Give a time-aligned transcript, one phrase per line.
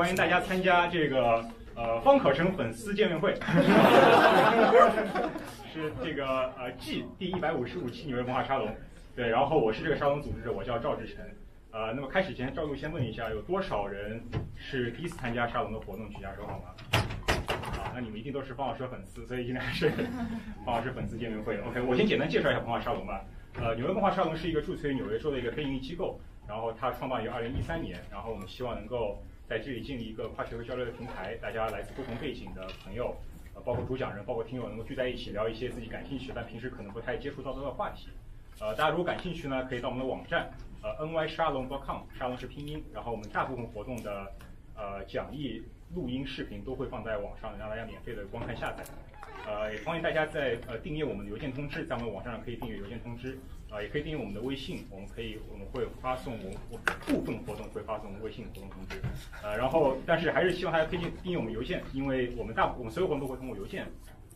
[0.00, 1.44] 欢迎大家参加这个
[1.74, 3.34] 呃方可成粉丝见面会，
[5.70, 8.74] 是这个呃 G 第一百五十五期纽约文化沙龙。
[9.14, 11.16] 对，然后我是这个沙龙组织者，我叫赵志成。
[11.72, 14.22] 呃，那么开始前，赵璐先问一下，有多少人
[14.56, 16.08] 是第一次参加沙龙的活动？
[16.08, 16.64] 举下手好吗？
[17.52, 19.90] 啊，那你们一定都是方老师的粉丝，所以今天是
[20.64, 21.58] 方老师粉丝见面会。
[21.58, 23.22] OK，我先简单介绍一下文化沙龙吧。
[23.60, 33.16] 呃，纽约文化沙龙是一个注册于纽约州的一个非营利机构，然后它创办于二零一三年，然后我们希望能够在这里建立一个跨学科交流的平台，大家来自不同背景的朋友，
[33.52, 38.10] 呃，包括主讲人，包括听友，能够聚在一起聊一些自己感兴趣但平时可能不太接触到的话题。
[38.60, 40.48] 呃，大家如果感兴趣呢，可以到我们的网站。
[40.84, 44.32] 呃，ny 沙龙 .com，沙龙是拼音，然后我们大部分活动的
[44.76, 45.64] 呃讲义、
[45.96, 48.84] 录音、视频都会放在网上，让大家免费的观看下载。
[49.48, 53.36] 呃，也欢迎大家在呃订阅我们的邮件通知，在我们网站上可以订阅邮件通知，
[53.70, 59.00] 啊，也可以订阅我们的微信，我们可以我们会发送我我部分活动会发送微信活动通知，
[59.42, 63.86] 呃，然后但是还是希望大家推荐订阅我们邮件，因为我们大我们所有活动都会通过邮件。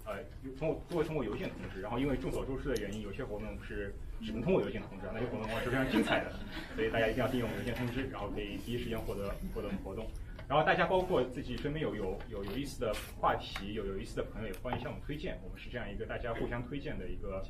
[0.06, 0.18] 呃，
[0.58, 6.30] 通过都会通过邮件通知，然后因为众所周知的原因，有些活动是只能通过邮件通知，那些活动的话是非常精彩的，
[6.76, 10.06] 所以大家一定要订阅我们邮件通知，然后可以第一时间获得获得我们活动。
[10.46, 15.40] 然后大家包括自己身边有有有有意思的话题，有有意思的朋友，也欢迎向我们推荐。
[15.42, 17.42] 我们是这样一个大家互相推荐的一个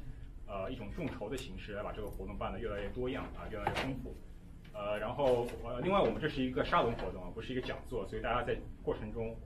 [0.46, 4.14] 呃一种众筹的形式，来把这个活动办得越来越多样啊，越来越丰富。
[4.72, 9.36] 呃，然后呃，另外我们这是一个沙龙活动啊，不是一个讲座，所以大家在过程中。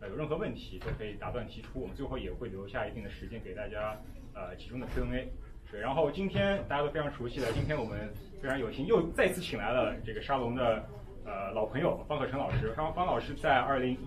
[0.00, 4.00] 呃，有任何问题都可以打断提出，我们最后也会留下一定的时间给大家
[4.32, 5.28] 呃集中的 Q&A。
[5.68, 8.08] 是，然后今天大家都非常熟悉的，今天我们
[8.40, 10.88] 非常有幸又再次请来了这个沙龙的
[11.24, 12.72] 呃老朋友方可成老师。
[12.74, 13.98] 方方老师在二零一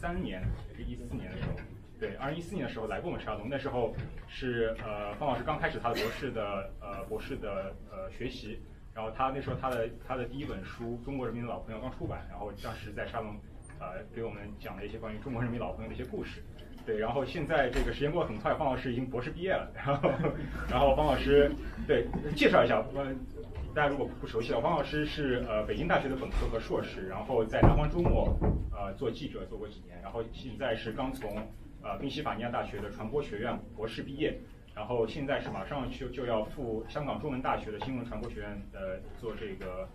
[0.00, 1.52] 三年还是一四年的时候，
[2.00, 3.94] 对，二零一四年的时候来过我们沙龙，那时候
[4.26, 8.58] 是呃方老师刚开始他的博士的呃博士的呃学习，
[8.94, 13.36] 然后他那时候他的他的第一本书《中国人民的老朋友》刚出版，然后当时在沙龙。
[13.82, 16.42] 呃，给我们讲了一些关于中国人民老朋友的一些故事，
[16.84, 20.10] 对，然后现在这个时间过得很快，方老师已经博士毕业了， 然后，
[20.70, 21.50] 然后方老师，
[21.86, 22.06] 对，
[22.36, 23.06] 介绍一下，呃，
[23.74, 28.38] 大家如果不熟悉的话，方老师是呃北京大学的本科和硕士，然后在南方周末
[28.70, 31.34] 呃做记者做过几年，然后现在是刚从
[31.82, 34.40] 呃宾夕法尼亚大学的传播学院博士毕业，
[34.74, 39.88] 然后现在是马上就就要赴香港中文大学的新闻传播学院呃做这个。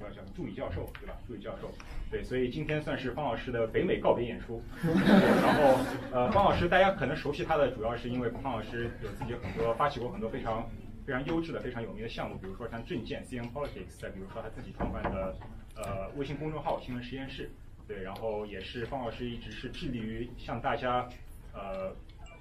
[0.00, 1.16] 要叫助理教授，对吧？
[1.26, 1.68] 助理教授，
[2.08, 4.62] 对，所以今天算是方老师的北美告别演出。
[4.84, 5.80] 然后，
[6.12, 10.70] 呃，方老师大家可能熟悉他的，主要是因为方老师有自己很多发起过很多非常
[11.04, 15.34] 非常优质的、非常有名的项目，比如说像证件 CN Politics，再比如说他自己创办的
[15.74, 17.50] 呃微信公众号新闻实验室，
[17.88, 21.08] 对，然后也是方老师一直是致力于向大家
[21.52, 21.90] 呃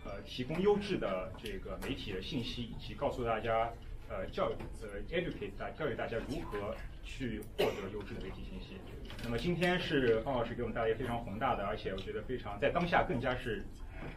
[0.05, 3.71] 呃提供优质的这个媒体的信息，以及告诉大家
[4.09, 6.75] 呃教育呃 educate 大教育大家如何。
[7.09, 8.75] 去获得优质的媒体信息。
[9.23, 13.65] 那么今天是方老师给我们带来非常宏大的，而且我觉得非常在当下更加是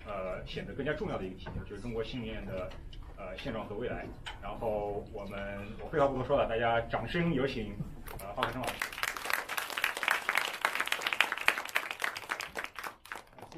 [0.05, 2.69] 呃显得更加重要的一个题目，就是中国新闻的
[3.17, 4.05] 呃现状和未来。
[4.43, 7.77] 然后我们我废话不多说了，大家掌声有请
[8.19, 9.00] 呃方可成老师。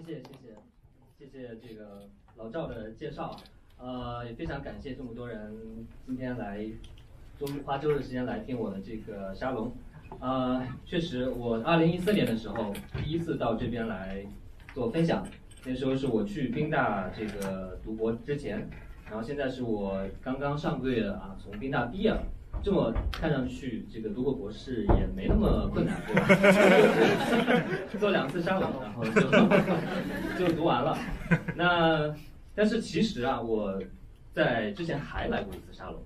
[0.04, 0.28] 谢谢谢
[1.16, 3.36] 谢谢谢这个老赵的介绍，
[3.78, 6.66] 呃也非常感谢这么多人今天来。
[7.38, 9.72] 周花周日时间来听我的这个沙龙，
[10.20, 14.24] 呃，确实，我二零一四年的时候第一次到这边来
[14.74, 15.26] 做分享，
[15.64, 18.68] 那时候是我去宾大这个读博之前，
[19.06, 22.22] 然后现在是我刚刚上个月啊从宾大毕业了，
[22.62, 27.64] 这么看上去这个读个博士也没那么困难，对吧？
[27.98, 30.96] 做两次沙龙，然后就就读完了。
[31.56, 32.14] 那
[32.54, 33.82] 但是其实啊，我
[34.32, 36.00] 在之前还来过一次沙龙。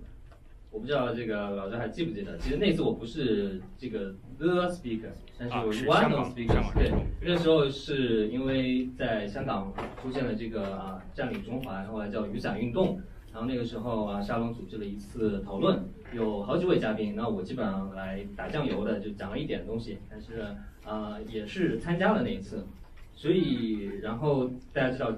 [0.72, 5.08] 我不知道这个老张还记不记得，其实那次我不是这个 the speaker，
[5.38, 6.74] 但是我是 one of speakers。
[6.74, 6.92] 对，
[7.22, 9.72] 那时候是因为在香港
[10.02, 13.00] 出现了这个啊占领中环，后来叫雨伞运动，
[13.36, 15.78] 然后那个时候啊沙龙组织了一次讨论，
[16.14, 20.40] 有好几位嘉宾，那我基本上来打酱油的，就讲了一点东西，但是
[20.86, 22.66] 啊也是参加了那一次，
[23.14, 25.12] 所以然后大家知道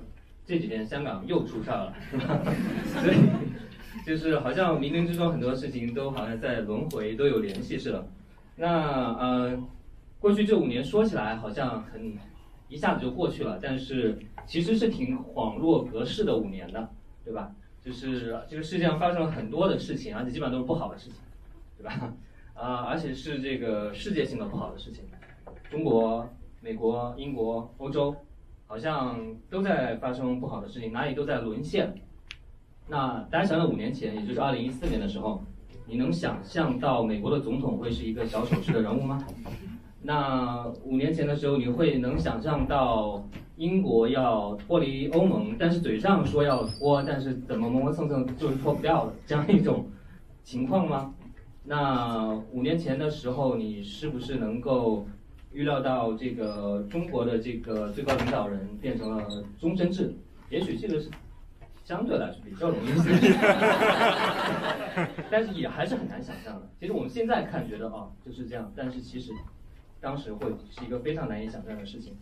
[0.44, 2.40] 这几天香港又出事了，是吧？
[2.86, 3.16] 所以。
[4.04, 8.06] 就是好像冥冥之中很多事情都好像在轮回，都有联系似的。
[8.56, 9.62] 那呃，
[10.18, 12.14] 过去这五年说起来好像很
[12.68, 16.88] 一下子就过去了，但是其实是挺恍若隔世的五年的，
[17.22, 17.52] 对吧？
[17.88, 21.16] 就是这个世界上发生了很多的事情，而且基本上都是不好的事情，
[21.78, 22.12] 对吧？
[22.52, 25.04] 啊，而且是这个世界性的不好的事情。
[25.70, 26.28] 中国、
[26.60, 28.14] 美国、英国、欧洲，
[28.66, 29.18] 好像
[29.48, 31.94] 都在发生不好的事情，哪里都在沦陷。
[32.88, 35.42] 那大家想想，五年前，也就是二零一四年的时候，
[35.86, 39.26] 你能想象到美国的总统会是一个小丑式的人物吗？
[40.00, 43.22] 那五年前的时候，你会能想象到
[43.56, 49.86] 英国要脱离欧盟，但是嘴上说要脱，但是怎么磨磨蹭蹭就是脱不掉的这样一种
[50.44, 51.12] 情况吗？
[51.64, 55.06] 那五年前的时候，你是不是能够
[55.52, 59.24] 预料到这个中国的这个最高领导人变成了
[59.58, 60.14] 终身制？
[60.48, 61.10] 也许这个是
[61.84, 63.02] 相对来说比较容易的，
[65.30, 66.62] 但是也还是很难想象的。
[66.80, 69.32] 其实我们现在看觉得啊就是这样，但是其实
[70.00, 72.14] 当时会是一个非常难以想象的事情。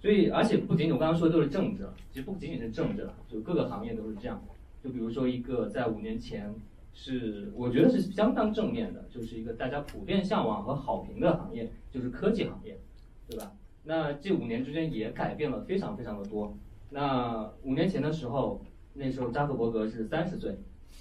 [0.00, 4.42] 所以，而且不仅仅我刚刚说的都是政治，其实不仅仅是政治，就各个行业都是这样。
[4.82, 6.54] 就比如说一个在五年前。
[7.00, 12.76] 是，我觉得是相当正面的，就是一个大家普遍向往和好评的行业，就是科技行业，
[13.28, 13.52] 对吧？
[13.84, 16.52] 那这五年之间也改变了非常非常的多。
[16.90, 18.60] 那五年前的时候，
[18.94, 20.58] 那时候扎克伯格是三十岁，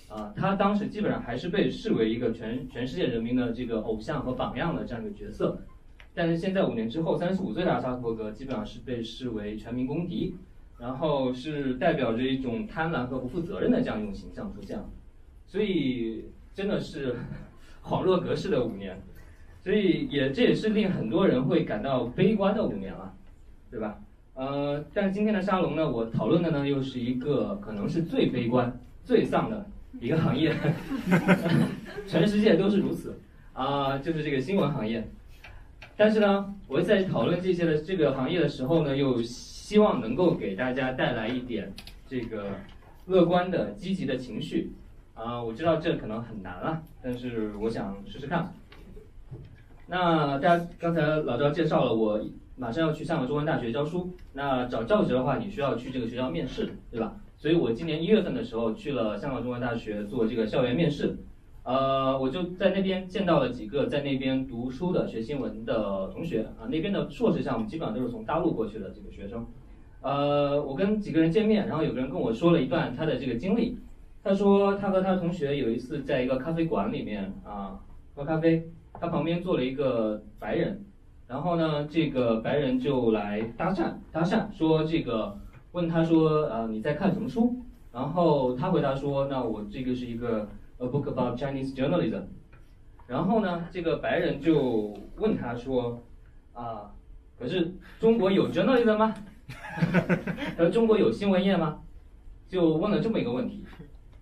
[0.08, 5.60] 啊，他当时基本上还是被视为一个全全世界人民的这个偶像和榜样的这样一个角色。
[6.18, 10.34] 但是现在五年之后，三十五岁的扎克伯格基本上是被视为全民公敌，
[10.80, 14.90] 然后是代表着一种贪婪和不负责任的这样一种形象出现了。
[15.46, 16.26] 所以
[16.56, 17.16] 真的是
[17.86, 19.00] 恍若隔世的五年，
[19.62, 23.14] 所以也这也是令很多人会感到悲观的五年了，
[23.70, 24.00] 对吧？
[24.34, 29.64] 呃，但是今天的沙龙呢，我讨论的呢又是一个可能是最悲观、最丧的
[30.02, 30.52] 一个行业，
[32.08, 33.20] 全世界都是如此
[33.54, 35.08] 啊，就是这个新闻行业。
[36.00, 41.74] 但是呢，我在讨论这些的这个行业的时候呢，又希望能够给大家带来一点
[42.08, 42.52] 这个
[43.08, 44.72] 乐观的、积极的情绪。
[45.16, 48.54] 啊，我知道这可能很难啊，但是我想试试看。
[49.88, 52.24] 那大家刚才老赵介绍了，我
[52.56, 54.14] 马上要去香港中文大学教书。
[54.34, 57.16] 那找教职的话，你需要去这个学校面试，对吧？
[57.36, 61.18] 所以我今年一月份的时候去了香港中文大学做这个校园面试。
[61.68, 69.46] 呃，我就在那边见到了几个在那边读书的学新闻的同学啊，那边的硕士项目基本上都是从大陆过去的这个学生。
[70.00, 73.78] 呃，我跟几个人见面，然后有个人跟我说了一段他的这个经历。
[74.24, 77.78] 他说，他和他的同学有一次在一个咖啡馆里面啊
[78.16, 80.86] 喝咖啡，他旁边坐了一个白人，
[81.28, 85.38] 然后呢，这个白人就来搭讪，搭讪说这个
[85.74, 87.58] 问他说，呃，你在看什么书？
[87.92, 90.48] 然后他回答说，那我这个是一个
[90.80, 92.24] a book about Chinese journalism。
[93.08, 96.04] 然后呢，这个白人就问他说，
[96.54, 96.92] 啊，
[97.40, 99.14] 可是中国有 journalism 吗？
[100.58, 101.80] 呃，中国有新闻业吗？
[102.50, 103.64] 就问了这么一个问题。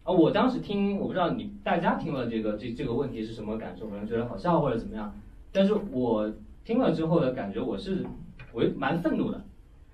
[0.04, 5.12] 啊，我当时听，我不知道你大家听了这个这这个问题是什么感受，可能觉得好笑或者怎么样。
[5.52, 6.32] 但是我
[6.64, 8.06] 听了之后的感觉，我是
[8.54, 9.42] 我蛮愤怒的，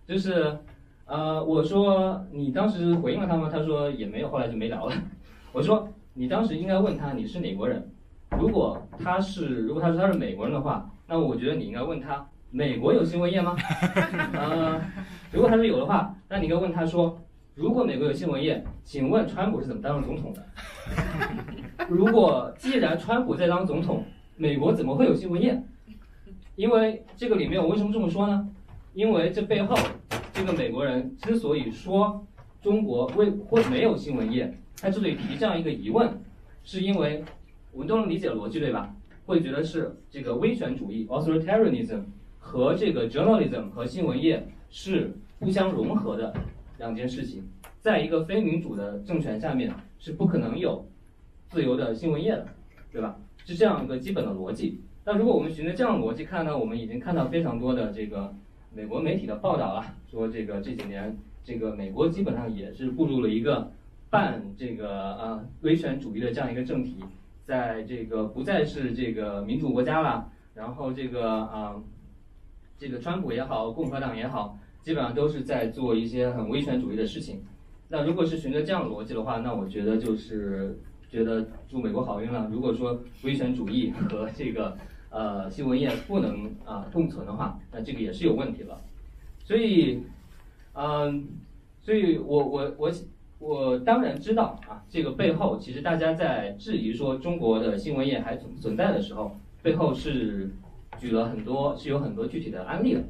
[0.05, 0.57] 就是，
[1.05, 3.49] 呃，我说你当时回应了他吗？
[3.49, 4.93] 他说也没有，后来就没聊了。
[5.53, 7.89] 我说你当时应该问他你是哪国人，
[8.37, 13.55] 如果他是如果他说他是美国人的话，那我觉得你应该问他美国有新闻业吗？
[14.33, 14.81] 呃，
[15.31, 17.17] 如果他说有的话，那你应该问他说。
[17.53, 20.41] 如果美国有新闻业，请问川普是怎么当上总统的？
[21.89, 24.05] 如果既然川普在当总统，
[24.37, 25.61] 美国怎么会有新闻业？
[26.55, 28.47] 因为这个里面我为什么这么说呢？
[28.93, 29.75] 因为这背后，
[30.31, 32.25] 这个美国人之所以说
[32.61, 36.11] 中国为或没有新闻业，他之所以提这样一个疑问，
[36.63, 37.23] 是因为
[37.71, 38.91] 我们都能理解逻辑对吧？
[39.27, 42.01] 会觉得是这个威权主义 （authoritarianism）
[42.39, 46.33] 和这个 journalism 和新闻业是互相融合的。
[46.79, 47.47] 两件事情，
[47.79, 50.83] 在一个非民主的政权下面是不可能有
[51.47, 52.47] 自由的新闻业的，
[52.91, 53.19] 对吧？
[53.45, 54.81] 是这样一个基本的逻辑。
[55.05, 58.33] 那如果我们循着这样的逻辑看呢，我们已经看到非常多的这个
[58.73, 63.71] 美国媒体的报道了，说这个这几年这个美国基本上也是步入了一个
[64.11, 66.97] 办这个呃威权主义的这样一个政体，
[67.43, 71.81] 在这个不再是这个民主国家了，然后这个啊
[72.77, 74.59] 这个川普也好，共和党也好。
[74.83, 77.39] 基本上都是在做一些很威权主义的事情。
[77.87, 80.75] 那如果是循着这样的逻辑的话，那我觉得就是
[81.07, 82.49] 觉得祝美国好运了。
[82.51, 84.75] 如果说威权主义和这个
[85.11, 88.81] 呃新闻业不能啊共存的话，那这个也是有问题了。
[89.43, 90.01] 所以，
[90.73, 91.27] 嗯，
[91.81, 92.91] 所以我我我
[93.41, 100.51] 我当然知道啊，这个背后其实大家在质疑说中国的新闻业还存存在的时候，背后是
[100.99, 103.01] 举了很多是有很多具体的案例的。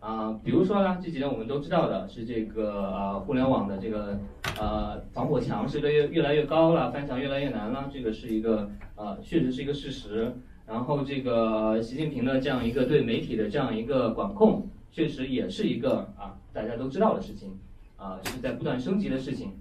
[0.00, 4.20] 啊，比如说呢，这几年我们都知道的是这个呃，互联网的这个
[4.60, 10.34] 呃防火墙是越越来越高了，翻墙越来越难了，这个是一个呃，确实是一个事实。
[10.66, 17.58] 然后这个习近平的这样一个对媒体的这样一个管控，确实也是一个啊大家都知道的事情，
[17.96, 19.52] 啊，是在不断升级的事情。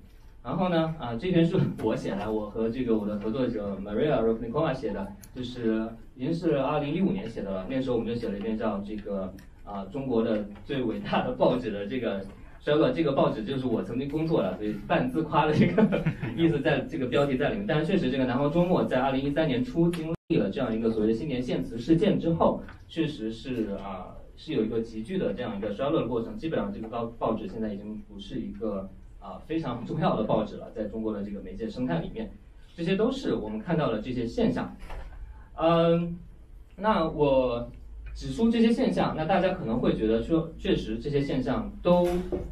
[0.47, 5.85] 然后呢，啊，这篇是我写的，我和这个我的合作者 Maria r o k n i k o v a 写的，就是
[6.15, 7.67] 已经是二零一五年写的了。
[7.69, 9.33] 那时候我们就写了一篇叫这个
[9.65, 12.25] 啊中国的最伟大的报纸的这个
[12.61, 16.01] 衰落，这个报纸就是我曾经工作的，所以半自夸的这个
[16.37, 17.67] 意思在这个标题在里面。
[17.67, 26.37] 但是确实，这个南方周末在二零一三年初经历了这样一个所谓的新年献词事件之后，确实是啊是有一个急剧的这样一个衰落的过程。
[26.37, 28.89] 基本上这个报报纸现在已经不是一个。
[29.27, 32.31] 啊，非常重要的报纸了，在中国的这个媒介生态里面，
[32.73, 34.73] 这些都是我们看到的这些现象。
[35.55, 36.17] 嗯，
[36.77, 37.69] 那我
[38.15, 42.07] 指出这些现象，那大家可能会觉得说，确实这些现象都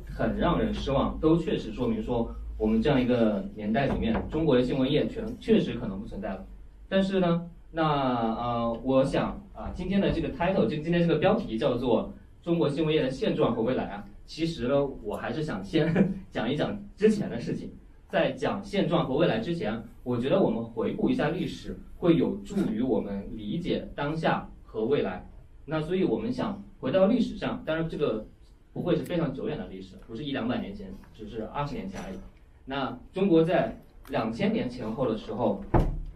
[0.06, 6.46] 很让人失望，都确实说明说，我们这样一个年代里面，中国的新闻业全确实可能不存在了。
[6.90, 12.10] 但是呢，那呃，我想啊，今天的这个 title，就今天这个标题叫做
[12.46, 14.04] 《中国新闻业的现状和未来》啊。
[14.26, 15.94] 其实呢，我还是想先
[16.32, 17.72] 讲一讲之前的事情。
[18.08, 25.28] 在讲现状和未来之前，我觉得我们回顾一下历史，会有助于我们理解当下和未来。
[25.66, 28.26] 那所以我们想回到历史上，当然这个
[28.72, 32.18] 不会是非常久远的历史，不是一两百年前，只是二十年前而已。
[32.66, 35.62] 那中国在两千年前后的时候，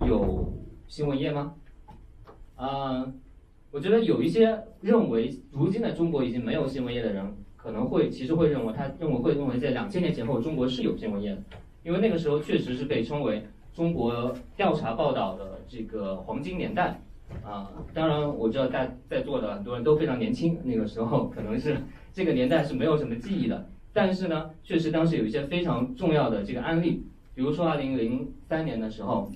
[0.07, 0.53] 有
[0.87, 1.55] 新闻业吗？
[2.55, 3.11] 啊，
[3.71, 7.35] 我觉得有一些认为如今的中国已经没有新闻业的人。
[7.61, 11.41] 可能会其实会认为，他认为会认为在两千年前后，中国是有新闻业的，
[11.83, 17.01] 因为那个时候确实是被称为中国调查报道的这个黄金年代
[17.43, 17.69] 啊。
[17.93, 21.77] 当然，我知道在在座的很多人都非常年轻，那个时候可能是
[22.13, 23.67] 这个年代是没有什么记忆的。
[23.91, 27.03] 但是呢，确实当时有一些非常重要的这个案例，
[27.35, 29.29] 比如说二零零三年的时候，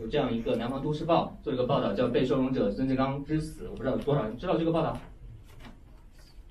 [0.00, 4.96] 有这样一个《南方都市报》做一个报道，叫《被收容者孙志刚之死》，我不知道有多少人知道这个报道。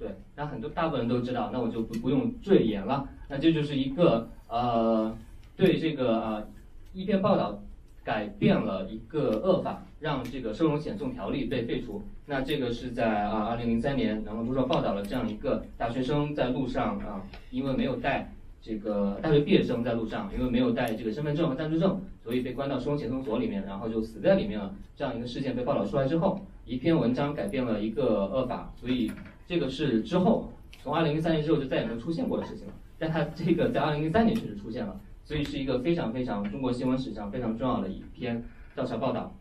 [0.02, 3.08] 对，那很多大部分人都知道，那我就不不用赘言了。
[3.30, 5.16] 那这就是一个呃，
[5.56, 6.48] 对这个呃
[6.92, 7.62] 一篇报道
[8.04, 12.02] 改变了一个恶法，让这个收容险送条例被废除。
[12.26, 24.74] 那这个是在啊二零零三年，然后都说报道了这样一个大学生在路上啊，因为没有带这个大学毕业生在路上，因为没有带这个身份证和暂住证，所以被关到收容险送所里面，然后就死在里面了。
[24.98, 29.12] 这样一个事件被报道出来之后，一篇文章改变了一个恶法，所以。
[29.52, 30.50] 这个是之后，
[30.82, 32.74] 从二零零三年之后就再也没有出现过的事情了。
[32.98, 38.42] 但它这个在二零零三年确实出现了，所以是一个非常非常中国新闻史上非常重要的一篇
[38.74, 39.36] 调查报道。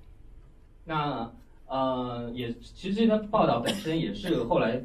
[0.85, 1.31] 那
[1.69, 4.83] 呃，也其实这篇报道本身也是后来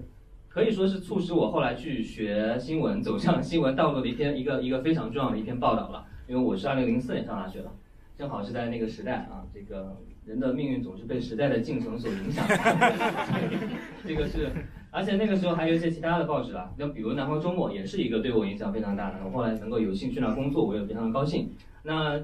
[0.47, 6.05] 可以说是促使我后来去学新闻、走向新闻道路的一篇一个一个非常重要的一篇报道了。
[6.27, 7.71] 因为我是二零零四年上大学的，
[8.15, 12.45] 正好是在那个时代啊，这个人的命运总是被时代的进程所影响。
[14.05, 14.51] 这个是。
[14.95, 19.15] 而且那个时候还有一些其他的报纸啊，那比如《南方周末》也是一个对我影响非常大的。
[19.25, 21.49] 我后来能够有幸去那工作，我也非常的高兴。
[21.83, 22.17] 那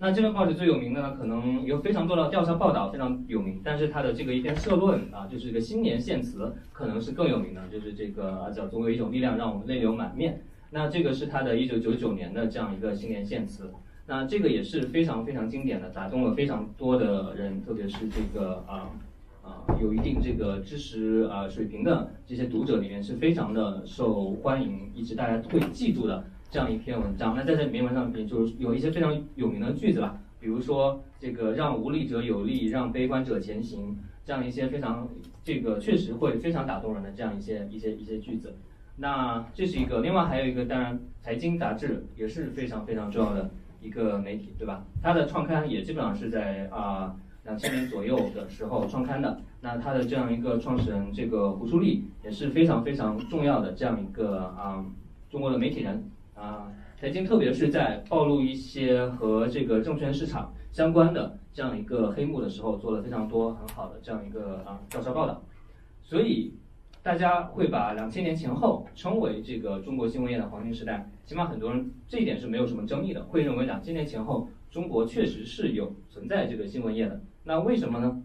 [0.00, 10.40] 那这份报纸最有名的呢，可能有非常多的调查报道非常有名，但是它的这个一篇社论啊，就是一个新年献词，可能是更有名的，就是这个叫“总有一种力量让我们泪流满面”。
[10.70, 13.70] 那这个是他的一九九九年的这样一个新年献词，
[14.08, 18.90] 那这个也是非常非常经典的，打动了非常多的人，特别是这个啊。
[19.46, 27.36] 啊，有一定这个知识啊水平的这些读者里面是非常的受欢迎，一直大家会记住的这样一篇文章。
[27.36, 35.08] 那在这里面文章里面就是有一些非常有名的句子吧，比如说这个让无力者有力，让悲观者前行，这样一些非常
[35.44, 38.56] 这个确实会非常打动人的这样一些一些一些句子。
[38.96, 43.48] 那这是一个，另外还有一个，当然财经杂志也是非常非常重要的
[43.80, 44.84] 一个媒体，对吧？
[45.00, 47.14] 它的创刊也基本上是在啊。
[47.46, 54.84] 两千年左右的时候创刊的，那他的这样一个创始人，这个胡舒立也是非常非常重要的这样一个啊
[55.30, 56.10] 中国的媒体人。
[56.34, 65.40] 啊，财经特别是在暴露一些和这个证券市场相关的这样一个黑幕的时候，做了非常多很好的这样一个啊调查报道，
[66.02, 66.52] 所以
[67.02, 77.18] 大家会把两千年前后称为这个中国新闻业的黄金时代，起码很多人这一点是没有什么争议的，会认为两千年前后中国确实是有存在这个新闻业的。
[77.48, 78.22] 那为什么呢？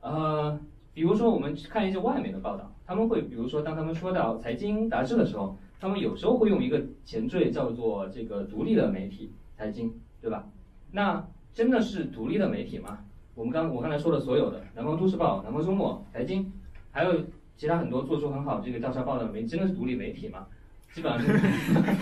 [0.00, 0.58] 呃，
[0.92, 10.44] 比如说我们看一些外媒的报道，他们会比如说当他们说到财经杂志的时候，他们有时候会用一个前缀叫做这个独立的媒体财经，对吧？
[10.90, 12.98] 那真的是独立的媒体吗？
[13.36, 16.52] 我们刚我刚才说的所有的南方都市报、南方周末、财经，
[16.90, 17.14] 还有
[17.56, 20.46] 其他很多做出很好这个调查报道的媒，真的是独立媒体吗？
[20.92, 21.32] 基本上是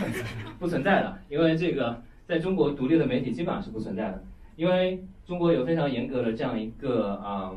[0.58, 4.24] 不存在的，因为这个在中国独立的媒体基本上是不存在的。
[4.56, 7.52] 因为中国有非常严格的这样一个啊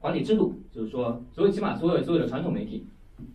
[0.00, 2.86] 管理制度，就是说，所有起码所有所有的传统媒体，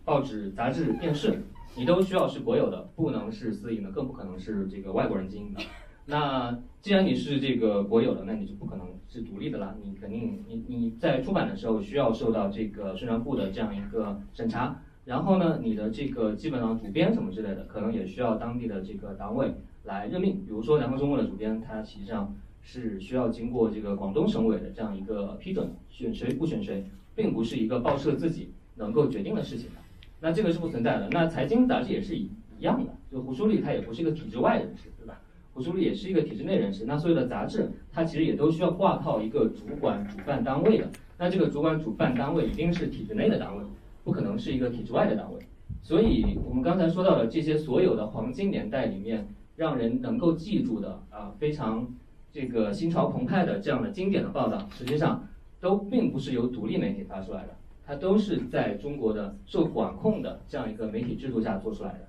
[0.04, 1.42] 报纸、杂志、电视，
[1.76, 5.60] 你都需要是国有的，不能是私营的，更不可能是这个外国人经营的。
[6.10, 9.76] 那既然你是这个国有的，那你就不可能是独立的了。
[9.82, 19.52] 你肯定你你在出版的时候需要受到这个宣传部的这样一个审查，然后呢，你的这个基本上主编什么之类的，可能也需要当地的这个党委
[19.84, 20.42] 来任命。
[20.46, 22.34] 比如说南方周末的主编，他实际上
[22.70, 26.84] 是需要经过这个广东省委的这样一个批准，选谁不选谁，
[27.16, 29.76] 并不是一个报社自己能够决定的事情的。
[30.20, 31.08] 那这个是不存在的。
[31.10, 35.18] 那财经杂志也是一一样的，就胡舒立他也不是一个体制外人士，对吧？
[35.54, 36.84] 胡舒立也是一个体制内人士。
[36.84, 40.90] 那所有的杂志，它其实也都需要挂靠一个主管主办单位的。
[41.16, 43.64] 那这个主管主办单位一定是体制内的单位，
[44.04, 45.40] 不可能是一个体制外的单位。
[45.82, 51.88] 所以我们刚才说到的这些所有的黄金年代里面，让人能够记住的啊，非常
[52.38, 55.26] 这个心潮澎湃的这样的经典的报道，实际上
[55.58, 57.48] 都并不是由独立媒体发出来的。
[57.84, 62.06] 它都是在中国的受管控的这样一个媒体制度下做出来的。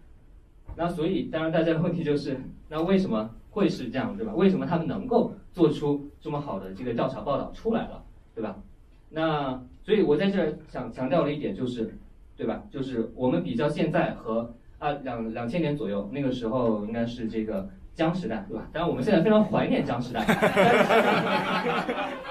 [0.76, 4.36] 那所以，当然大家的问题就是，那为什么会是这样，对吧？
[4.36, 8.04] 为什么他们能够做出这么好的这个调查报道出来了，
[8.36, 8.56] 对吧？
[9.10, 11.98] 那所以我在这儿想强调的一点就是，
[12.38, 12.64] 对吧？
[12.70, 17.68] 就是我们比较现在和啊两两千年左右那个时候应该是这个
[18.00, 18.66] 江时代，对吧？
[18.72, 20.24] 当然我们现在非常怀念江时代，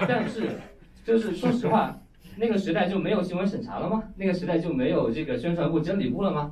[0.07, 0.49] 但是
[1.05, 1.95] 就是说实话。
[2.37, 4.03] 那个时代就没有新闻审查了吗？
[4.15, 6.51] 那个时代就没有这个宣传部、真理部了吗？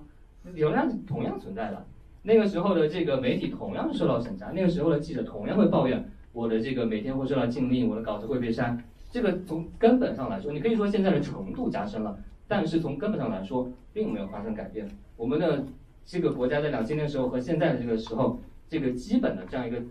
[0.54, 1.84] 流量同样存在的。
[2.22, 8.78] 那个时候的这个媒体同样受到审查，那个时候的记者同样会抱怨我的这个每天会受到禁令，我的稿子会被删。
[9.10, 12.16] 这个从根本上来说，你可以说现在的程度加深了，
[12.48, 14.88] 但是从根本上来说，并没有发生改变。
[15.16, 15.66] 我们的
[16.06, 19.82] 这个国家在两千年时候和现在的这个时候，这个基本的这样一个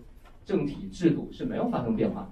[0.44, 2.30] 政体制度是没有发生变化。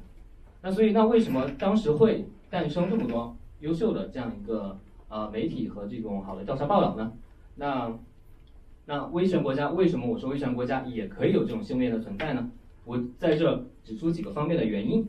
[0.63, 3.37] 那所以，那为什么当时会诞生这么多？
[3.61, 4.79] 优秀的这样一个
[5.09, 7.13] 呃媒体和这种好的调查报道呢，
[7.57, 7.99] 那
[8.85, 12.51] 那威权国家为什么我说威权国家也可以有这种新闻的存在呢？
[12.85, 15.07] 我在这指出几个方面的原因。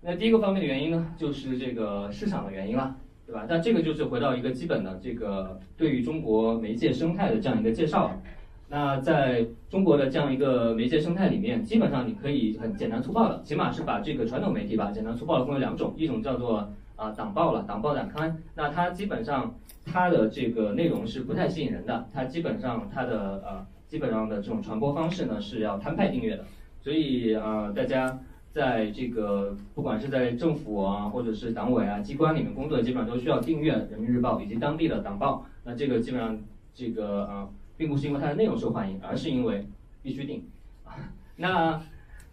[0.00, 3.44] 那第一个方面的原因呢，就是这个市场的原因了，对吧？
[3.46, 8.10] 那这个就是回到一个基本的这个对于中国媒介生态的这样一个介绍。
[8.70, 16.70] 那在中国的这样一个媒介生态里面，基本上你可以很简单粗暴的，起码是把这个传统媒体吧，简单粗暴的分为两种，一种叫做。
[17.00, 19.54] 啊，党报了，党报党刊，那它基本上
[19.86, 26.44] 它的这个内容是不太吸引人的，它基本上它的呃基本上的这种传播方式呢是要摊派订阅的，
[26.82, 28.18] 所以啊大家
[28.50, 36.38] 在这个不管是在政府啊或者是党委啊机关里面工作，基本上都需要订阅人民日报以及当地的党报，那这个基本上
[36.74, 37.48] 这个啊
[37.80, 39.66] 并不是因为它的内容受欢迎，而是因为
[40.02, 40.44] 必须订，
[41.36, 41.80] 那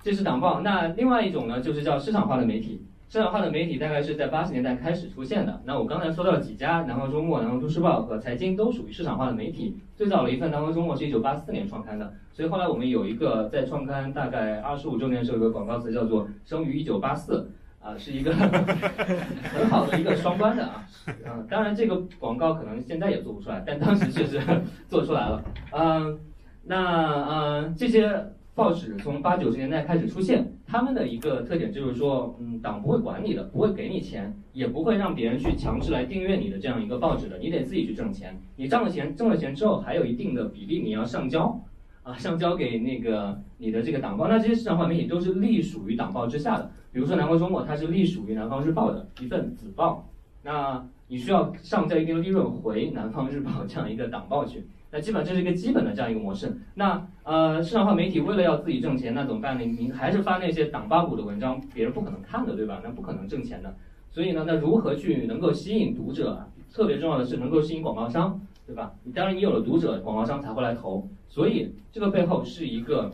[0.04, 2.82] 这是党报，那另外一种呢就是叫市场化的媒体。
[3.08, 5.62] 市场化的媒体大概是在八十年代开始出现的。
[5.64, 9.78] 那我刚才说到几家，南方周末、南方都市报和财经都属于市场化的媒体。
[9.96, 17.50] 最早的一份南方周末是一九八四年创刊的，所以后来我们有一个在创刊大概二十五周年时候有个广告词叫做“生于一九八四”，
[17.82, 20.88] 啊，是一个 很好的一个双关的啊。
[21.26, 24.42] 嗯，当然这个广告可能现在也做不出来，但当时确实
[24.88, 25.44] 做出来了。
[25.72, 26.20] 嗯，
[26.63, 28.34] 那嗯这些。
[28.58, 38.36] 报纸从八九十年代开始出现，他们的一个特点就是说，嗯，党不会管你的，不会给你钱，也不会让别人去强制来订阅你的这样一个报纸的，你得自己去挣钱。
[38.56, 41.62] 你挣了钱，挣了钱之后，还有一定的比例你要上交，
[42.08, 44.30] 啊，上交给那个你的这个党报。
[44.30, 50.08] 那这些市场化媒体都是隶属于党报之下的，比如说南方周末，它是隶属于南方日报的一份子报，
[50.41, 54.65] 那你需要上交一定的利润回南方日报这样一个党报去。
[54.89, 56.58] 那基本这是一个基本的这样一个模式。
[56.76, 59.65] 那呃，市场化媒体为了要自己挣钱，那怎么办呢？
[59.65, 62.80] 您还是发那些党八股的文章，别人不可能看的，对吧？
[62.82, 63.76] 那不可能挣钱的。
[64.10, 66.48] 所以呢，那如何去能够吸引读者？
[66.74, 68.93] 特别重要的是能够吸引广告商，对吧？
[69.03, 71.10] 你当然，你有了读者，广告商才会来投。
[71.27, 73.12] 所以这个背后是一个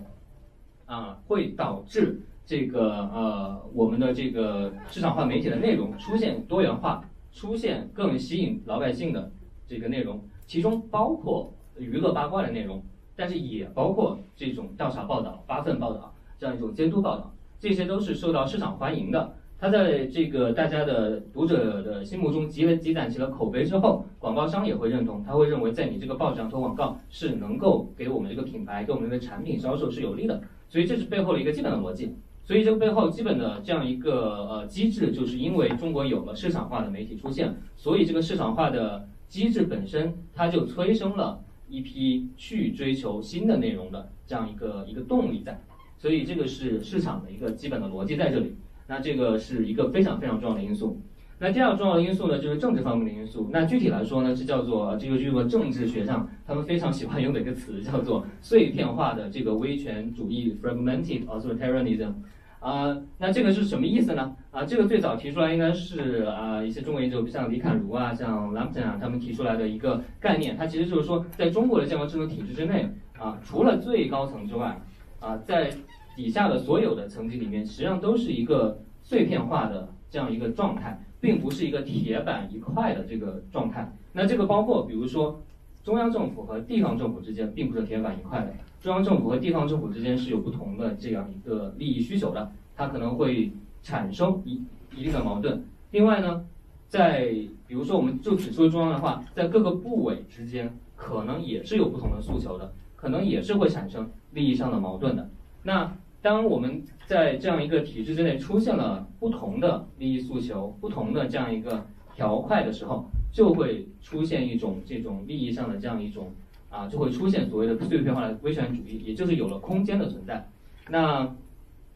[0.85, 9.31] 啊，会导致这个呃，我们的这个市场化媒体的内容出现多元化，出现更吸引老百姓的
[9.67, 11.53] 这个内容，其中包括。
[11.75, 12.83] 娱乐八卦的内容，
[13.15, 19.35] 但是也包括这种调查报道、发奋报道这样一种监督报道，这些都是受到市场欢迎的。
[19.63, 30.41] 它在这个大家的读者的心目中积累积攒起了口碑之后，广告商也会认同，他会认为在你这个报纸上投广告是能够给我们这个品牌、给我们的产品销售是有利的。
[30.67, 32.13] 所以这是背后的一个基本的逻辑。
[32.43, 41.39] 所以这个背后基本的这样一个呃机制，就是因为中国有了市场化的媒体出现，所以这个市场化的机制本身它就催生了。
[41.69, 45.58] 一批去追求新的内容的这样一个一个动力在，
[45.97, 48.54] 所以这个是市场的一个基本的逻辑在这里。
[48.88, 51.00] 那这个是一个非常非常重要的因素。
[51.39, 53.50] 那第二个重要的因素呢，就是政治方面的因素。
[53.52, 62.13] 那具体来说呢，是叫做这个这个政治学上他们非常喜欢用的一个词，叫做 碎片化的这个威权主义 （fragmented authoritarianism）。
[62.62, 64.34] 啊，那这个是什么意思呢？
[64.52, 70.56] 啊，这个最早提出来应该是啊一些中国研究，像李侃如啊，像 Lampton 啊，他们提出来的一个概念。
[70.56, 72.88] 它其实就是说，在中国的这样的制度体制之内
[73.19, 74.80] 啊，除了最高层之外，
[75.19, 75.72] 啊，在
[76.15, 80.99] 底下的所有的层级里面，实际上都是一个碎片化的这样一个状态。
[81.23, 83.89] 并不是一个铁板一块的这个状态。
[84.12, 85.41] 那这个包括，比如说，
[85.82, 88.54] 中央政府和地方政府之间并不是铁板一块的。
[88.82, 94.62] 中央政府和地方政府之间是有不同的这样一个利益需求的，它可能会产生一
[94.93, 95.63] 一定的矛盾。
[95.91, 96.45] 另外呢，
[96.89, 97.30] 在
[97.65, 105.30] 比如说我们就只说中央的话，在各个部委之间可能也是有不同的诉求的，可能也是会产生利益上的矛盾的。
[105.63, 116.31] 那当我们在这样一个体制之内出现了不同的利益诉求、不同的这样一个条块的时候，就会出现一种这种利益上的这样一种
[116.69, 120.47] 啊，就会出现所谓的碎片化的威权主义，也就是有了空间的存在。
[120.89, 121.29] 那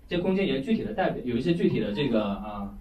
[0.09, 2.75] 这空间也具体的代表有一些具体的这个啊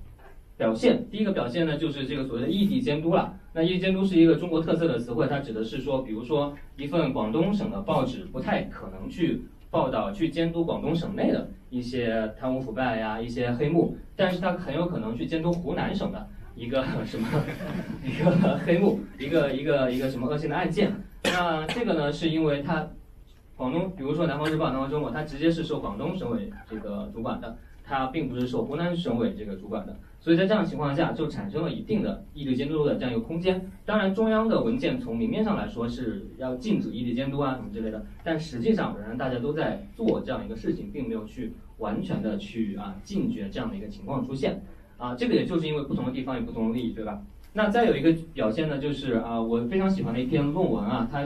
[0.56, 1.06] 表现。
[1.12, 3.38] 第一个表现呢，就是这个所谓的异地监督了。
[3.52, 9.42] 那异地监督是一个中国特色的词汇，它指的是说，比如说一份广东省的报纸不太可能去。
[9.70, 17.28] 报道去监督广东省内的一些贪污腐败呀，一些黑幕，但是他很有可能去监督湖南省的一个 什么
[18.04, 20.92] 一个黑幕，一个一个一个什么恶性的案件。
[21.24, 22.88] 那这个呢，是因为他
[23.56, 29.96] 广东，比如说南方日报、南方周末，它直接是受广东省委这个主管的，它并不是受湖南省委这个主管的。
[30.26, 33.64] 所以在这样的情况下，就产生了一定的异地监督的这样一个空间。
[33.84, 44.60] 当然，中央的文件从明面上来说是要禁止异地监督啊什么之类的，但实际上仍然大家都在做这样一个事情，并没有去完全的去啊禁绝这样的一个情况出现。
[44.96, 47.22] 啊，这个也就是因为不同的地方有不同的利益，对吧？
[47.52, 51.24] 那再有一个表现呢，就是啊，我非常喜欢的一篇论文啊，它。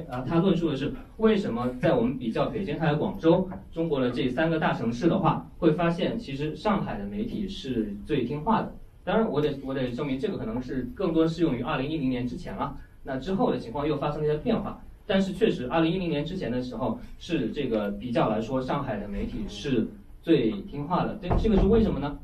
[0.00, 8.74] 啊，他论述的是为什么在我们比较北京还有广州中国的这三个大城市的话，会发现其实上海的媒体是最听话的。
[9.04, 12.76] 当然，我得我得证明这个可能是更多适用于二零一零年之前了。
[13.04, 19.88] 那之后的情况又发生了一些变化，但是确实二零一零年之前的时候是这个比较来说，上海的媒体是
[20.22, 21.18] 最听话的。
[21.20, 22.18] 这这个是为什么呢？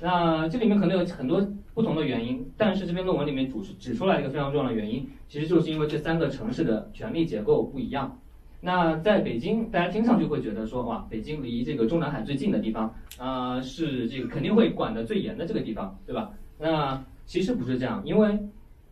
[0.00, 1.46] 那这里面可能有很多。
[1.74, 8.16] 不同的原因，但是这篇论文里面主指出来一个非常重要的原因，其实就是因为这三个城市的权力结构不一样。
[8.60, 16.30] 那在北京，大家听上去会觉得说，哇，北京离这个中南海最近的地方，啊，是这个肯定会管得最严的这个地方，对吧？
[16.58, 18.38] 那其实不是这样，因为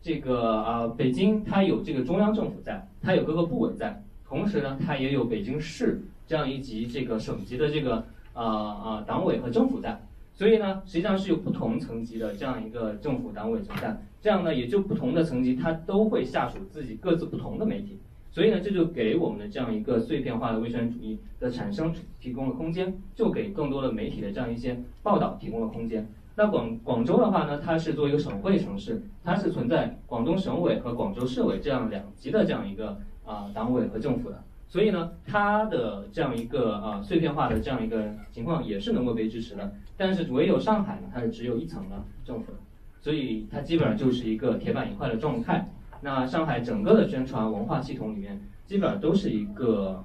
[0.01, 9.99] 这个啊，北京它有这个中央政府在，它有各个部委在，同时呢，它也有北京市这样一级这个省级的这个啊啊党委和政府在。
[10.35, 17.99] 所以呢，实际上是有不同层级的这样一个政府单位存在，这样呢，也就不同的层级它都会下属自己各自不同的媒体，
[18.31, 26.07] 所以呢，这就给我们的这样一个碎片化的威权主义的产生提供了空间，就给更多的媒体的这样一些报道提供了空间。
[26.35, 34.43] 那广广州的话呢，它是作为一个省会城市，它是存在广东省委和广州市委这样两级的这样一个啊党委和政府的。
[34.73, 39.71] 所以呢，它的这样一个啊碎片化的这样一个情况也是能够被支持的。
[39.95, 42.53] 但是唯有上海呢，它是只有一层的政府，
[42.99, 45.69] 所以它基本上就是一个铁板一块的状态。
[46.01, 50.03] 那上海整个的宣传文化系统里面，基本上都是一个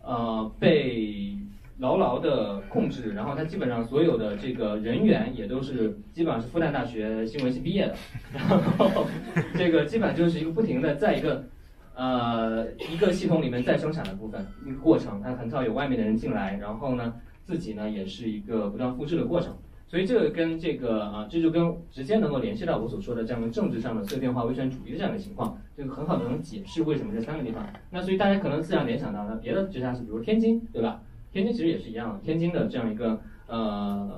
[0.00, 1.36] 呃被
[1.78, 7.96] 牢牢的控制，然后它基本上所有的这个人员也都是基本上是复旦大学新闻系毕业的，
[8.32, 8.48] 然
[8.78, 9.08] 后
[9.56, 11.42] 这个基本上就是一个不停的在一个。
[11.94, 19.54] 呃，一个系统里面再生产的部分，一个过程，它很少有外面的人进来，然后呢，自己呢也是一个不断复制的过程，
[19.86, 27.64] 所以这个跟这个啊，这就跟直接能够联系到我所说的这样的政治上的碎片化威权主义的这样的情况，这个很好的能解释为什么这三个地方。
[27.90, 31.00] 那所以大家可能自然联想到，那别的直辖市，比如天津，对吧？
[31.32, 33.56] 天津其实也是一样，天津的这样一个呃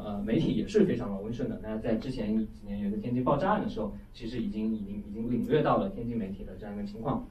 [0.05, 1.57] 呃媒体也是非常的温顺的。
[1.57, 7.27] 大家在之前几年有个天津爆炸案的时候，其实已经已经已经领略到了天津媒体的这样一个情况。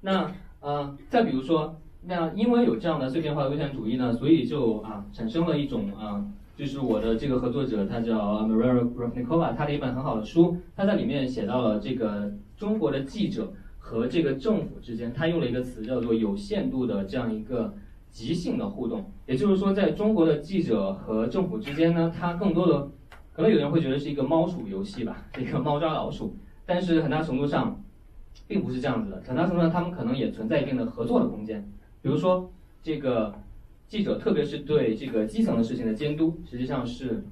[0.00, 0.30] 那
[0.60, 6.24] 呃，再比如说，那因为有这样的碎片化的危险主义呢，所以就啊产生了一种啊，
[6.56, 17.74] 就是我的这个合作者，他叫 Maria Grapnikova，他的一本很好的书，他在里面写到了这个中国的记者和这个政府之间，他用了一个词叫做有限度的这样一个
[18.10, 22.88] 即兴的互动，也就是说，在中国的记者和政府之间呢，他更多的
[23.32, 27.80] 可能有人会觉得是一个猫鼠游戏吧， 一个猫抓老鼠，但是很大程度上。
[28.46, 31.68] 并不是这样子的，很大程度上他们可能也存在一定的合作的空间。
[32.00, 32.50] 比如说，
[32.82, 33.34] 这个
[33.86, 37.24] 记者，特别是对这个基层的事情的监督，实际上是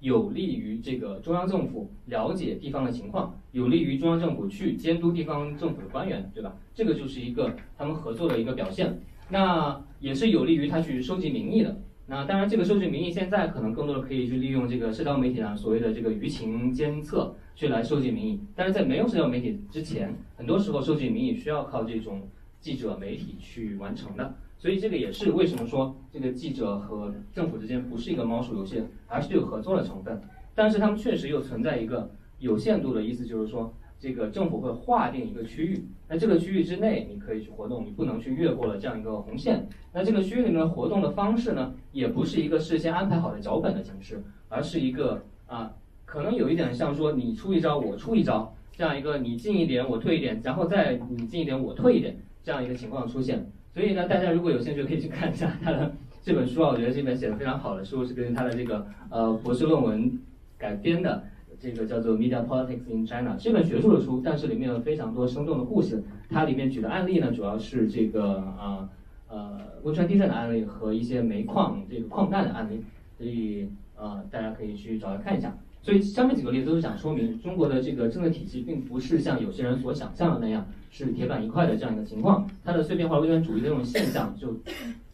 [0.00, 6.56] 有利于这个中央政府了解地方的情况，有利于中央政府去监督地方政府的官员，对吧？
[6.74, 9.00] 这个就是一个他们合作的一个表现。
[9.30, 11.80] 那也是有利于他去收集民意的。
[12.06, 18.38] 那当然，这个收集民意现在可能更多的可以去利用这个社交媒体上所谓的这个舆情监测去来收集民意。
[18.54, 22.28] 但是在没有社交媒体之前，很多时候收集民意需要靠这种
[22.60, 24.34] 记者媒体去完成的。
[24.58, 30.20] 所以这个也是为什么说这个记者和政府之间不是一个猫鼠游戏，而是有合作的成分。
[30.54, 33.72] 但是他们确实又存在一个有限度的意思，就是说。
[33.98, 39.66] 这个政府会划定一个区域，那这个区域之内你可以去活动，你不能去越过了这样一个红线。
[39.92, 45.72] 那这个区域里面活动的方式呢，也不是一个事先安排好的脚本的形式，而是一个啊，
[46.04, 53.46] 可能有一点像说你出一招我出一招这样一个你进一点我退一点，然后再你进一点我退一点这样一个情况出现。
[53.72, 60.20] 所以呢，大家如果有兴趣可以去看一下他的这本书啊，我觉得这本写的非常好的书是根据他的这个呃博士论文
[60.58, 61.24] 改编的。
[61.64, 66.04] 这个叫做《Media Politics in China》，这本学术的书，但是里面有非常多生动的故事。
[66.28, 68.86] 它里面举的案例呢，主要是这个啊
[69.28, 72.84] 呃汶川地震的案例和一些煤矿这个矿难的案例，
[73.16, 75.56] 所以呃大家可以去找来看一下。
[75.80, 84.54] 所以下面几个例子都是想说明中国的这个政治体系并不是像有些人所想象的那样是铁板一块的这样一个情况，它的碎片化威权主义的这种现象就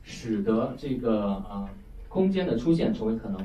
[0.02, 1.70] 使得这个啊
[2.08, 3.38] 空间的出现成为可能。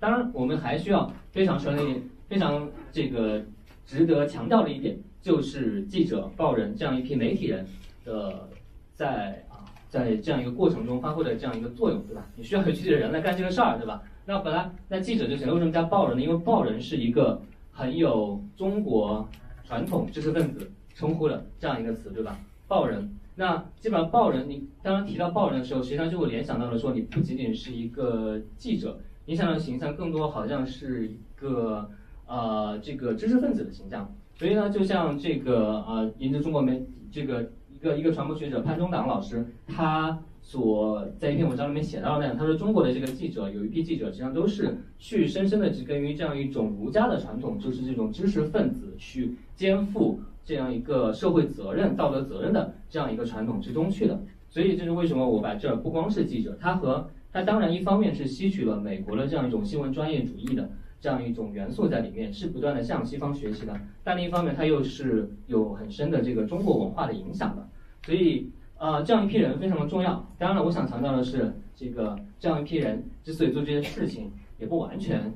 [0.00, 3.44] 当然，我们还需要非常说的一，非常这个
[3.84, 7.66] 值得强调的一点，就是记者、报人这样一批媒体人
[8.02, 8.48] 的
[8.94, 9.60] 在啊，
[9.90, 12.26] 在这样一个过程中发挥的这样一个作用，对吧？
[12.34, 14.02] 你需要有具体的人来干这个事儿，对吧？
[14.24, 16.22] 那本来那记者就行了，为什么加报人呢？
[16.22, 17.38] 因为报人是一个
[17.70, 19.28] 很有中国
[19.64, 22.40] 传统知识分子称呼的这样一个词，对吧？
[22.66, 28.98] 报人，那基本上报人，你当然提到报人的时候，实际上就会联想到了说，你不仅仅是一个记者。
[29.26, 31.90] 影响的形象更多好像是一个
[32.26, 54.18] 呃这个知识分子的形象，所以呢，就像这个呃，研究中国媒这个一个一个传播学者潘中党老师，他所在一篇文章里面写到的那样，他说中国的这个记者有一批记者，实际上都是去深深的植根于这样一种儒家的传统，就是这种知识分子去肩负这样一个社会责任、道德责任的这样一个传统之中去的。
[54.48, 60.68] 所以这是为什么我把这不光是记者，他和它当然一方面是吸取了美国的这样一种新闻专业主义的
[61.00, 67.68] 这样一种元素在里面，是不断的向西方学习的；但另一方面，它又是有很深的这个中国文化的影响的。
[68.04, 70.28] 所以，呃，这样一批人非常的重要。
[70.38, 75.32] 当然了，我想强调的是，这个这样一批人之所以做这些事情，也不完全，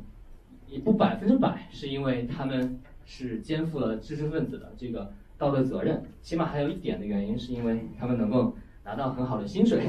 [0.68, 8.54] 也不百分之百是因为他们是肩负了知识分子的这个道德责任，起码还有一点的原因是因为他们能够
[8.85, 9.85] 拿到很好的薪水，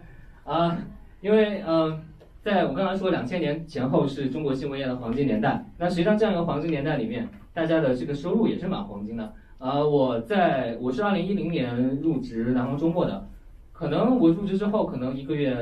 [0.44, 0.78] 啊。
[1.20, 2.00] 因为嗯，
[2.40, 9.34] 在我刚才说两千年前后是中国新闻业的黄金年代，那实际上这样一个黄金年代里面，大家的这个收入也是蛮黄金的。
[9.58, 13.28] 呃，我在我是二零一零年入职南方周末的，
[13.72, 15.54] 可能我入职之后，可能一个月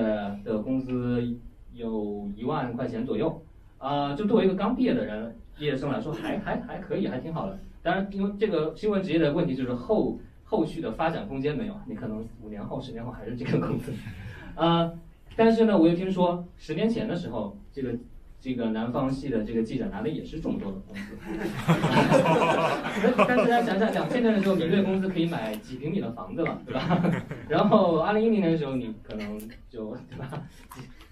[0.44, 1.36] 的工资
[1.74, 3.42] 有一万块钱左右，
[3.78, 7.58] 啊，就作为一个刚毕业的人，毕业生来说还还还可以，还挺好的。
[7.82, 13.92] 当然，因为这个新闻职业的问题就是后后续的发展空间没有，你可能五年后、十年后还是这个工资，
[14.54, 14.88] 啊。
[15.38, 17.96] 但是呢，我又听说十年前的时候，这个
[18.40, 21.02] 这个南方系的这个记者拿的也是这么多的工资。
[23.28, 27.00] 但是大家想想，两千年的时候，你月工资可以买几平米的房子了，对吧？
[27.48, 29.38] 然后二零一零年的时候，你可能
[29.70, 30.42] 就对吧，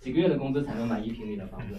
[0.01, 1.77] 几几个月的工资才能买一平米的房子。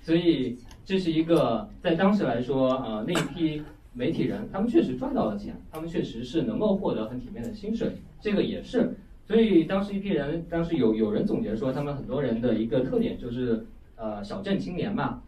[0.00, 8.96] 所以这是一个在当时来说，呃，那一批媒体人，他们确实赚到了钱，他们确实是能够获得很体面的薪水，这个也是。
[9.30, 13.64] 所以当时一批人，当时有有人总结说，他们很多人的一个特点就是，
[13.94, 15.22] 呃，小镇青年嘛。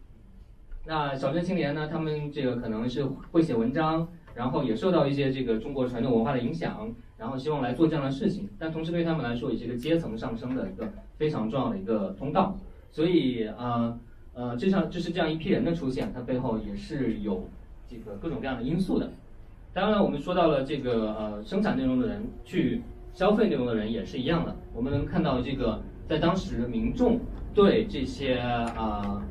[0.84, 8.48] 那小镇青年呢，他们这个可能是会写文章，然后也受到一些这个中国传统文化的影响，然后希望来做这样的事情。
[8.58, 12.58] 但同时对他们来说，也是一个阶层上升的一个非常重要的一个通道。
[12.90, 13.96] 所以呃
[14.34, 17.48] 呃，这像就是这样一批人的出现，它背后也是有
[17.86, 19.12] 这个各种各样的因素的。
[19.72, 22.82] 当然，我们说到了这个呃生产内容的人去。
[23.14, 27.20] 消费内容的人也是一样的，我们能看到这个在当时民众
[27.54, 29.22] 对这些啊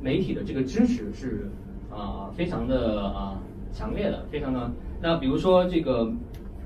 [0.00, 1.50] 媒体的这个支持是
[1.90, 3.40] 啊非常的啊
[3.72, 4.70] 强烈的，非常的。
[5.00, 6.10] 那比如说这个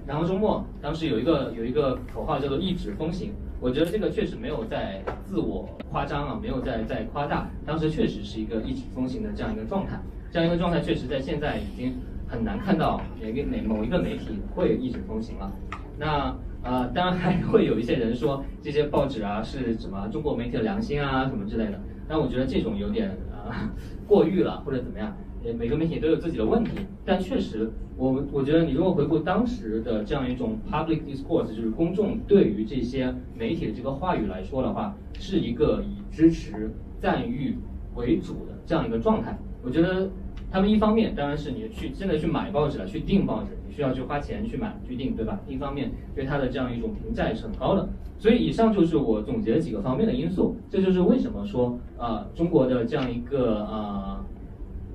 [0.06, 9.98] 然后周末当时有一个有一个口号叫做一纸风行，我觉得这个确实没有在自我夸张啊，没有在在夸大，当时确实是一个一纸风行的这样一个状态，
[10.30, 15.50] 这样一个状态确实在现在已经很难看到哪个哪某一个媒体会一纸风行了。
[15.98, 21.80] 那啊，当然还会有一些人说这些报纸啊是什么中国媒体的良心啊什么之类的。
[22.08, 23.70] 但我觉得这种有点啊
[24.06, 26.70] 过誉了或者怎么样，呃每个媒体都有自己的问题，
[27.04, 37.56] 但确实我我觉得你如果回顾当时的这样一种 public discourse，就是公众对于这些媒体的这个话语来说的话，是一个以支持赞誉
[37.94, 39.38] 为主的这样一个状态。
[39.62, 40.08] 我觉得
[40.50, 45.38] 他们一方面当然是你去真的去买报纸了，去订报纸，你需要去花钱去买去订，对吧？
[45.46, 47.88] 一方面对它的这样一种评价也是很高的。
[48.18, 54.24] 所以以上就是我总结的几个方面的因素，这就是为什么说啊、中国的这样一个啊、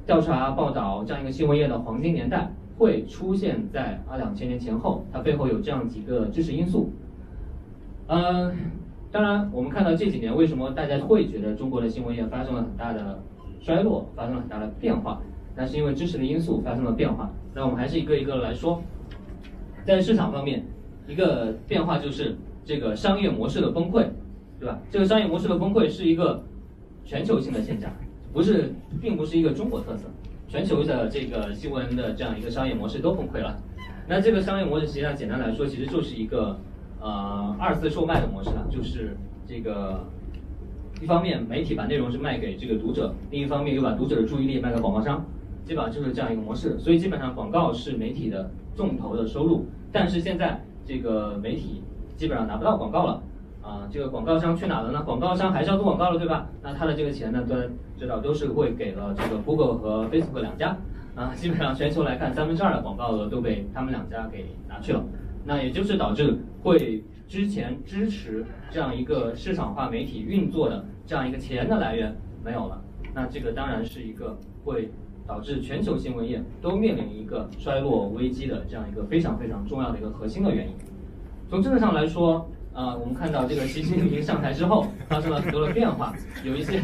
[0.05, 6.91] 调查报道这样一个新闻业的黄金年代会出现在啊两千年前后，它背后有这样几个支持因素。
[8.07, 8.51] 呃，
[9.11, 13.21] 当然，我们看到这几年为什么大家会觉得中国的新闻业发生了很大的
[13.61, 15.21] 衰落，发生了很大的变化，
[15.55, 17.31] 那是因为支持的因素发生了变化。
[17.53, 18.81] 那我们还是一个一个来说，
[19.85, 20.65] 在市场方面，
[21.07, 22.35] 一个变化就是
[22.65, 24.07] 这个商业模式的崩溃，
[24.59, 24.79] 对吧？
[24.89, 26.43] 这个商业模式的崩溃是一个
[27.05, 27.91] 全球性的现象，
[28.31, 30.09] 不是，并不是一个中国特色，
[30.47, 33.55] 全球的这个新闻的这样一个商业模式都崩溃了。
[34.07, 36.57] 那这个商业模式实际上简单来说，其实就是一个
[36.99, 39.15] 呃二次售卖的模式了，就是
[39.47, 40.05] 这个
[41.01, 45.25] 一方面媒体把内容是卖给这个读者，另一方面又把读者的注意力卖给广告商，
[45.65, 46.77] 基本上就是这样一个模式。
[46.77, 51.83] 所以基本上广告是媒体的重头的收入，但是现在这个媒体
[52.15, 53.23] 基本上拿不到广告了。
[53.61, 55.01] 啊，这个广告商去哪了呢？
[55.03, 56.49] 广告商还是要做广告了，对吧？
[56.61, 57.55] 那他的这个钱呢，都
[57.97, 60.77] 知道都是会给了这个 Google 和 Facebook 两家。
[61.15, 65.01] 啊，基本上全球来看，三分之二的广告额都被他们两家给拿去了。
[65.45, 72.81] 那也就是导致会之前支持这样一个市场化媒体运作的这样一个钱的来源没有了。
[73.13, 74.91] 那这个当然是一个会
[75.27, 80.73] 导致全球新闻业都面临一个衰落危机的这样一个非常非常重要的一个核心的原因。
[81.49, 86.81] 从政策上来说，啊、我们看到这个习近平上台之后，发生了很多的变化，有一些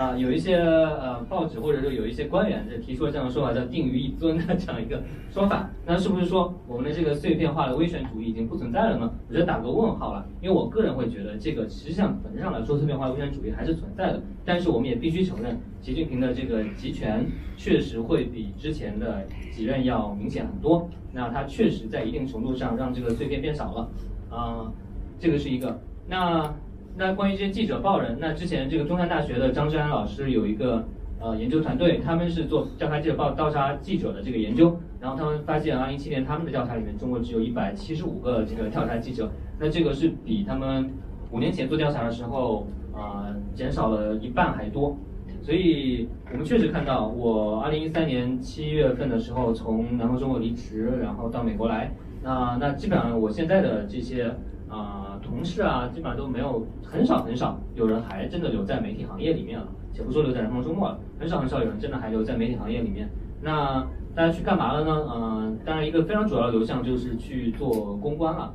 [0.00, 5.68] 啊、有一些呃报纸或者说有一些官员就提出了这样的说法，叫“定于一尊”的这样一个说法。
[5.84, 9.12] 那是不是说我们的这个碎片化的威权主义已经不存在了呢？
[9.28, 14.22] 我觉得打个问号了，因为我个人会觉得这个实际上本质上来说，碎片化威权主义还是存在的。
[14.42, 17.26] 但是我们也必须承认，习近平的这个集权
[17.58, 20.88] 确实会比之前的几任要明显很多。
[21.12, 23.90] 那他确实在一定程度上让这个碎片变少了，
[24.30, 24.72] 啊、
[25.18, 25.78] 这个是一个。
[26.08, 26.50] 那
[26.96, 30.84] 那关于这些记者报人，那之前这个中山大学的张志安老师有一个
[31.18, 40.90] 呃研究团队，他们是做调查记者报调查记者的这个研究，然后他们发现，二零一七年他们的调查里面，中国只有一百七十五个这个调查记者，那这个是比他们
[41.30, 44.96] 五年前做调查的时候，呃，减少了一半还多。
[45.42, 51.90] 所以我们确实看到，我二零一三年七月份的时候从南方中国离职，然后到美国来，
[52.22, 54.34] 那那基本上我现在的这些
[54.68, 63.08] 啊、同事啊，基本上都没有很少很少有人还真的留在媒体行业里面了，且不说留在南方周末了，很少很少有人真的还留在媒体行业里面。
[63.42, 64.92] 那大家去干嘛了呢？
[64.92, 68.52] 呃，当然一个非常主要的流向就是去做公关了。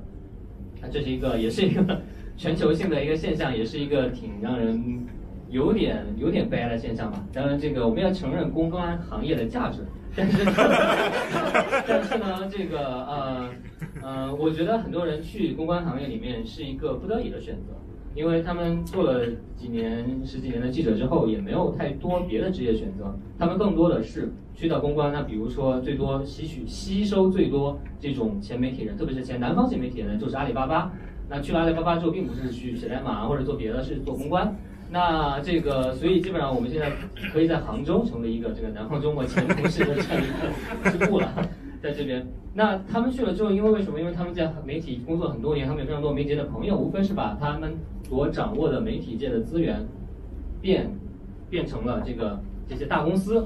[0.81, 2.01] 那这是一个，也是一个
[2.35, 5.05] 全球性的一个现象，也是一个挺让人
[5.49, 7.23] 有点有点悲哀的现象吧。
[7.33, 9.79] 当然，这个我们要承认公关行业的价值，
[10.15, 10.45] 但是
[11.87, 13.49] 但是呢，这个呃
[14.01, 17.73] 呃，我觉得很多人去公关行业里面是一个不得已的选择。
[18.15, 25.11] 因为他们做了几年、十几年的记者之后，也没有太多别的职业选择，他们更多的是去到公关。
[25.11, 30.93] 那比如说，最多吸取、吸收最多这种前媒体人，特别是前南方型媒体人，就是阿里巴巴。
[31.27, 34.55] 那去了阿里巴巴之后，并不是去写代码或者做别的，是做公关。
[34.95, 36.89] 那这个，所以基本上我们现在
[37.33, 41.29] 可以在杭州成为一个这个南方周末前同事的这样一个支部了。
[41.83, 43.99] 在这边，那他们去了之后，因为为什么？
[43.99, 47.73] 因为他们在媒体工作很多年，他们有非常多媒体的朋友，无非是把他们
[48.07, 49.85] 所掌握的媒体界的资源
[50.61, 50.89] 变
[51.49, 53.45] 变成了这个这些大公司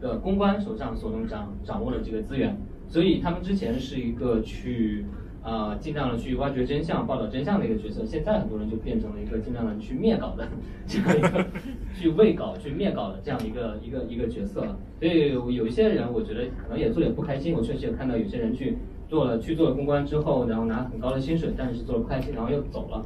[0.00, 2.58] 的公关手上所能掌掌握的这个资源，
[2.88, 5.06] 所以他们之前是一个去
[5.48, 10.46] 啊、尽量的去挖掘真相、报道真相的一个角色，现在很多人就变成了一个尽量的去灭稿的
[10.86, 11.46] 这样一个
[11.94, 14.78] 去喂稿、去灭稿的这样一个一个一个角色了。
[14.98, 17.54] 所以有一些人，我觉得可能也做的不开心。
[17.54, 18.76] 我确实也看到有些人去
[19.08, 23.04] 做了去做了公关之后，然后拿很高的薪水，但是做的不开心，然后又走了。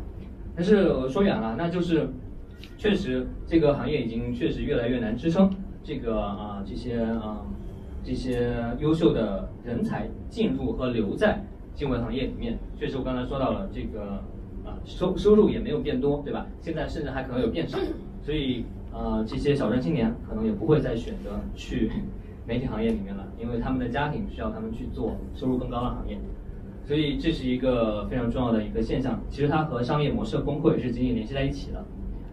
[0.56, 2.08] 但是我说远了，那就是
[2.76, 5.50] 确实这个行业已经确实越来越难支撑
[5.84, 7.46] 这个啊、这些啊、
[8.02, 11.44] 这些优秀的人才进入和留在
[11.74, 12.58] 新闻行业里面。
[12.78, 14.22] 确实，我刚才说到了这个
[14.64, 16.46] 啊收收入也没有变多，对吧？
[16.60, 17.78] 现在甚至还可能有变少，
[18.22, 21.90] 所以呃这些小镇青年可能也不会再选择去
[22.46, 26.18] 媒体行业里面了，因为他们的家庭需要他们去做收入更高的行业。
[26.84, 31.84] 所以这是一个非常重要的一个现象，其实它和商业模式的崩溃是紧紧联系在一起的。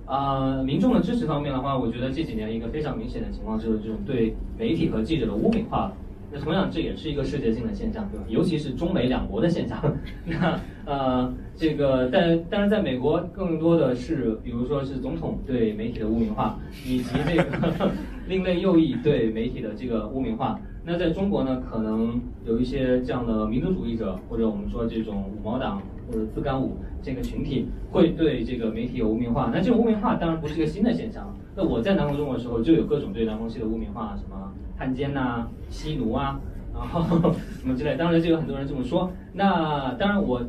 [0.08, 5.94] 啊，民众的支持方面的话，我觉得这几年一个非常明显的情况就是这种对媒体和记者的污名化。
[6.32, 8.26] 那同样，这也是一个世界性的现象，对吧？
[8.28, 9.80] 尤其是中美两国的现象。
[10.26, 17.92] 那呃，这个但但是在美国，更多的是，比如说是总统对媒体的污名化，以及这个
[18.28, 20.60] 另类右翼对媒体的这个污名化。
[20.86, 29.52] 那在中国呢，可能有一些这样的民族主义者，或者我们说这种五毛党或者自干五这个群体，会对这个媒体有污名化。
[29.54, 31.36] 那这种污名化当然不是一个新的现象。
[31.56, 34.49] 那我在南方中国的时候，就有各种对南方系的污名化，什么。
[34.80, 36.40] 汉奸呐，吸奴啊，
[36.74, 39.12] 然后什么之类，当然就有很多人这么说。
[39.34, 40.42] 那当然，我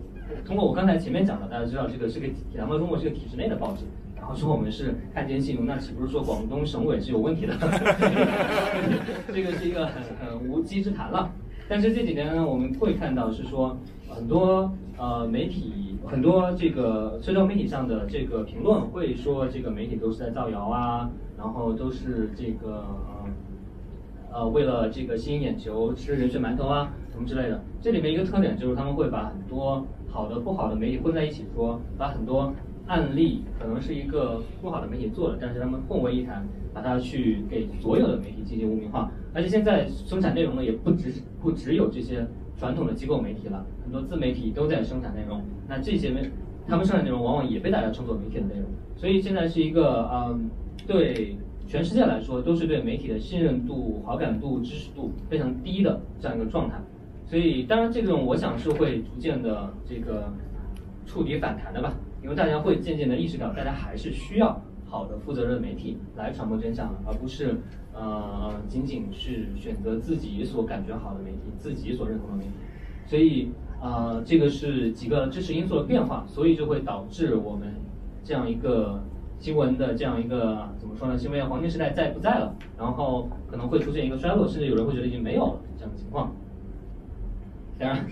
[0.46, 3.84] 通过我刚才前面讲的，大家知道这个是个《南方中国》是个体制内的报纸，
[4.16, 7.54] 然后说我们是汉奸吸奴，那岂不是说广东省委是有问题的？
[9.34, 11.28] 这个是一个很很无稽之谈了。
[11.68, 13.76] 但是这几年呢，我们会看到是说
[14.08, 22.84] 很多呃媒体，很多这个社交媒体上的这个评论会说这个媒体都是在造谣啊，然后都是这个。
[24.32, 27.60] 呃，为了这个吸引眼球，吃人血馒头啊，什么之类的。
[27.80, 32.52] 这里面一个特点就是他们会把很多好的、不好的媒体混在一起说，把很多
[32.86, 39.10] 案例可能是一个不好的媒体做的，但是他们混为一谈，把它去给所有的媒体进行污名化。
[39.34, 42.24] 而且现在生产内容呢，也不只不只有这些
[42.56, 45.42] 传统的机构媒体了，很多自媒体都在生产内容。
[45.68, 46.30] 那这些媒，
[46.68, 48.64] 他们生产内容往往也被大家称作媒体的内容。
[48.96, 50.48] 所以现在是一个嗯，
[50.86, 51.36] 对。
[51.70, 56.74] 全世界来说，都是对媒体的信任度、好感度、支持度非常低的这样一个状态。
[57.24, 60.32] 所以，当然这种我想是会逐渐的这个
[61.06, 61.94] 触底反弹的吧，
[62.24, 67.56] 因为大家会渐渐的意识到，大家还是需要好的、负责任的媒体来传播真相，而不是
[67.94, 72.50] 呃仅仅是选择自己所感觉好的媒体、自己所认同的媒体。
[73.06, 73.48] 所以，
[73.80, 77.72] 呃，这个是几个支持因素的变化，所以就会导致我们
[78.24, 79.00] 这样一个。
[79.42, 80.68] 新闻的这样一个
[81.00, 81.16] 说呢？
[81.24, 86.30] 因为黄金时代再不在了，然后可能会出现一个衰落，甚至有人会觉得已经没有了这样的情况。
[87.78, 88.04] 当然，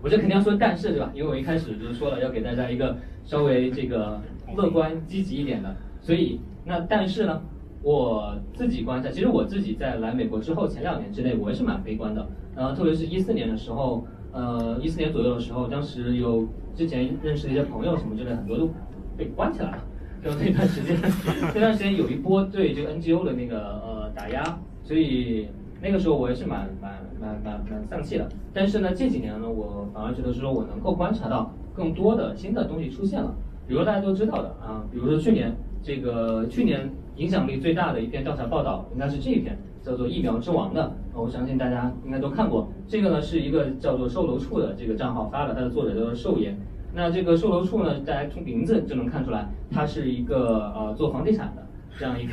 [0.00, 1.10] 我这肯定要说但是对吧？
[1.12, 4.20] 因为我一开始就是说了要给大家一个稍微这个
[4.54, 7.42] 乐观积极一点的，所以那但是呢，
[7.82, 12.24] 我自己观察，其实我自己在来美国之后前两年之内，我也是蛮悲观的。
[12.54, 18.70] 呃，特别是一四年的时候，呃，一四年左右的时候，当时有之前认识的一些朋友什么之类，很多都
[19.16, 19.78] 被关起来了。
[20.24, 20.96] 就那段时间，
[21.54, 25.48] 那段时间有一波对这个 NGO 的那个呃打压，所以
[25.80, 28.28] 那个时候我也是蛮蛮蛮蛮蛮丧气的。
[28.52, 33.34] 但是呢，这几年呢，我反而觉得说我能够观察到更多的新的东西出现了。
[33.66, 40.90] 比如说大家都知道的啊，比如说去年这个去年影响力最大的一篇调查报道，应该是这一篇叫做《疫苗之王》的。
[41.14, 42.68] 我相信大家应该都看过。
[42.86, 46.58] 这个呢是一个叫做售楼处的这个账号发的，它的作者叫做寿岩。
[46.94, 51.66] 那这个售楼处呢，大家从名字就能看出来，它是一个呃做房地产的
[51.98, 52.32] 这样一个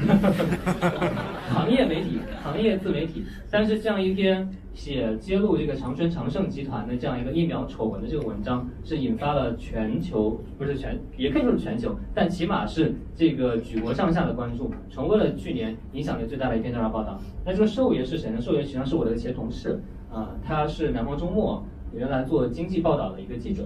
[1.54, 3.24] 行业媒体、行业自媒体。
[3.52, 17.20] 但是这样一篇写揭露这个长春长盛集团的这样一个疫苗丑闻的这个文章，是引发了全球不是全，也可以说是全球，但起码是这个举国上下的关注，成为了去年影响力最大的一篇调查报道。
[17.46, 18.42] 那这个寿爷是谁呢？
[18.42, 19.80] 寿爷实际上是我的前同事
[20.12, 23.64] 啊，他是南方周末原来做经济报道的一个记者。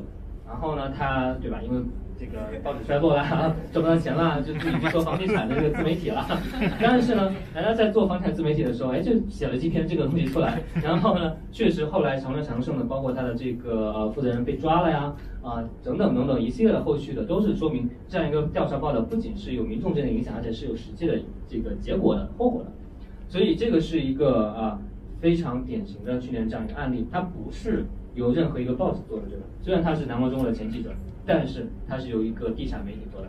[0.50, 1.62] 然后呢，他对吧？
[1.64, 1.80] 因为
[2.18, 3.24] 这个报纸衰落了，
[3.72, 6.26] 挣不到钱了，就自己去做房地产的这个自媒体了。
[6.82, 10.60] 但是呢，人家在做房产自媒体的时候，哎，就写了几篇这个东西出来。
[10.84, 22.72] 然后呢，确实后来长乐长盛的，包括他的这个呃负责人被抓了呀，啊等等等等一系列的后续的，都是说明这样一个调查报道不仅是有民众间的影响，而且是有实际的这个结果的后果的。
[23.30, 24.80] 所以这个是一个啊
[25.22, 27.86] 非常典型的去年这样一个案例，它不是。
[28.20, 30.92] 由任何一个报纸做的这个，虽然他是南方中国的前记者，
[31.26, 33.28] 但是他是由一个地产媒体做的。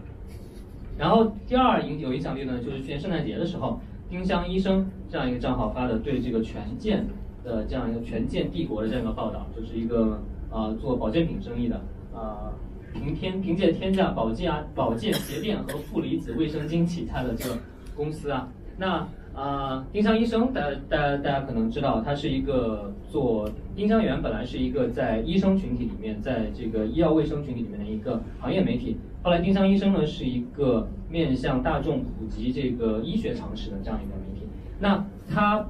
[0.98, 3.80] 然后第二影有影响力呢，就是去年圣诞节的时候，
[4.10, 7.06] 丁香医生这样一个账号发的对这个权健
[7.44, 10.20] 的这样一个权健帝国的这样一个报道，就是一个
[10.50, 11.80] 呃做保健品生意的，
[12.12, 12.52] 呃
[12.92, 17.56] 凭天凭借天价保健啊保健鞋垫和负离子卫生巾起家的这个
[17.94, 19.06] 公司啊，那。
[19.34, 28.96] 啊，丁香医生，大大家大家可能知道，他是一个做丁香园，本来是一个在医生群体里面，在这个医药卫生群体里面的一个行业媒体。
[29.22, 34.46] 后来丁香医生呢，是一个面向大众普及这个医学常识的这样一个媒体。
[34.78, 35.66] 那他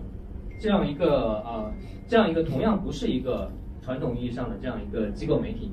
[0.58, 1.72] 这样一个呃，
[2.08, 3.50] 这样一个同样不是一个
[3.82, 5.70] 传统意义上的这样一个机构媒体，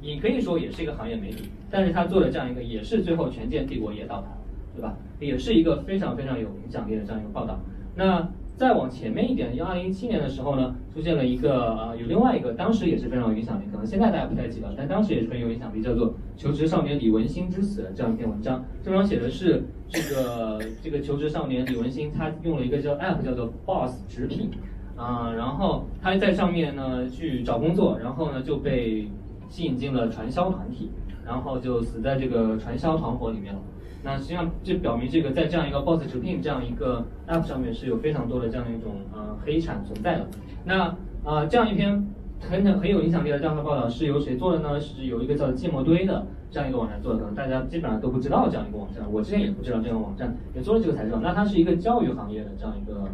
[0.00, 4.35] 你可以说也是一个行业媒体，但是他做的这样一个，也是最后权健帝国也倒台了。
[4.76, 4.94] 对吧？
[5.18, 7.58] 也是一个非常非常有影响力的这样一个报道。
[7.94, 18.64] 那再往前面一点，二零一七年的时候呢，出现了一个呃，有另外一个，当时也是非常有影响力，可能现在大家不太记得，但当时也是很有影响力，叫做《求职少年李文星之死》这样一篇文章。
[18.82, 24.50] 这文章写的是这个 这个求职少年李文星，他用了一个叫 app 叫做 Boss 直聘，
[24.96, 29.06] 啊，然后他在上面呢去找工作，然后呢就被
[29.50, 30.90] 吸引进了传销团体，
[31.26, 33.60] 然后就死在这个传销团伙里面了。
[34.06, 40.28] 那实际上就表明这个在这样一个 Boss 直聘这样一个 App 上面是有非常多的这样一种呃黑产存在的。
[40.64, 42.06] 那啊这样一篇
[42.38, 44.78] 很很很有影响力的这样的报道是由谁做的呢？
[44.78, 51.18] 是由一个叫芥末堆的这样一个网站做的，可能大家基本上都不知道这样一个网站，我之前也不知道这样网站，也做了这个才知道。
[51.20, 53.08] 那它是一个教育行业的这样一个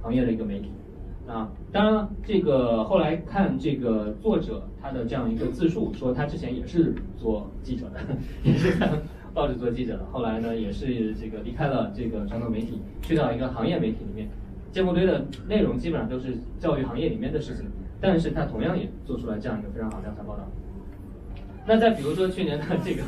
[0.00, 0.70] 行业的一个媒体。
[1.26, 7.98] 啊，当然了，这个后来看这个作者他的这样一个自述，说他之前也是做记者的，
[8.44, 8.72] 也是。
[9.36, 14.26] 报纸做记者的，后来呢也是这个离开了这个传统媒体，去到一个行业媒体里面。
[14.72, 17.66] 芥末堆的内容基本上都是教育行业里面的事情，
[18.00, 20.50] 但是他同样也做出来这样一个非常好的调查报道。
[21.66, 23.02] 那再比如说去年的这个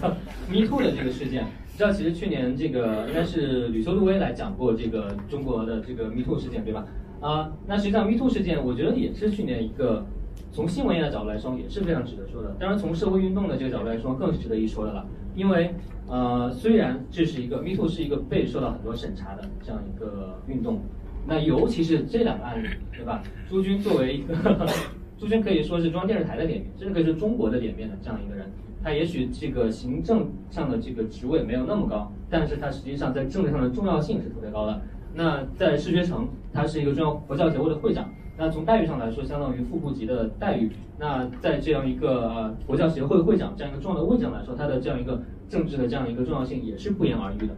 [0.50, 6.86] Me Too 的这个事件，你知道其实去年这个应该是吕修路威来讲过这个中国的这个 Me Too 事件，对吧？
[7.20, 10.04] 啊，那实际上 Me Too 事件，我觉得也是去年一个
[10.50, 12.54] 从新闻业的角度来说也是非常值得说的。
[12.58, 15.74] 当然从社会运动的这个角度来说，更是值得一说的了，因为。
[16.10, 20.80] 呃，虽然这是一个 Me Too 是一个被受到很多审查的这样一个运动，
[21.26, 23.22] 那尤其是这两个案例，对吧？
[23.46, 24.34] 朱军作为一个，
[25.20, 28.50] 朱军可以说是中央电视台的脸面，甚至可以说中国的脸面的这样一个人，
[28.82, 34.80] 他也许这个行政上的这个职位没有那么高，但是他实际上在政治上的重要性是特别高的。
[35.12, 40.70] 那在世学城，他是一个中央佛教协会的会长，那从待遇上来说，相当于副部级的待遇。
[40.98, 45.20] 那在这样一个呃佛教协会会长这样一个重要的位置上来说，他的这样一个。
[45.50, 47.56] 政治的这样一个重要性也是不言而喻的。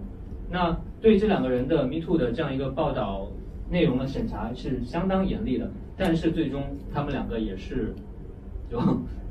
[0.49, 3.27] 那对这两个人的 Me Too 的这样一个报道
[3.69, 6.63] 内容的审查是相当严厉的，但是最终
[6.95, 7.93] 他们两个也是，
[8.71, 8.81] 就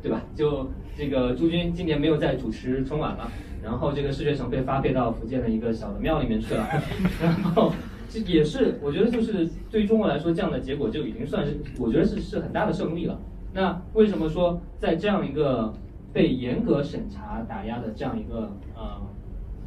[0.02, 0.22] 对吧？
[0.36, 3.32] 就这个朱军今年没有再主持春晚了，
[3.64, 6.68] 然后这个视觉城被发配到福建的一个小的庙里面去了，
[7.24, 7.72] 然后
[8.10, 13.18] 这也是我觉得就是对于中国来说这样的结果就已经算是我觉得是是很大的胜利了。
[13.53, 15.74] 那为什么说在这样一个？
[16.12, 18.99] 被严格审查打压的这样一个呃，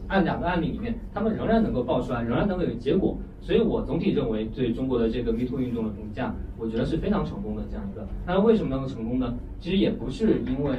[0.08, 8.04] 案两个案例里面，他们仍然能够爆出来，仍然能够有结果，所以我总体认为对中国的这个 Me Too 运动的评价，我觉得是非常成功的这样一个。
[8.26, 9.32] 那为什么能够成功呢？
[9.60, 10.76] 其实也不是因为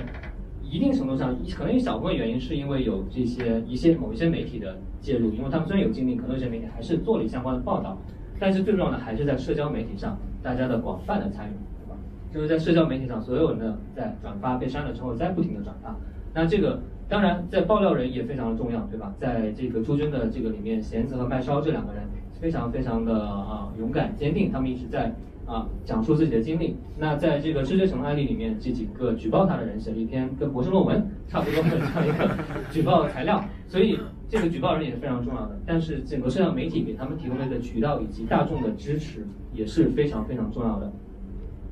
[0.61, 7.95] 一定程度上，可能一小部分原因是因为有这些一些某一些媒体的介入，因为他们虽然有经历，可能有些媒体还是做了相关的报道，
[8.39, 11.51] 但是最重要的还是在社交媒体上大家的广泛的参与。
[11.51, 11.95] 对吧
[12.33, 15.95] 就是在社交媒体上，所有人的在转发被删了之后，再不停的转发。
[16.33, 19.13] 那这个当然在爆料人也非常的重要，对吧？
[19.19, 22.01] 在这个朱军的这个里面，弦子和麦烧这两个人
[22.41, 25.13] 非常非常的啊勇敢坚定，他们一直在
[25.45, 26.75] 啊讲述自己的经历。
[26.97, 32.35] 那在这个世界城案例里面，这几个举报他的人写了一篇跟博士论文差不多的这样一个
[32.71, 33.99] 举报材料，所以
[34.33, 35.59] 这个举报人也是非常重要的。
[35.63, 40.91] 但是整个社交媒体给他们提供的一个渠道以及大众的支持也是非常非常重要的。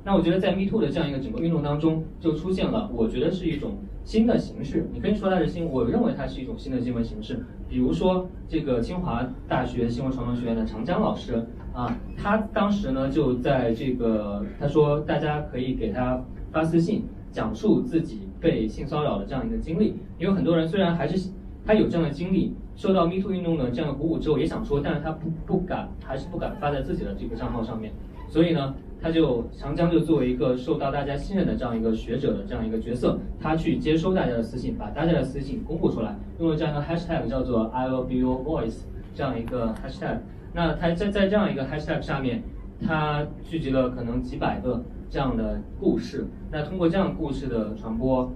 [0.03, 4.85] 那我觉得在 Me Too 的这样一个整个运动当中，就出现了，我觉得是一种新的形式。
[4.93, 7.43] 你可以说它是新，我认为它是一种新的新闻形式。
[7.67, 11.43] 比如说这个清华大学新闻传播学院的长江老师
[11.73, 19.95] 啊，他当时呢就在这个他说大家可以给他发私信，讲述自己被性骚扰的这样一个经历。
[20.19, 21.31] 因为很多人虽然还是
[21.71, 27.93] 他有这样的经历，受到 Me Too 运动的这样的鼓舞之后，也想说，但是他不不敢，还是不敢发在自己的这个账号上面。
[28.27, 28.75] 所以呢。
[29.03, 38.81] 他就长江就作为一个受到大家信任的这样一个学者的这样一个角色，他去接收大家的私信，把大家的私信公布出来，用了这样一个 hashtag 叫做 I will be your voice
[39.15, 40.19] 这样一个 hashtag。
[40.53, 42.43] 那他在在这样一个 hashtag 下面，
[42.85, 46.27] 他聚集了可能几百个这样的故事。
[46.51, 48.31] 那通过这样故事的传播、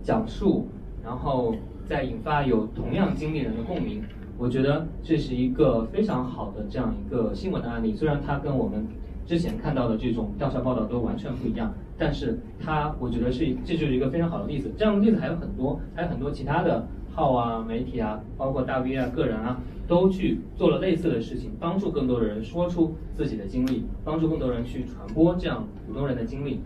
[0.00, 0.68] 讲述，
[1.02, 1.56] 然后
[1.88, 4.02] 再引发有同样经历人的共鸣，
[4.38, 7.94] 我觉得这是一个非常好的这样一个新闻的案例。
[7.94, 8.86] 虽然它跟我们
[9.26, 14.72] 之前看到的这种调查报道都完全不一样，但是它我觉得是这就是一个非常好的例子。
[14.76, 26.60] 这样的例子还有很多，还有很多其他的号啊、媒体啊，包括大 V 啊、个人啊，都去做了类似的事情，帮助更多的人说出自己的经历，帮助更多人去传播这样普通人的经历，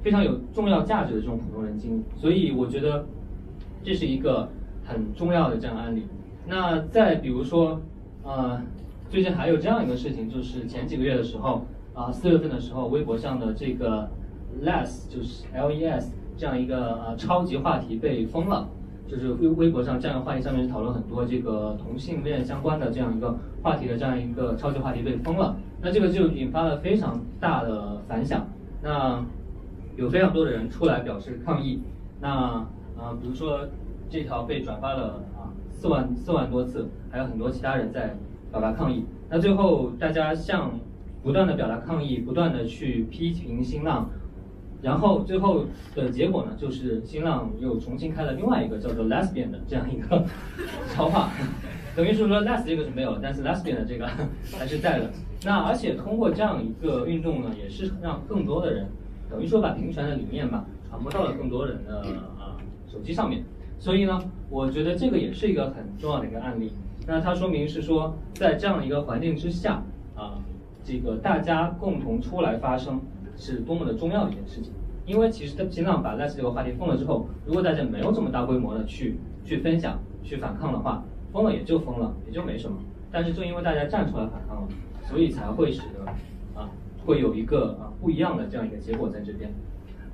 [0.00, 2.02] 非常有重要价值的这种普通人经历。
[2.16, 3.04] 所以我觉得
[3.82, 4.48] 这是一个
[4.84, 6.06] 很重要的这样案例。
[6.46, 7.80] 那再比如说，
[8.22, 8.60] 呃。
[9.12, 14.08] 最近还有这样一个事情，就是前几个月的时候，啊，四月份的时候，微博上的这个
[14.64, 18.66] less 就是 L E S 这样一个呃超级话题被封了，
[19.06, 28.46] 就是微微博上这样的话题上面讨论很多这个同性恋相关的这样一个话题的这样一个超级话题被封了，那这个就引发了非常大的反响。
[28.82, 29.22] 那
[29.94, 31.82] 有非常多的人出来表示抗议。
[32.18, 32.64] 那
[33.02, 33.66] 啊，比如说
[34.08, 38.16] 这条被转发了啊四万四万多次，还有很多其他人在
[38.50, 39.04] 表达抗议。
[39.28, 40.78] 那最后大家向
[41.22, 44.08] 不断的表达抗议，不断的去批评新浪。
[44.80, 50.24] 然后最后的结果呢，就是新浪又重新开了另外一个叫做 lesbian 的这样一个
[50.92, 51.30] 超话，
[51.94, 54.08] 等于是说 les 这个是没有，但是 lesbian 的这个
[54.58, 55.10] 还是在的。
[55.44, 58.88] 那而且通过这样一个运动呢，也是让更多的人，
[59.30, 62.04] 等于说把平权的理念吧传播到了更多人的
[62.92, 63.42] 手机上面。
[63.78, 64.20] 所以呢，
[64.50, 66.72] 我觉得这个也是一个很重要的一个案例。
[67.06, 69.82] 那它说明是说，在这样一个环境之下
[70.14, 70.38] 啊，
[70.84, 73.00] 这个大家共同出来发声。
[73.34, 74.70] 是多么的重要的一件事情，
[75.06, 82.76] 因为其实新浪把 less 这个话题封了之后，如果大家没有这么大规模的去去分享、去反抗的话，封了也就封了，也就没什么。
[83.10, 84.68] 但是正因为大家站出来反抗了，
[85.08, 86.04] 所以才会使得
[86.60, 86.68] 啊，
[87.06, 89.50] 会有一个啊不一样的这样一个结果在这边。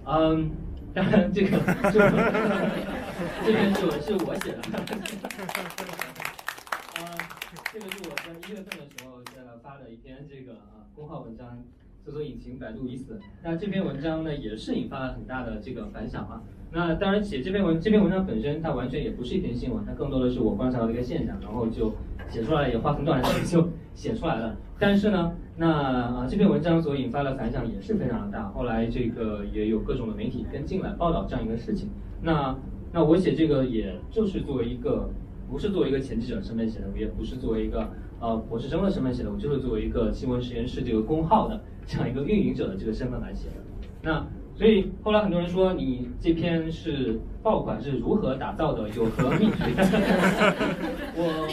[0.07, 0.53] 嗯，
[0.95, 1.59] 当然这个
[1.91, 2.01] 就
[3.45, 4.59] 这边是我是我写的，
[6.97, 7.01] 呃，
[7.73, 11.65] 这个是我在一月份的时候在发的一篇这个啊公号文章。
[12.05, 13.21] 搜索引擎百度已死。
[13.43, 16.43] 那这篇文章呢，也是引发了很大的这个反响啊。
[16.73, 21.95] 那当然，写这篇文这篇文章本身，它完全也不是一篇新闻，它更多的是我观察到的一个现象，然后就
[22.31, 24.57] 写出来，也花很短的就写出来了。
[24.79, 28.49] 但是呢，那啊这篇文章所引发的反响也是非常的大。
[28.49, 31.89] 后来这个也有各种的媒体跟进来报道这样一个事情。
[32.23, 32.57] 那
[32.93, 35.11] 那我写这个，也就是作为一个，
[35.51, 41.61] 不是作为一个前记者身份写的，也不是作为一个呃博士生的身份写的，我就是作为一个新闻实验室这个公号的。
[41.91, 43.55] 这样一个运营者的这个身份来写的，
[44.03, 44.23] 那
[44.55, 49.73] 所以后来很多人说你这篇是爆款是如何打造的，有何秘诀？
[51.17, 51.49] 我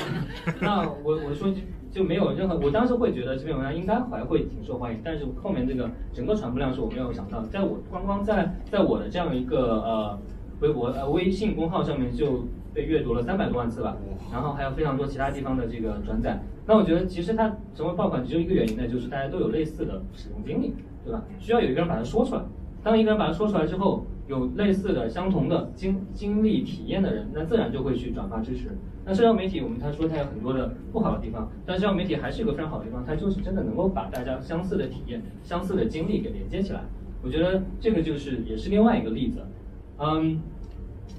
[0.59, 1.49] 那我我说
[1.95, 10.19] 就就没有任何，我当时会觉得这篇文章应该还会挺受欢迎，但是后面这个整个传播量是我没有想到，在我光光在在我的这样一个呃
[10.59, 12.43] 微博呃微信公号上面就
[12.73, 13.95] 被阅读了三百多万次吧，
[14.29, 16.37] 然后还有非常多其他地方的这个转载。
[16.65, 20.73] 那我觉得其实它成为爆款只有一个原因呢，就是大家都有类似的使用经历，
[21.05, 21.23] 对吧？
[21.39, 22.41] 需要有一个人把它说出来。
[22.83, 28.71] 当一个人把它说出来之后，有类似的、相同的经经历体验的人，那自然就会去转发支持。
[29.05, 36.81] 那社交媒体，我们他说它有很多的不好的地方，但社交媒体还是一个非常好的地方，它就是真的能够把大家相似的体验、相似的经历给连接起来。
[37.21, 39.45] 我觉得这个就是也是另外一个例子。
[39.99, 40.41] 嗯，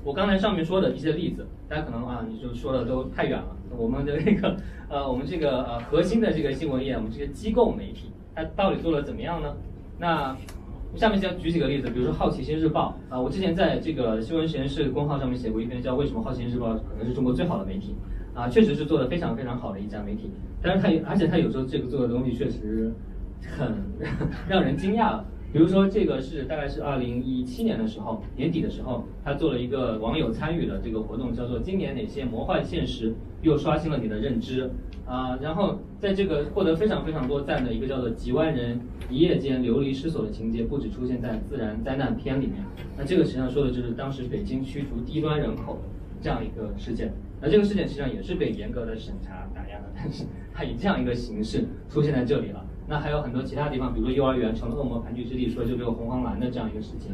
[0.04, 3.56] 我刚才上面说的一些例子，大家可能啊，你就说的都太远了。
[3.76, 4.56] 我们的那个
[4.88, 9.54] 呃，我们这个呃核心的这个新闻业，我们这个机构媒体，它到底做的怎么样呢？
[9.98, 10.36] 那
[10.96, 17.94] 下面先举几个例子，比如说《好奇心日报》啊，我之前在这个新闻实验室公号上面写过一篇，叫《为什么好奇心日报可能是中国最好的媒体》
[18.38, 20.30] 啊，确实是做的非常非常好的一家媒体，
[20.62, 22.90] 但是它而且它有时候这个做的东西确实
[23.46, 23.74] 很
[24.48, 25.20] 让人惊讶。
[25.56, 34.70] 比如说，这个是大概是二零一七年的时候年底的时候，他做了一个网友参与的这个活动，叫做“今年哪些魔幻现实又刷新了你的认知”
[35.08, 35.38] 啊。
[35.40, 38.78] 然后在这个获得非常非常多赞的一个叫做“几万人
[39.08, 42.56] 一夜间流离失所”的情节，不止出现在自然灾难片里面。
[42.94, 45.80] 那这个实际上说的就是当时北京驱逐低端人口
[46.20, 47.10] 这样一个事件。
[47.40, 52.62] 那这个事件实际上也是被严格的审查打压的，但是它以这样一个形式出现在这里了。
[52.88, 57.12] 那还有很多其他地方，比如说幼儿园成了恶魔盘踞之地，说就这个红黄蓝的这样一个事情，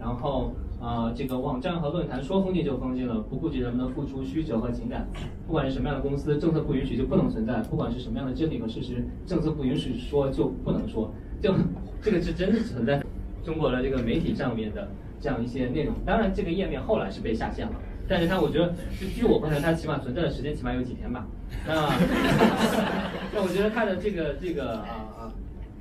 [0.00, 5.06] 然后啊这个网站和论坛说封禁就封禁了，不顾及人们的付出需求和情感，
[5.46, 11.54] 不管是什么样的公司，政策不允许就不能存在，不管是什么样的真理和事实，政策不允许说就不能说，就
[12.00, 13.00] 这个是真的存在
[13.44, 14.88] 中国的这个媒体上面的
[15.20, 15.94] 这样一些内容。
[16.04, 17.72] 当然这个页面后来是被下线了。
[18.08, 21.24] 但是它，我觉得，就据我观察，它起码存在的时间起码有几天吧。
[21.64, 21.72] 那，
[23.32, 25.11] 那我觉得它的这个这个啊，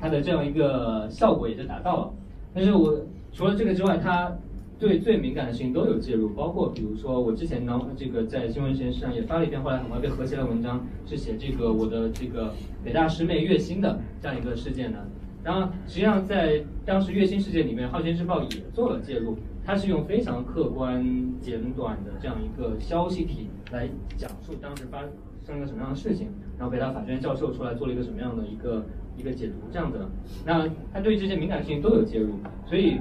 [0.01, 2.13] 它的这样一个效果也就达到了。
[2.53, 2.99] 但是我
[3.31, 4.35] 除了这个之外，它
[4.79, 12.51] 对最敏感的事情都有介入，包括比如说我之前呢，这个在新闻实验室上也发了一篇后来很快被合起来的文章，是写这个我的这个
[12.83, 14.97] 北大师妹月薪的这样一个事件呢。
[15.43, 19.37] 然后实际上在当时月薪事件里面，《好奇心日报》也做了介入。
[19.63, 21.05] 它是用非常客观、
[21.39, 23.87] 简短的这样一个消息体来
[24.17, 25.01] 讲述当时发
[25.45, 26.27] 生了什么样的事情，
[26.57, 28.83] 然后北大法学院教授出来做了一个什么样的一个
[29.21, 30.09] 一个解读，这样的。
[30.43, 32.33] 那他对这些敏感事情都有介入，
[32.65, 32.95] 所以《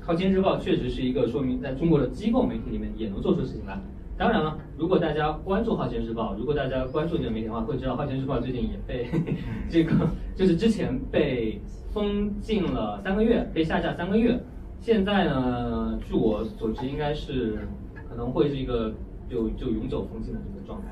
[0.00, 3.78] 靠近日报》确实是一个说明在中国的机构媒体里面也能做出事情来。
[4.18, 9.06] 当然了，如果大家关注《好奇日报》，如果大家关注这个媒体的话，会知道《好奇日报》最近也被
[9.68, 9.92] 这个
[10.34, 11.60] 就是之前被
[11.92, 14.40] 封禁了三个月，被下架三个月。
[14.80, 17.68] 现在呢，据我所知，应该是
[18.08, 18.92] 可能会是一个
[19.28, 20.88] 就就永久封禁的这个状态，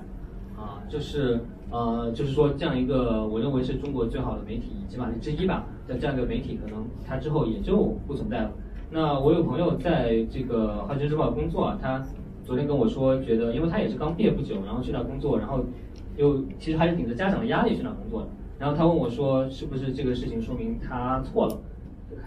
[0.57, 1.41] 啊，就是
[1.71, 8.53] 呃，就是说这样一个我认为是中国最好的媒体，起码是之一吧，的这样一个媒体，可能它之后也就不存在了。
[8.91, 12.01] 那我有朋友在这个《华尔街日报》工作啊，他
[12.45, 15.65] 昨天跟我说，觉得因为他也是刚毕业不久，然后去那工作，然后
[16.17, 18.29] 又其实还是顶着家长的压力去那工作的。
[18.59, 21.59] 然后他问我说，是不是这个事情说明他错了？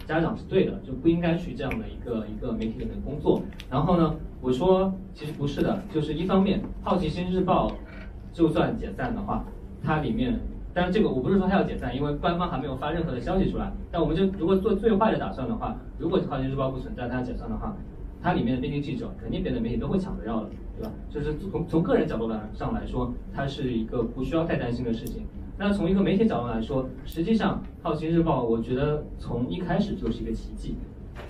[0.05, 3.41] 家长是对的，就不应该去这样的一个一个媒体里面工作。
[3.69, 7.69] 然后呢，我说其实不是的，就是一方面，《好奇心日报》
[8.37, 9.43] 就算解散的话，
[9.83, 10.39] 它里面，
[10.71, 13.73] 当然这个我不是说它要解散，因为官方还没有发任何的消息出来。
[13.91, 17.75] 但我们就如果做最坏的打算的话，如果《好奇心日报》不存在，它要解散的话，
[18.21, 20.91] 它里面的编辑记者肯定别的媒体都会抢着要的，对吧？
[21.09, 25.25] 就是从从个人角度来上来说，它是一个不需要太担心的事情。
[25.57, 30.75] 那从一个媒体角度来说，实际上《好奇日报》我觉得从一开始就是一个奇迹。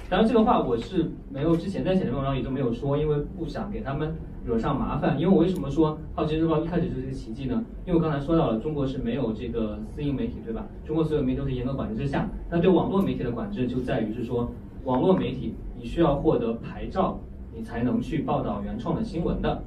[0.10, 4.14] 当然，这个话我是没有之前在写的文章里都没有说，因为不想给他们
[4.48, 5.20] 惹上麻烦。
[5.20, 7.62] 因为我为什么说《好奇日报》一开始就是个奇迹呢？
[7.86, 10.66] 因为我刚才说到了，中国是没有这个私营媒体，对吧？
[10.86, 12.30] 中国所有媒体都是严格管制之下。
[12.50, 14.50] 那对网络媒体的管制就在于是说，
[14.86, 17.20] 网络媒体你需要获得牌照，
[17.54, 19.62] 你才能去报道原创的新闻的，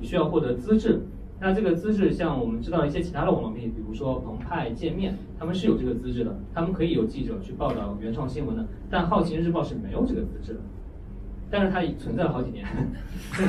[0.00, 1.02] 你需要获得资质。
[1.40, 8.64] 那这个资质，像我们知道一些其他的网络媒体，比如说澎湃、界面，他们是有这个资质的，他们可以有记者去报道原创新闻的。
[8.88, 10.60] 但好奇日报是没有这个资质的，
[11.50, 12.66] 但是它已存在了好几年，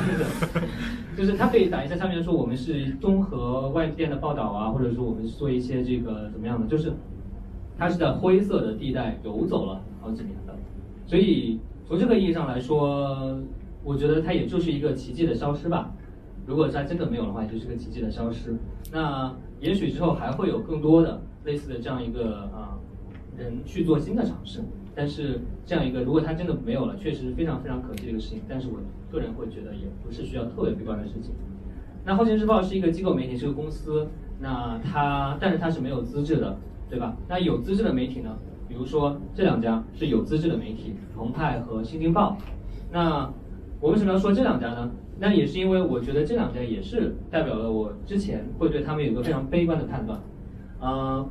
[1.17, 6.93] 就是它可以打一下下面说我们是综合外电的报道啊，或者说我们做一些这个怎么样的，就是
[7.77, 10.53] 它是在灰色的地带游走了好几年的。
[11.07, 13.39] 所以从这个意义上来说，
[13.83, 15.91] 我觉得它也就是一个奇迹的消失吧。
[16.45, 18.55] 如果它真的没有的话，就是个奇迹的消失。
[18.91, 22.77] 那也许之后还会有更多的类似的这样一个啊
[23.35, 24.59] 人去做新的尝试。
[24.95, 28.41] 但是这样一个，如果它真的没有了，确实是非常非常可惜的一个事情。
[28.47, 28.79] 但是我
[29.11, 31.33] 个人会觉得也不是需要特别悲观的事情。
[32.05, 34.07] 那《后勤日报》是一个机构媒体，是个公司。
[34.39, 36.57] 那它，但是它是没有资质的，
[36.89, 37.15] 对吧？
[37.27, 38.37] 那有资质的媒体呢？
[38.67, 42.37] 比如说这两家是有资质的媒体，澎湃和新京报。
[42.91, 43.31] 那
[43.79, 44.91] 我为什么要说这两家呢？
[45.17, 50.19] 那也是因为我觉得这两家也是代表了我之前会对他们有一个非常悲观的判断，
[50.81, 51.25] 嗯，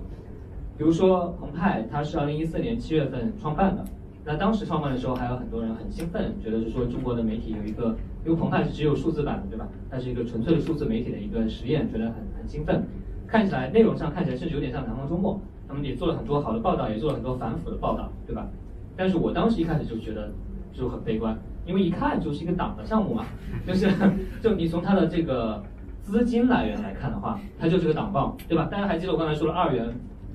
[0.76, 3.84] 比如说澎湃，它是二零一四年七月份创办的，
[4.24, 7.94] 那当时创办的时候还有很多人很兴奋，觉得是说中国的媒体有一个，
[8.24, 9.68] 因为澎湃是只有数字版的，对吧？
[9.90, 12.84] 它是一个纯粹的数字媒体的一个实验，觉得很很兴奋，
[13.26, 18.48] 看起来内容上看起来甚至有点像南方周末，他们也做了很多好的报道，也做了很多反腐的报道，对吧？
[18.96, 20.32] 但是我当时一开始就觉得
[20.72, 21.36] 就很悲观。
[21.66, 23.24] 因为一看就是一个党的项目嘛，
[23.66, 23.88] 就是
[24.42, 25.62] 就你从它的这个
[26.02, 28.68] 资金来源来看的话，它就是个党报，对吧？
[28.70, 29.88] 大家还记得我刚才说了二元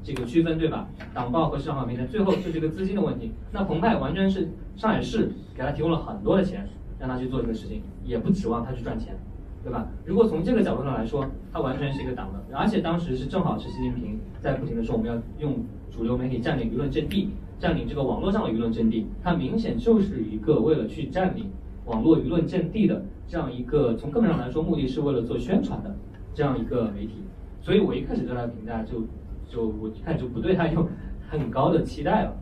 [0.03, 0.87] 这个区分，对吧？
[1.13, 3.31] 党报和市场化平台，最后就是一个资金的问题。
[3.51, 6.67] 那澎湃完全是上海市给他提供了很多的钱，
[6.99, 9.15] 让他去做这个事情，也不指望他去赚钱，
[9.63, 9.87] 对吧？
[10.05, 15.57] 如果从这个角度上来说，它完全是一个党的，而且当时是正好是习近平在不停的说我们要用
[15.91, 17.29] 主流媒体占领舆论阵地。
[17.59, 21.51] 占领这个网络上的舆论阵地，它明显就是一个为了去占领
[21.83, 25.93] 网络舆论阵地的这样一个，从根本上来说，目的是为了做宣传的
[26.33, 27.15] 这样一个媒体。
[27.61, 29.03] 所以我一开始对它的评价就
[29.49, 30.87] 就我一开始就不对它有
[31.29, 32.33] 很高的期待了。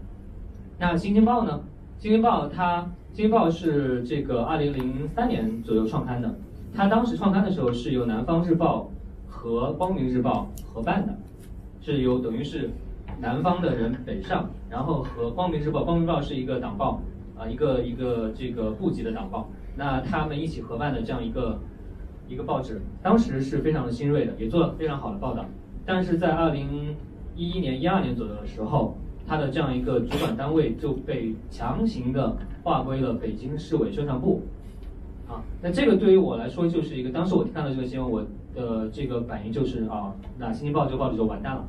[0.78, 1.62] 那《新京报》呢？
[2.01, 2.82] 《新京报》它
[3.14, 6.36] 《新京报》是这个二零零三年左右创刊的，
[6.76, 8.91] 它当时创刊的时候是由《南方日报》
[9.32, 11.18] 和《光明日报》合办的，
[11.82, 12.70] 是由等于是。
[13.20, 17.01] 南方的人北上，然后和《光明日报》，《光明日报》是一个党报，
[17.36, 21.60] 啊，一个一个这个部级的党报，那他们一起合办的这样一个
[22.28, 25.43] 一个报纸，当时是非常的新锐的，也做了非常好的报道。
[25.88, 26.94] 但是在二零
[27.38, 34.42] 一一年、一二年左右的时候，它的这样一个主管单位就被强行的划归了北京市委宣传部，
[35.30, 41.66] 啊，那这个对于我来说就是一个，当时我看到这个新闻，我的这个反应就是啊，那《新京报》这个报纸就完蛋了。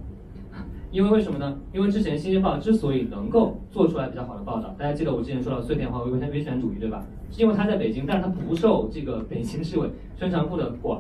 [0.91, 1.57] 因为为什么呢？
[1.73, 7.07] 因为之前《新京报》之所以能够做出来比较好的报道，大家记得我之前说到碎片化威威权主义，对吧？
[7.31, 10.99] 是因为它在北京，但是它不受这个北京市委宣传部的管，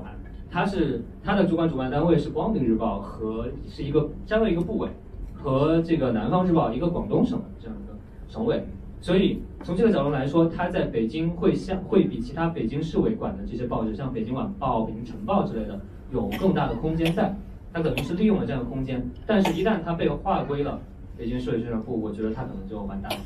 [0.50, 4.88] 它是它的主管主办单位是《光明日报》和是一个相当于一个部委，
[5.34, 7.94] 和这个《南方日报》一个广东省的这样一个
[8.28, 8.64] 省委，
[9.00, 15.78] 所以从这个角度来说，它在北京会相会比其他北京市委管的这些报纸，像《北京晚报》《北京晨报》之类的，
[16.10, 17.34] 有更大的空间在。
[17.70, 20.80] 他可能是利用了这样的空间，但是一旦他被划归了
[21.18, 23.18] 北京市委宣传部，我觉得他可能就完蛋了，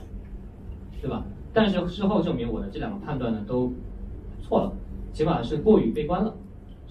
[1.01, 1.25] 对吧？
[1.53, 3.73] 但是事后证明我的这两个判断呢都
[4.43, 4.73] 错了，
[5.13, 6.35] 起码是过于悲观了。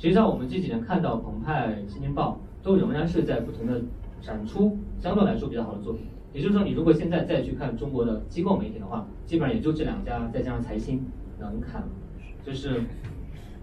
[0.01, 3.79] 实际上我们这几年看到澎湃、新京报都仍然是在不停的
[4.19, 6.07] 产出相对来说比较好的作品。
[6.33, 11.05] 也就是说，你如果现在再去看中国的机构媒体的话，基本上也就这两家再加上财新
[11.37, 11.83] 能看，
[12.43, 12.81] 就是，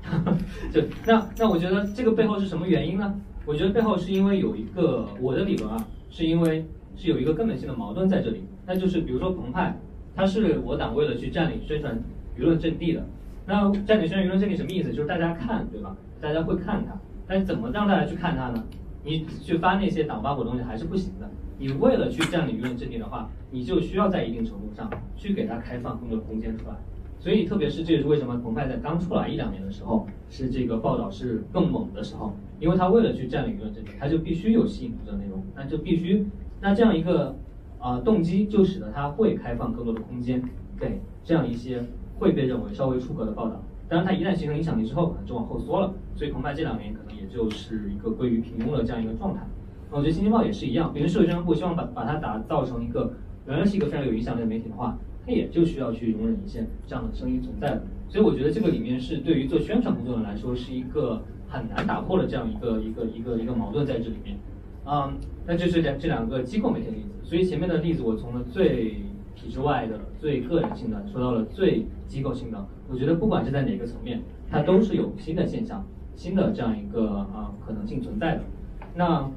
[0.72, 3.12] 就那那我觉得这个背后是什么原因呢？
[3.45, 6.64] 我觉得背后是因为有一个我的理论啊，是因为
[6.95, 9.76] 是有一个根本性的矛盾在这里，那就是比如说澎湃，
[10.14, 12.01] 它是我党为了去占领宣传
[12.39, 13.05] 舆论阵地的，
[13.45, 14.93] 那占领宣传舆论阵地什么意思？
[14.93, 15.97] 就是大家看，对吧？
[16.20, 16.94] 大家会看它，
[17.26, 18.64] 但是怎么让大家去看它呢？
[19.04, 21.28] 你去发那些党八股东西还是不行的。
[21.58, 26.74] 你为了去占领舆论阵地的话，你就需要在一定程度上去给它开放更多空间出来。
[27.18, 36.26] 所以，特别是这也是为什么澎湃在刚出来一两年的时候，是这个报道是更猛的时候，因为他为了去占领舆论阵地，他就必须有吸引读者内容，那就必须，
[36.60, 37.34] 那这样一个
[37.80, 40.40] 啊动机就使得他会开放更多的空间
[40.78, 41.82] 给这样一些
[42.18, 43.60] 会被认为稍微出格的报道。
[43.89, 45.95] 当然，它一旦形成影响力之后，可能就往后缩了。
[46.14, 49.41] 所以澎湃这两年可能也就是一个归于平庸的这样一个状态。
[49.91, 53.14] 那我觉得《新京报》也是一样，比如社会宣传部希望把把它打造成一个
[53.47, 57.80] 原来是一个非常有影响力的媒体的话，它也就需要去容忍一些这样的声音存在。
[58.11, 64.36] 所以我觉得这个里面是对于做宣传工作的人来说是一个很难打破的这样一个一个一个一个矛盾在这里面。
[64.84, 65.16] 嗯，
[65.47, 67.09] 那就是两这两个机构媒体的例子。
[67.22, 69.03] 所以前面的例子我从了最
[69.41, 72.66] 体制外的、最个人性的说到了最机构性的。
[72.89, 74.20] 我觉得不管是在哪个层面，
[74.51, 75.86] 它都是有新的现象、
[76.16, 78.43] 新的这样一个啊可能性存在的。
[78.95, 79.30] 那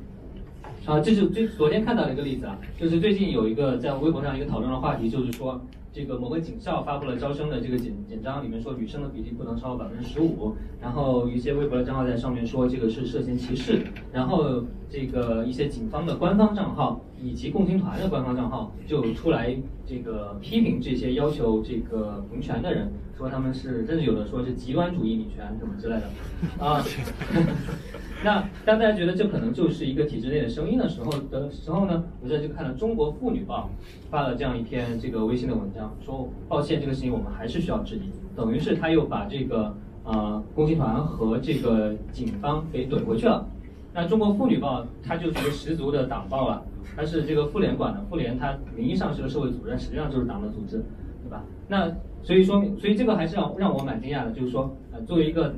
[0.85, 5.61] 啊，这是最昨天看到的一个例子啊，就是最近有一个在微博上一个讨论的话题，就是说。
[5.93, 10.55] 这个某个警校发布了招生的这个简简章，里面说女生的比例不能超过百分之十五。
[10.79, 13.83] 然后一些微博的账号在上面说这个是涉嫌歧视。
[14.13, 19.53] 然后这个一些警方的官方账号以及共青团的官方账号就出来
[19.85, 26.81] 这个批评这些要求这个平权的人，说他们是甚至有的说是极端主义女权什么之类的啊。
[28.23, 33.67] 那当大家觉得这可能就是一个体制内的声音的时候的时候呢，我在就看了《中国妇女报》
[34.11, 38.11] 发了这样一篇这个微信的文章，说抱歉，这个事情我们还是需要质疑。
[38.35, 43.43] 等于是他又把这个呃共青团和这个警方给怼回去了。
[43.91, 46.63] 那《中国妇女报》它就是一个十足的党报了，
[46.95, 50.77] 它是这个妇联管的，妇联它名义上是个社会组织，实际上就是党的组织，
[51.23, 51.43] 对吧？
[51.67, 51.91] 那
[52.21, 55.55] 所以说，所以这个还是让让我蛮惊讶的，就是说呃作为一个。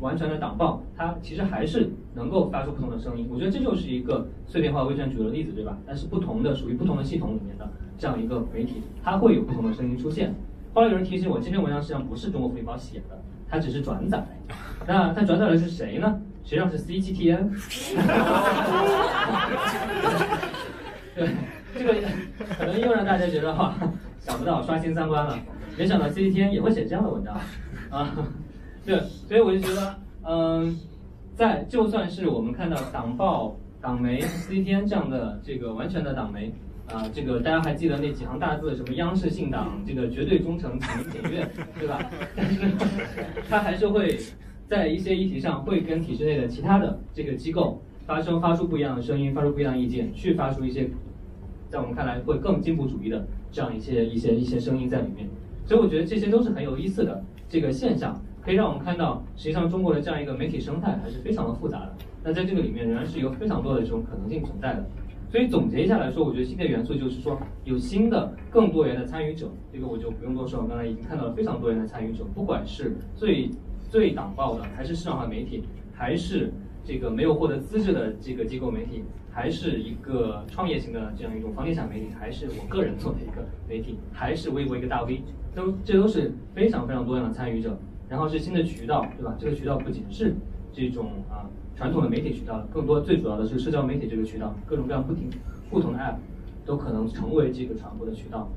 [0.00, 3.28] 完全的党报，它其实还是能够发出不同的声音。
[3.30, 5.76] 我觉得这就是一个碎片化威权主义的例子，对吧？
[5.86, 7.68] 但是不同的属于不同的系统里面的
[7.98, 10.34] 这样一个媒体，它会有不同的声音出现。
[10.74, 14.24] 后来有人提醒我，这篇文章实际上不是中国福利报写的，它只是转载。
[14.86, 16.20] 那它转载的是谁呢？
[16.44, 17.48] 实际上是 CGTN。
[21.14, 21.28] 对，
[21.76, 21.94] 这个
[22.56, 23.74] 可能又让大家觉得哈，
[24.20, 25.36] 想不到刷新三观了。
[25.76, 27.34] 没想到 CGTN 也会写这样的文章
[27.90, 28.14] 啊。
[28.88, 29.94] 对，所以我就觉得，
[30.26, 30.74] 嗯，
[31.34, 36.50] 在就算是我们看到党报、党媒、C T N 这样的这个完全的党媒，
[36.90, 41.46] 啊，这个大家还记得那几行大字，什么央视信党，这个绝对忠诚，请您检阅，
[41.78, 42.00] 对吧？
[42.34, 42.62] 但是，
[43.46, 44.18] 它还是会
[44.66, 50.88] 在一些议题上会跟体制内的其他的这个机构发生发出不一样的声音，发出不一样的意见，去发出一些
[51.68, 53.22] 在我们看来会更进步主义的
[53.52, 55.28] 这样一些一些一些声音在里面。
[55.66, 58.18] 所以我觉得这些都是很有意思的这个现象。
[58.48, 61.92] 可以让我们看到，实际上中国的这样一个媒体生态还是非常的复杂的。
[62.24, 64.86] 那在这个里面，仍然是有非常多的这种可能性存在的。
[65.30, 69.50] 所以总结一下来说，我觉得新的元素就是说，有新的、更多元的参与者。
[69.70, 73.50] 这个我就不用多说，我刚才已经看到了非常多元的参与者，不管是最
[73.90, 76.50] 最党报的，还是市场化媒体，还是
[76.82, 85.20] 这个没有获得资质的这个机构媒体，还是一个创业型的这样一种房地产媒体，还是我个人做的一个媒体，还是微博一个大 V，
[85.54, 87.78] 都这都是非常非常多样的参与者。
[88.08, 89.36] 然后是新的渠道，对吧？
[89.38, 90.34] 这个渠道不仅是
[90.72, 91.44] 这种啊
[91.76, 95.28] 传统的媒体渠道，更多最主要的是社交媒体这个渠道，各种各样不停
[95.68, 96.16] 不同的 app
[96.64, 98.48] 都可能成为这个传播的渠道。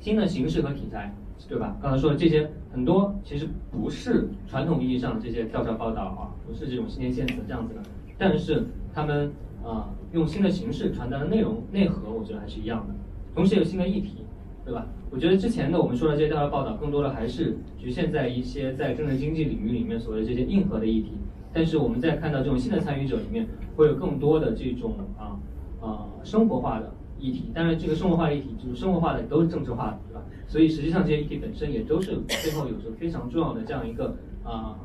[0.00, 1.14] 新的形式和题材，
[1.48, 1.76] 对吧？
[1.80, 7.82] 刚才说的这些很多其实不是传统意义上的这些调查报道啊，不是这种新年献词这样子的，
[8.18, 9.32] 但是他们
[9.64, 12.94] 啊用新的形式传达的内容内核，我觉得还是一样的。
[13.32, 14.26] 同时有新的议题。
[14.64, 14.86] 对吧？
[15.10, 21.18] 我觉得之前的我们说的这些调查报道，更多的还是局限在一些在政治经济领域里面所谓的这些硬核的议题。
[21.52, 23.46] 但是我们在看到这种新的参与者里面，
[23.76, 25.36] 会有更多的这种啊
[25.80, 27.50] 啊生活化的议题。
[27.52, 30.22] 当然，这个生活化议题就是生活化的都是政治化的，对吧？
[30.46, 34.78] 所以实际上这些议题本身也都是背后有着非常重要的这样一个啊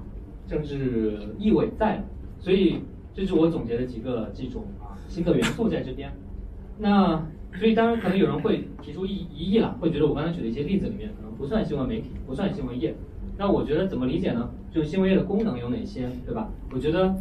[0.48, 2.04] 政治意味在。
[2.40, 2.82] 所以
[3.14, 6.12] 这是我总结的几个这种啊新的元素在这边。
[6.80, 7.24] 那。
[7.56, 12.96] 所以当然可能有人会提出异异议了，会觉得我刚才举的一些例子里面可能不算新闻媒体，不算新闻业。
[13.38, 14.50] 那我觉得怎么理解呢？
[14.72, 16.50] 就是新闻业的功能有哪些，对吧？
[16.72, 17.16] 我觉得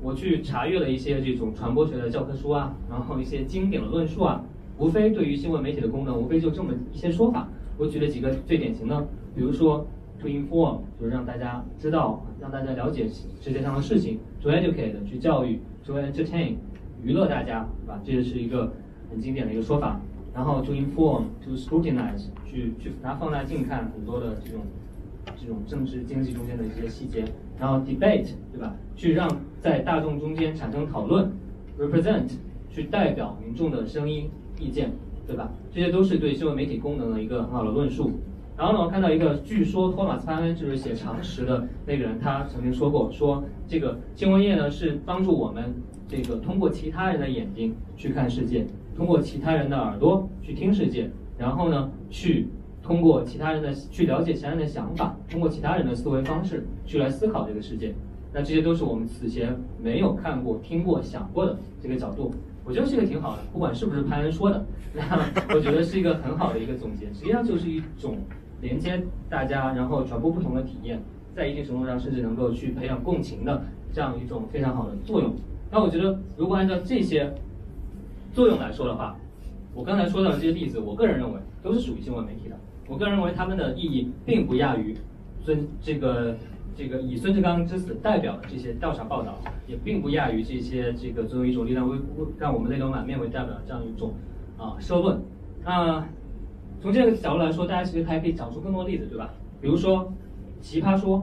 [0.00, 4.44] 我去查阅了一些这种传播学的教科书啊，然后一些经典的论述啊，
[4.78, 7.48] 无非对于新闻媒体的功能，无非就这么一些说法。
[7.78, 9.00] 我举了几个最典型的，
[9.34, 9.86] 比如说
[10.20, 16.54] to inform 就是让大家知道，让大家了解世界上的事情；to educate 去教育；to entertain
[17.02, 18.00] 娱乐大家，对吧？
[18.04, 18.72] 这个是一个
[19.14, 20.00] 很经典的一个说法。
[20.34, 24.62] 然后 to inform to scrutinize 去去拿放大镜看很多的这种
[25.40, 27.24] 这种政治经济中间的一些细节。
[27.58, 28.74] 然后 debate 对吧？
[28.96, 29.28] 去让
[29.60, 31.30] 在大众中间产生讨论
[31.78, 32.32] ；represent
[32.68, 34.90] 去代表民众的声音意见。
[35.26, 35.50] 对吧？
[35.72, 38.10] 这些都是对新闻媒体功能的一个很好的论述。
[38.58, 45.72] 然后呢，我看到一个，据说托马斯潘恩就是写常识的那个人，他曾经说过，说这个新闻业呢是帮助我们
[46.06, 48.66] 这个通过其他人的眼睛去看世界，
[48.96, 52.48] 通过其他人的耳朵去听世界，然后呢去
[52.82, 57.94] 通过其他人的去了解其他人的想法，通过其他人的思维方式去来思考这个世界。
[58.32, 62.32] 那这些都是我们此前没有看过、听过、想过的这个角度。
[62.64, 64.64] 我觉得这个挺好的，不管是不是潘恩说的，
[64.94, 65.02] 那
[65.54, 67.06] 我觉得是一个很好的一个总结。
[67.12, 68.16] 实际上就是一种
[68.60, 71.00] 连接大家，然后传播不同的体验，
[71.34, 75.34] 在一定程度上甚至能够去培养共情的这样一种非常好的作用。
[75.70, 77.32] 那我觉得，如果按照这些
[78.34, 79.16] 作用来说的话，
[79.72, 82.56] 我刚才说到的这些例子，我个人认为都是属于新闻媒体的。
[82.88, 84.94] 我个人认为他们的意义并不亚于
[85.42, 86.36] 孙这个。
[86.76, 91.96] 这个以孙志刚之死代表的这些调查报道，也并不亚于这些这个作为一种力量为
[92.36, 94.12] 让我们泪流满面为代表的这样一种
[94.58, 95.22] 啊社论。
[95.64, 96.04] 那
[96.80, 99.32] 从这个角度来说，大家其实还可以找出更多例子，对吧？
[99.60, 100.00] 比如说
[100.60, 101.20] 《奇葩说》，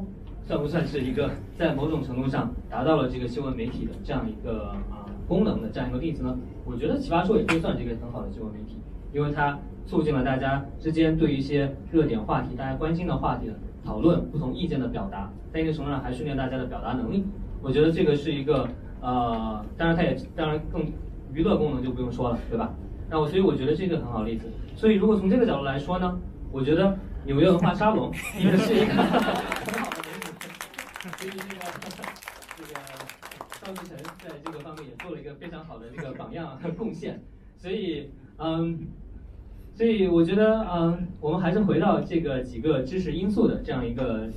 [0.47, 5.00] 算不算是一个在某种程度上达到了这个新闻媒体的这样一个啊
[5.31, 6.37] 功能的这样一个例子呢？
[6.65, 8.77] 我觉得《奇葩说》也可以算是一个很好的新闻媒体，
[9.13, 13.53] 因为它促进了大家之间对一些热点话题、大家关心的话题的。
[13.85, 17.25] 讨论不同意见的表达，在一定程度上还训练大家的表达能力。
[17.61, 18.67] 我觉得这个是一个
[18.99, 20.91] 呃，当然它也当然更
[21.33, 22.73] 娱乐功能就不用说了，对吧？
[23.09, 24.51] 那我所以我觉得这个很好例子。
[24.75, 26.19] 所以如果从这个角度来说呢，
[26.51, 29.03] 我觉得纽约文化沙龙 也是一个很
[29.81, 30.31] 好的例子。
[31.17, 31.61] 所以这个
[32.57, 33.20] 这个
[33.73, 37.21] 赵志成在这个方面也做了一个非常好的这个榜样和贡献。
[37.57, 38.87] 所以嗯。
[39.73, 44.27] 所以我觉得，嗯，我们还是回到这个几个知识因素的这样一个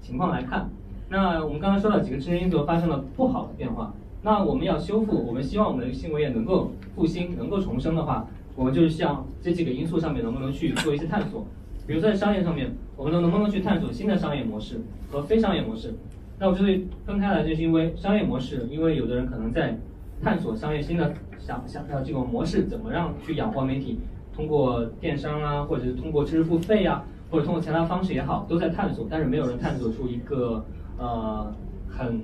[0.00, 0.70] 情况来看。
[1.08, 3.92] 那我们刚刚说到几个知识因素发生了不好的变化，
[4.22, 11.44] 那我们要修复，我们希望我们的新闻业能够复兴、能够重生的话，我们就是向这几个因素上面能不能去做一些探索。
[11.88, 14.80] 比如在商业上面，我们能能不能去探索新的商业模式
[15.10, 15.92] 和非商业模式？
[16.38, 19.78] 那我这里分开来，就是因为商业模式，因为有的人可能在
[20.22, 24.00] 探索商业新的想想呃这种模式，怎么样去养活媒体。
[24.34, 30.64] 通过电商啊，或者是通过知识付费啊，或者通过其他方式也好，都在探索，但是没有人探索出一个
[30.98, 31.54] 呃
[31.88, 32.20] 很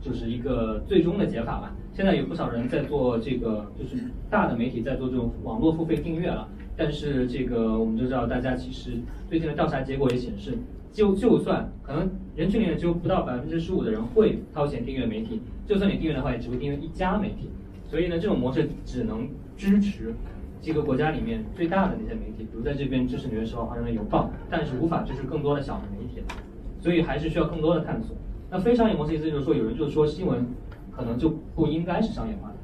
[0.00, 1.74] 就是一个最终的解法吧。
[1.92, 3.96] 现在有不少人在做这个，就是
[4.30, 8.92] 大的媒体在做这种网络付费订阅了，但是这个我们就知道，大家其实
[9.28, 10.56] 最近的调查结果也显示，
[10.92, 17.50] 就就算可能人群里面只有不到百分之十五的人会掏钱订阅媒体，就算你订阅的话，也只会订阅一家媒体，
[17.84, 20.14] 所以呢，这种模式只能支持。
[20.60, 26.20] 几个国家里面最大的那些媒体，比如在这边支持《纽约时报》《华盛顿邮报》，但是无法支持更多的小媒体，
[26.80, 28.16] 所以还是需要更多的探索。
[28.50, 30.44] 那非商业模式意思就是说，有人就是说新闻
[30.90, 32.56] 可能就不应该是商业化的，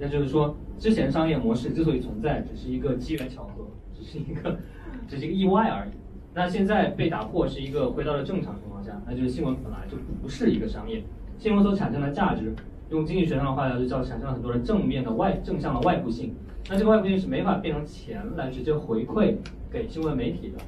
[0.00, 3.64] 那就是说之前商业模式之所以存在，只是一个机缘巧合，
[3.94, 4.58] 只是一个
[5.06, 5.90] 只是一个意外而已。
[6.36, 11.02] 那现在被打破是一个回到了正常情况下，那就是新闻本来就不是一个商业，
[11.38, 12.54] 新闻所产生的价值，
[12.90, 16.34] 用经济学上的话讲，就叫产生了很多的正面的外正向的外部性。
[16.68, 19.34] 那这个外部性是没法变成钱来直接回馈
[19.70, 20.58] 给新闻媒体的。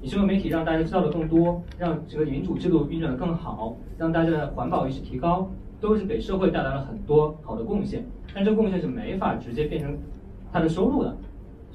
[0.00, 5.50] 你新闻媒体让大家知道的更多，让整个民主制度运转的更好，让大家的环保意识提高，
[5.80, 8.06] 都是给社会带来了很多好的贡献。
[8.32, 9.98] 但这贡献是没法直接变成
[10.52, 11.16] 他的收入的。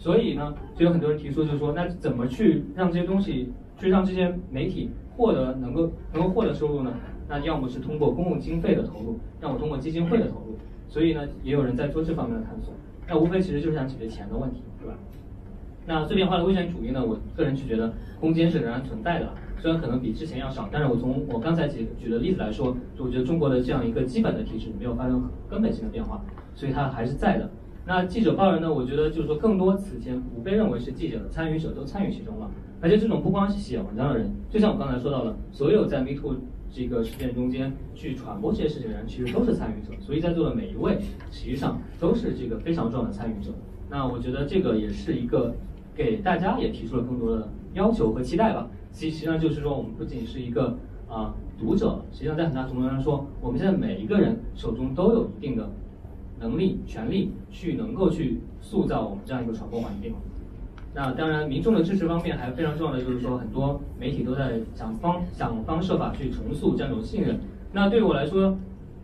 [0.01, 6.91] 所以呢，就有很多人提出，就是说，那怎么去让这些东西，去让这些媒体获得能够能够获得收入呢？
[7.29, 10.57] 那要么是通过公共经费的投入，要么通过基金会的投入。
[10.89, 12.73] 所以呢，也有人在做这方面的探索。
[13.07, 14.95] 那无非其实就是想解决钱的问题，对吧？
[15.85, 17.05] 那碎片化的危险主义呢？
[17.05, 26.19] 我个人是觉得空间是仍然存在的，虽然可能比之前要少，但是我从我刚才举举的例子来说，我觉得中国的这样一个基本的体制没有发生根本性的变化，
[26.55, 27.47] 所以它还是在的。
[27.93, 28.73] 那记者报人呢？
[28.73, 36.35] 我觉得就是说更多此前不被认为是记者的参与者都参与其中了，而且这种不光是写文章的人，就像我刚才说到的，所有在 MeToo。
[36.73, 43.51] 这个事件中间去传播这些事情的人，其实都是参与者，所以在座的每一位实际上都是这个非常重要的参与者。
[43.89, 45.53] 那我觉得这个也是一个
[45.93, 48.69] 给大家也提出了更多的要求和期待吧。
[48.93, 50.77] 其实际上就是说，我们不仅是一个
[51.09, 55.69] 啊读者，实际上在很大程度上说，我们现在每一个人手中都有一定的
[56.41, 60.13] 能力、权利去能够去塑造我们这样一个传播环境。
[60.93, 67.39] 那当然，民众的支持方面还非常重要的就是说，很多媒体都在想方想方设法去重塑这样一种信任。
[67.71, 68.57] 那对于我来说，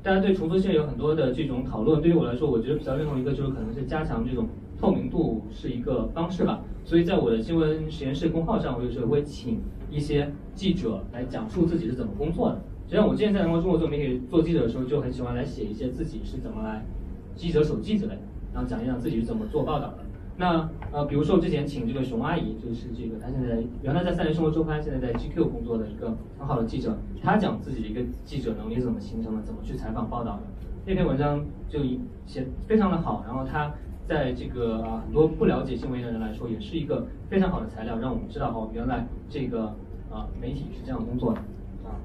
[0.03, 2.01] 大家对重塑信任有很多的这种讨论。
[2.01, 6.61] 对于我来说，我觉得比较认同一个就是可能是加强这种透明度是一个方式吧。
[6.83, 9.59] 所以在我的新闻实验室公号上，我有时候会请
[9.89, 12.55] 一些记者来讲述自己是怎么工作的。
[12.85, 16.83] 实际上，我之前在南方中国做媒体做记者的时候，就很喜欢来写一些自己是怎么来
[17.37, 18.21] 记者手记之类的，
[18.53, 19.99] 然后讲一讲自己是怎么做报道的。
[20.39, 30.43] 那呃，比如说我之前请这个熊阿姨，就是这个她现在原来在《三联生活周刊》，现在在 GQ 工作的一个很好的记者，她讲自己的一个记者能力是怎么形成的，怎么去采访报道的。
[30.85, 31.79] 那篇文章就
[32.25, 33.73] 写非常的好，然后她
[34.05, 39.75] 在这个啊很多不了解新闻的人来说，也是一个非常好的材料，让我们知道哦，原来这个
[40.11, 41.39] 啊媒体是这样工作的
[41.83, 41.97] 啊。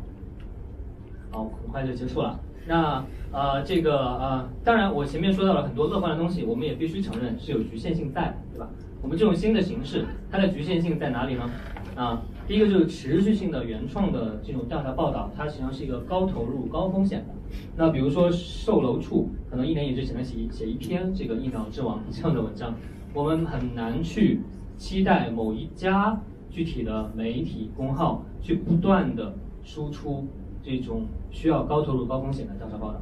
[1.31, 2.41] 好，很快就结束了。
[2.67, 8.69] 那呃，这个呃，当然，我前面说到了很多乐观的东西，我们也必须承认是有局限性在的，对吧？
[9.01, 11.51] 我们这种新的形式，它的局限性在哪里呢？
[11.97, 17.35] 啊，第一个就是持续性的原创的这种调查报道，它实际上是一个高投入、高风险的。
[17.77, 22.75] 那比如说售楼处，可能一年也就只能写写一篇这个疫苗之王这样的文章，
[23.13, 24.41] 我们很难去
[24.77, 30.29] 期待某一家具体的媒体公号去不断的输出。
[30.63, 33.01] 这种需要高投入、高风险的调查报道，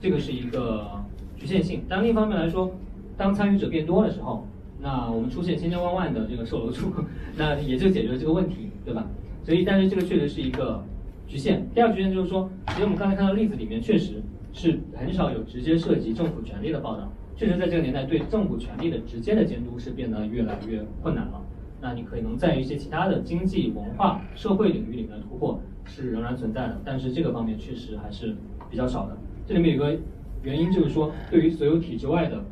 [0.00, 0.90] 这个是一个
[1.36, 1.82] 局限性。
[1.88, 2.70] 但另一方面来说，
[3.16, 4.46] 当参与者变多的时候，
[4.80, 6.92] 那我们出现千千万万的这个售楼处，
[7.36, 9.06] 那也就解决了这个问题，对吧？
[9.42, 10.82] 所以，但是这个确实是一个
[11.26, 11.66] 局限。
[11.74, 14.22] 第二局限就是说，其实我们刚才看到例子里面，确实
[14.52, 17.12] 是很少有直接涉及政府权力的报道。
[17.36, 21.42] 确实，在这个年代，对政府权力的直接的监督是变得越来越困难了。
[21.80, 25.60] 那你可能在一些其他的经济、文化、社会领域里面的突破。
[25.86, 28.34] 是仍然存在的，但是这个方面确实还是
[28.68, 29.16] 比较少的。
[29.46, 29.96] 这里面有个
[30.42, 32.42] 原因，就是说，对于所有体制外的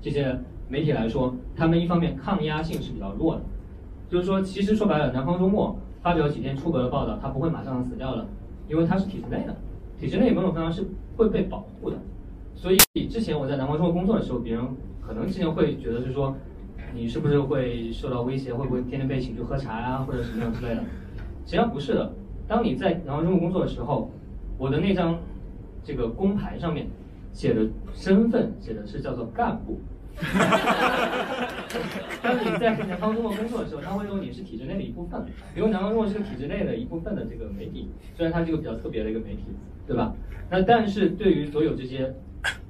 [0.00, 0.38] 这些
[0.68, 3.42] 媒体来说，他们一方面抗压性是比较弱的，
[4.08, 8.26] 就是说，其实说白了，南方周末发表几天出格的报道，它不会马上死掉的，
[8.68, 9.56] 因为它是体制内的，
[9.98, 11.96] 体制内某种方式是会被保护的。
[12.54, 14.64] 所以之前我在南方周末工作的时候，别人
[15.00, 16.34] 可能之前会觉得是说，
[16.92, 20.80] 你是不是会受到威胁，会不会天天被请去喝茶呀，或者什么样之类的？
[21.44, 22.12] 实际上不是的。
[22.48, 24.10] 当你在南方中国工作的时候，
[24.58, 25.18] 我的那张
[25.82, 26.86] 这个工牌上面
[27.32, 29.78] 写的身份写的是叫做干部。
[32.22, 35.22] 当你在南方中国工作的时候，他会说你是体制内的一部分，
[35.54, 39.42] 因为南方中国是个体制内的一部分的这个媒体，虽然它是一个比较特别的一个媒体，
[39.86, 40.14] 对吧？
[40.50, 42.14] 那但是对于所有这些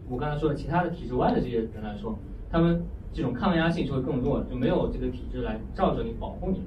[0.09, 2.19] 我刚才说的其他的体制外的这些人来说，
[2.51, 6.63] 他们这种抗压性就会更弱，就没有这个体制来罩着你保护你。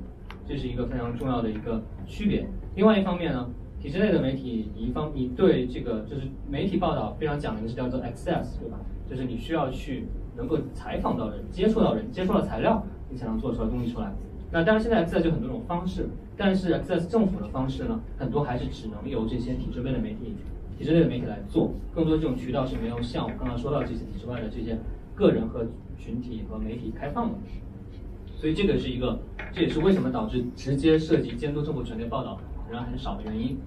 [0.47, 2.47] 这是一个非常重要的一个区别。
[2.79, 3.45] 另外一方面呢，
[3.81, 8.79] 体制内的媒体，一方你对这个就是媒体报道非常讲的是叫做 access，对吧？
[9.05, 10.05] 就是你需要去
[10.37, 14.13] 能够采访到人、接触到人、接触到材料，你才能做出来东西出来。
[14.49, 16.07] 那当然现在 access 就很多种方式，
[16.37, 20.33] 但是 access 政府的方式呢，很多还是只能由这些体制内的媒体、
[20.77, 21.73] 体制内的媒体来做。
[21.93, 24.77] 更多这种渠道是没有像我刚刚说到这些体制外的这些
[25.13, 25.67] 个人和
[25.97, 27.37] 群体和媒体开放的。
[28.37, 29.19] 所以这个是一个，
[29.51, 32.39] 这也是为什么导致直接涉及监督政府权力报道
[32.71, 33.57] 人很少的原因。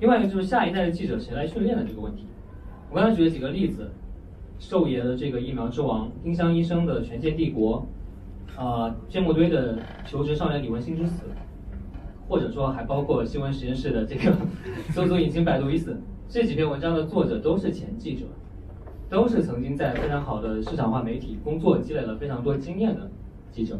[0.00, 2.26] 另外一个就是下一代的记者谁来训练的这个问题。
[2.90, 3.90] 我刚才举了几个例子，
[4.58, 7.86] 寿爷的这个疫苗之王，丁香医生的权健帝国，
[8.56, 11.24] 啊，芥末堆的求职少年李文新之死，
[12.28, 14.36] 或者说还包括新闻实验室的这个
[14.90, 15.96] 搜索引擎百度已死，
[16.28, 18.26] 这几篇文章的作者都是前记者，
[19.08, 23.10] 都是曾经在非常好的市场化媒体工作，积累了非常多经验的。
[23.52, 23.78] 记者，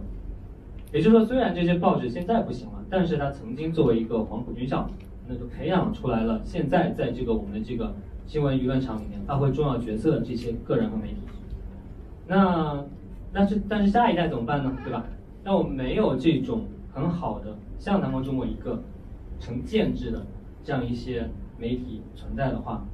[0.92, 4.88] 也就是说，虽然这些报纸现在不行了，但是他曾经作为一个黄埔军校，
[5.26, 7.92] 那就培养出来了现在在这个我们的这个
[8.24, 11.16] 新闻舆论场里面发挥重要角色的这些个人和媒体。
[12.28, 12.84] 那，
[13.32, 14.72] 但是但是下一代怎么办呢？
[14.84, 15.04] 对吧？
[15.42, 18.80] 那我们没有这种很好的像南方中国一个
[19.40, 20.24] 成建制的
[20.62, 22.86] 这样一些媒体存在的话，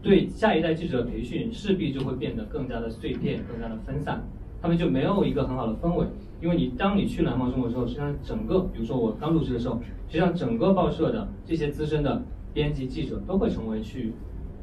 [0.00, 4.22] 对下一代记者的培训势必就会变得更加的碎片，更加的分散。
[4.62, 6.06] 他们就没有一个很好的氛围，
[6.44, 12.22] 因为你当你去南方中国之后，实际上整个，比如说我刚入职的时候，实际上整个报社的这些资深的
[12.52, 14.12] 编辑记者都会成为去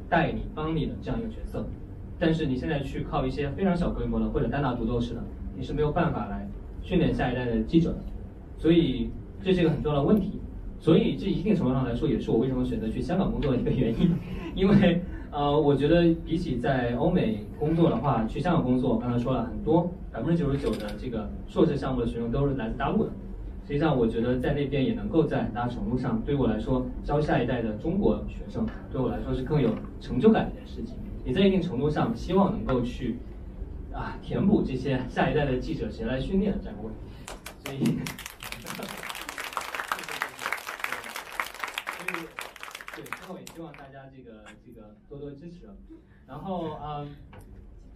[0.08, 1.66] 带你、帮你的这样一个角色。
[2.20, 5.24] 但是你现在去靠一些非常小规模的或者单打独斗式的，
[5.56, 6.48] 你是没有办法来
[6.82, 7.98] 训练下一代的记者的。
[8.56, 9.10] 所以
[9.42, 10.38] 这是一个很重要的问题。
[10.78, 14.08] 所以这一定程度上来说，也是我为什么选择去香港工作的一个原因，
[14.54, 15.02] 因为。
[15.34, 23.10] 呃，我觉得比起在欧美工作的话，去香港工作，我刚才说了很多，百分之九十九的这个硕士项目的学生都是来自大陆的。
[23.66, 29.70] 实际上，我觉得在那边也能够在很大程度上，对我来说，教下一代的中国学生，对我来说是更有
[30.00, 30.96] 成就感的一件事情。
[31.24, 33.18] 也在一定程度上，希望能够去
[33.92, 37.00] 啊填补这些下一代的记者谁来训练的这样一个问题，
[37.64, 37.78] 所以。
[41.96, 42.26] 所以，
[42.96, 45.70] 对，之后也希望大家这个这个多多支持。
[46.26, 47.06] 然后啊，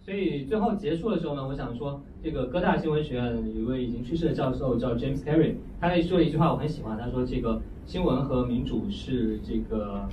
[0.07, 10.07] 所以最后结束的时候呢，我想说，这个哥大新闻学院有一位已经去世的教授叫 James Carey，他说了一句话我很喜欢，他说这个新闻和民主是这个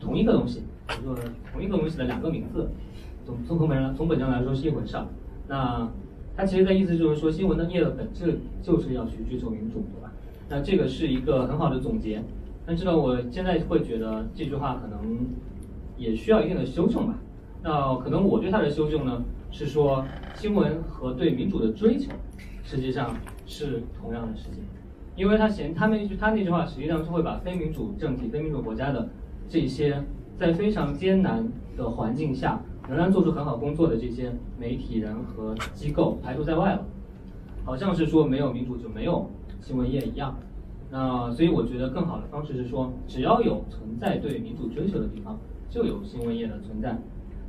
[0.00, 0.64] 同一个东西，
[1.04, 1.14] 说
[1.52, 2.70] 同一个东西的两个名字，
[3.24, 5.06] 从从本上从本质上来说是一回事儿。
[5.46, 5.88] 那
[6.36, 10.12] 他其实的意思就是说，新闻的业的本质就是要去追求民主，对吧？
[10.48, 12.20] 那这个是一个很好的总结。
[12.66, 15.20] 但是呢，我现在会觉得这句话可能
[15.96, 17.14] 也需要一定的修正吧。
[17.62, 20.04] 那可能我对他的修正呢，是说
[20.34, 22.10] 新闻和对民主的追求，
[22.62, 23.14] 实际上
[23.46, 24.64] 是同样的事情。
[25.16, 29.10] 因为他嫌他那句他那句话，实际上是会把非民主政体、非民主国家的
[29.48, 30.02] 这些
[30.36, 31.46] 在非常艰难
[31.76, 36.86] 的环境下仍然做出很好工作的这些媒体人和机构排除在外了，
[37.64, 39.28] 好像是说没有民主就没有
[39.60, 40.38] 新闻业一样。
[40.90, 45.38] 那所以我觉得更好的方式是说，只要有存在对民主追求的地方，
[45.68, 46.96] 就有新闻业的存在。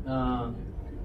[0.06, 0.52] 那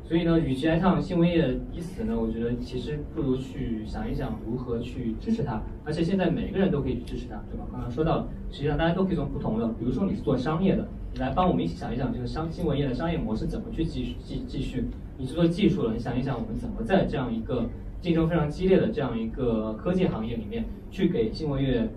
[0.04, 5.60] 所以呢，与其哀叹新闻业已死呢，我觉得其实不如去想一想如何去支持它。
[5.84, 7.66] 而且现在每个人都可以去支持它，对吧？
[7.72, 14.84] 刚刚说到了，实际上大家都可以从不同的，比如说你是做商业的，你来帮我们一起想一想这个商新闻业的商业模式怎么去继续继继续。
[15.18, 17.64] 你是做技术的，你想一想我们怎么在这样一个
[18.00, 21.88] 竞争非常激烈的这样一个科技行业里面，去给新闻业。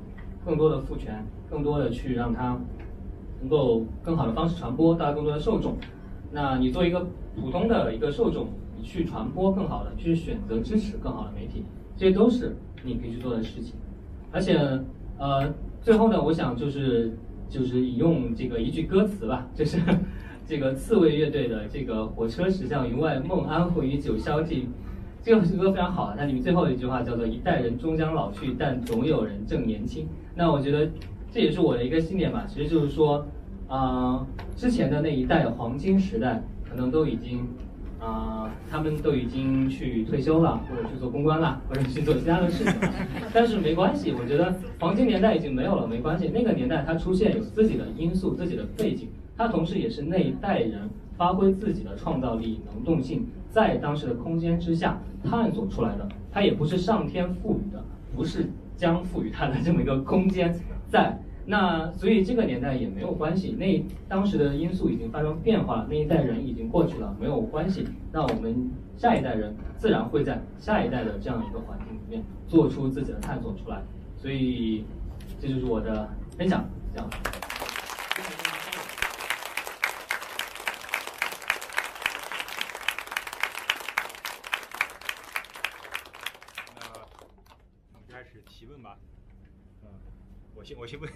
[0.45, 2.57] 更多的赋权，更多的去让它
[3.41, 5.75] 能够更好的方式传播，到更多的受众。
[6.31, 8.47] 那你作为一个普通的一个受众，
[8.77, 11.63] 你去传播更好的，去选择支持更好的媒体，
[11.95, 13.73] 这些都是你可以去做的事情。
[14.31, 14.57] 而且，
[15.17, 17.17] 呃，最后呢，我想就是
[17.49, 19.79] 就是引用这个一句歌词吧，就是
[20.45, 24.67] 这个刺猬乐队的这个火车驶向云外，梦安会与九霄尽。
[25.21, 30.07] 这个歌非常好，它里面最后一句话叫做“一代人终将老去，但总有人正年轻”。
[30.33, 30.89] 那我觉得
[31.29, 32.45] 这也是我的一个信念吧。
[32.47, 33.27] 其实就是说，
[33.69, 34.25] 啊，
[34.55, 37.47] 之前的那一代黄金时代可能都已经，
[37.99, 42.93] 啊，他们都已经去退休了，或者去做公关了，或者去做其他的事情了。
[43.31, 46.29] 但是没关系，我觉得黄金年代已经没有了，没关系。
[46.33, 53.27] 那个年代它出现有自己的因素、自己的背景，它同时也是那一代人发挥自己的创造力、能动性。
[53.51, 57.83] 在当时的空间之下探索出来的，它也不是上天赋予的，
[58.15, 60.55] 不是将赋予它的这么一个空间
[60.87, 61.19] 在
[61.51, 63.53] 那，所以这个年代也没有关系。
[63.53, 67.87] 那当时的因素已经发生变化了，那一代人已经过去了，没有关系。
[68.11, 73.81] 那我们下一代人自然会在下一代的这样一个环境里面做出自己的探索出来。
[74.15, 74.85] 所以
[75.39, 76.07] 这就是我的
[76.37, 76.63] 分享，
[76.93, 77.09] 这样。
[90.77, 91.09] 我先问，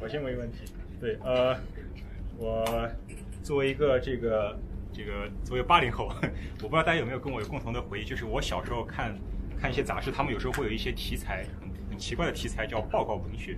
[0.00, 0.64] 我先问一个问题。
[1.00, 1.56] 对，呃，
[2.36, 2.88] 我
[3.42, 4.58] 作为一个这个
[4.92, 6.12] 这个作为八零后，
[6.62, 9.16] 我不知道大家有没有跟我有共同的回忆，就是我小时候看
[9.60, 13.56] 看一些杂志，他们有时候会有一些题材很很奇怪的题材，叫报告文学。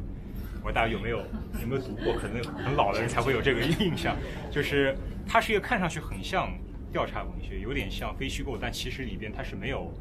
[0.62, 1.18] 我大家有没有
[1.62, 2.14] 有没有读过？
[2.14, 4.16] 可能很老的人才会有这个印象，
[4.50, 4.94] 就是
[5.26, 6.52] 它是一个看上去很像
[6.92, 9.92] 调查文学，有点像非虚构，但其实里边它是没有。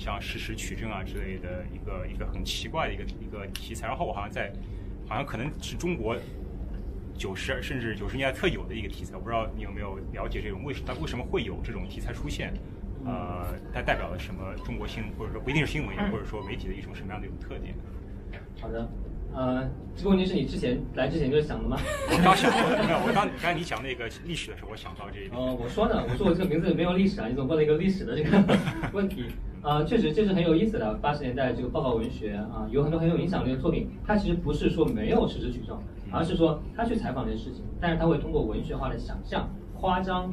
[0.00, 4.52] 像事实取证啊之类的一个一个很奇怪的一个一个题材，然后我好像在，
[5.08, 6.16] 好像可能是中国
[7.18, 12.54] 九十甚至九十年代特有的一个题材，我不知道你有没有了解这种为什它为什么会有这种题材出现？
[13.04, 17.74] 呃，它代表了什么中国新或者说不一定是新闻或者说媒体的一种什么样的一种特点？
[18.60, 18.88] 好的。
[19.34, 21.76] 呃，这个问题是你之前来之前就想的吗？
[22.10, 25.38] 我刚想，没有，我刚刚才你讲那个历史的时候，我想到这一点。
[25.38, 28.42] 哦，我说呢，我说我这个名字没有历史啊，你怎么问了一个历史的这个
[28.92, 29.26] 问题？
[29.60, 30.94] 啊，确实这是很有意思的。
[30.94, 33.90] 八十年代这个报告文学啊，有很多很有影响力的作品。
[34.06, 35.78] 它其实不是说没有事实取证，
[36.10, 40.32] 而是说他去采访这些事情，但是他会通过文学化的想象、夸张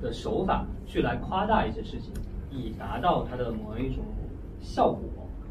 [0.00, 2.12] 的手法去来夸大一些事情，
[2.50, 4.04] 以达到他的某一种
[4.60, 5.02] 效果。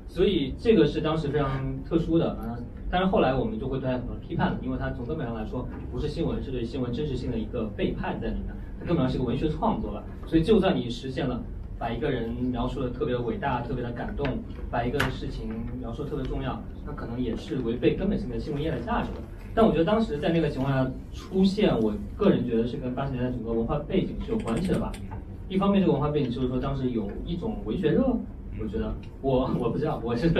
[0.08, 2.58] 所以这个是当时非常特殊的啊。
[2.92, 8.54] 但是后来我们就会对他很多批判了，因为他从根本上来说不是新闻，是对新闻真实性的一个背叛在里面。
[8.80, 10.04] 它根本上是个文学创作了。
[10.28, 11.42] 所以就算你实现了
[11.80, 14.28] 把一个人描述的特别伟大、特别的感动，
[14.70, 19.22] 把一个事情描述特别重要，那可能也是违背根本性的新闻业的价值的。
[19.56, 24.92] 但我觉得当时在那个情况下出现，我个人觉得是跟八十年代整个文化背景是有关系的吧。
[25.50, 28.16] 一方面，这个文化背景就是说当时有一种文学热。
[28.62, 30.40] 我觉得我我不知道，我是我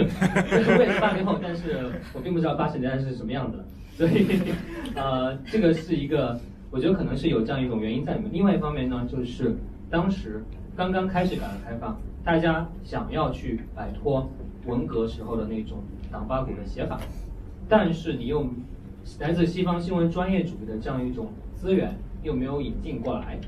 [0.80, 3.64] 也是八零后，但是我并不知道八十年代是什么样子的，
[3.96, 4.24] 所以
[4.94, 8.32] 呃，这个是一个，我觉得可能是有这样一种原因在里面。
[8.32, 9.56] 另外一方面呢，就是
[9.90, 10.44] 当时
[10.76, 14.30] 刚刚开始改革开放，大家想要去摆脱
[14.64, 15.78] 文革时候的那种
[16.12, 17.00] 党八股的写法，
[17.68, 18.46] 但是你又
[19.20, 23.38] 来自西方新闻专业主义的这样一种资源又没有引进过来，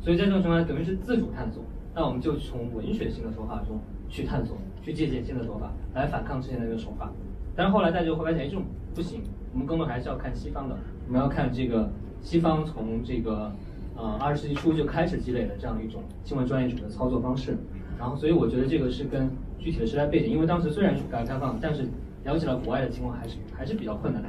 [0.00, 1.62] 所以在这种情况下等于是自主探索。
[1.94, 7.10] 那我们就从文学性的手法中去探索，去借鉴新的手法来反抗之前的这个手法。
[7.56, 8.62] 但是后来大家就会发现，哎，这种
[8.94, 9.22] 不行，
[9.52, 10.78] 我们更多还是要看西方的，
[11.08, 11.90] 我们要看这个
[12.22, 13.52] 西方从这个
[13.96, 17.58] 呃二十世纪初就开始积累的这样一种新闻专业主义的操作方式。
[17.98, 19.28] 然后，所以我觉得这个是跟
[19.58, 21.82] 具体的时代背景，因为当时虽然是改革开放，但是
[22.24, 24.28] 了解了国外的情况还是还是比较困难的。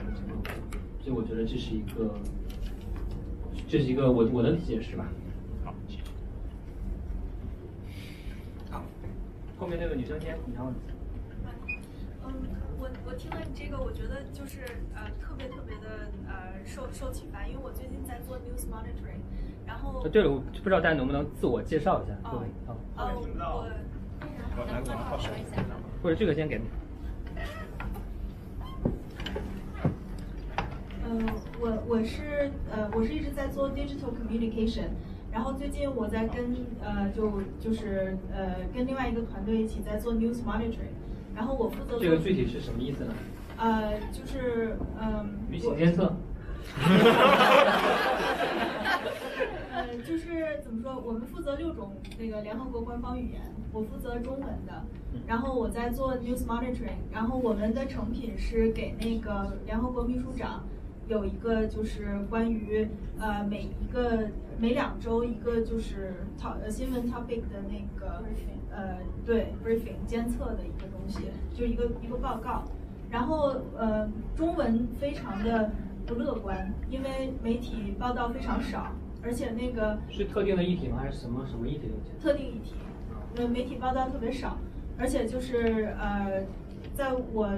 [1.04, 2.14] 所以我觉得这是一个，
[3.68, 5.08] 这是一个我我的解释吧。
[5.66, 6.04] 好，谢谢。
[8.70, 8.84] 好，
[9.58, 10.72] 后面那个女生先，你好。
[12.24, 12.34] 嗯，
[12.80, 14.62] 我我听了你这个，我觉得就是
[14.94, 19.22] 呃特别特别的呃受受启发，因为我最近在做 news monitoring，
[19.66, 22.14] 然后对了，我不知道大家能不能自我介绍一下？
[22.30, 25.64] 各位哦，哦，我来，我们说一下。
[26.04, 26.66] 或者这个先给你。
[31.12, 31.26] 嗯，
[31.60, 34.86] 我我是呃我是一直在做 digital communication，
[35.30, 40.96] 然后最近我在跟呃就就是呃跟另外一个团队一起在做 news monitoring。
[41.36, 43.14] 然后我负责这个具体是什么意思呢？
[43.58, 46.14] 呃，就是嗯，舆情监测。
[49.74, 50.98] 呃，就是怎么说？
[51.06, 53.42] 我们负责六种那个联合国官方语言，
[53.74, 54.82] 我负责中文的。
[55.28, 60.64] 然后我在做 news monitoring，然后我们的成品是给那个联合国秘书长
[61.12, 62.88] 有一个就是关于
[63.20, 68.24] 呃每一个每两周一个就是 top 呃新闻 topic 的那个
[68.74, 71.24] 呃对 briefing 监测的一个东西，
[71.54, 72.64] 就一个一个报告。
[73.10, 75.70] 然后呃中文非常的
[76.08, 81.00] 不乐观，因为媒体报道非常少，而且那个是特定的议题吗？
[81.02, 82.76] 还是什么什么议题都特定议题，
[83.36, 84.58] 呃媒体报道特别少，
[84.98, 86.46] 而且就是呃
[86.96, 87.50] 在我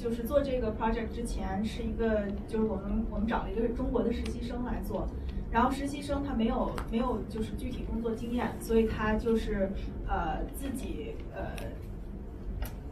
[0.00, 5.06] 就是做这个 project 之前，是一个就是我们我们找了一个中国的实习生来做。
[5.50, 9.70] 然后实习生他没有没有就是具体工作经验，所以他就是
[10.08, 11.50] 呃自己呃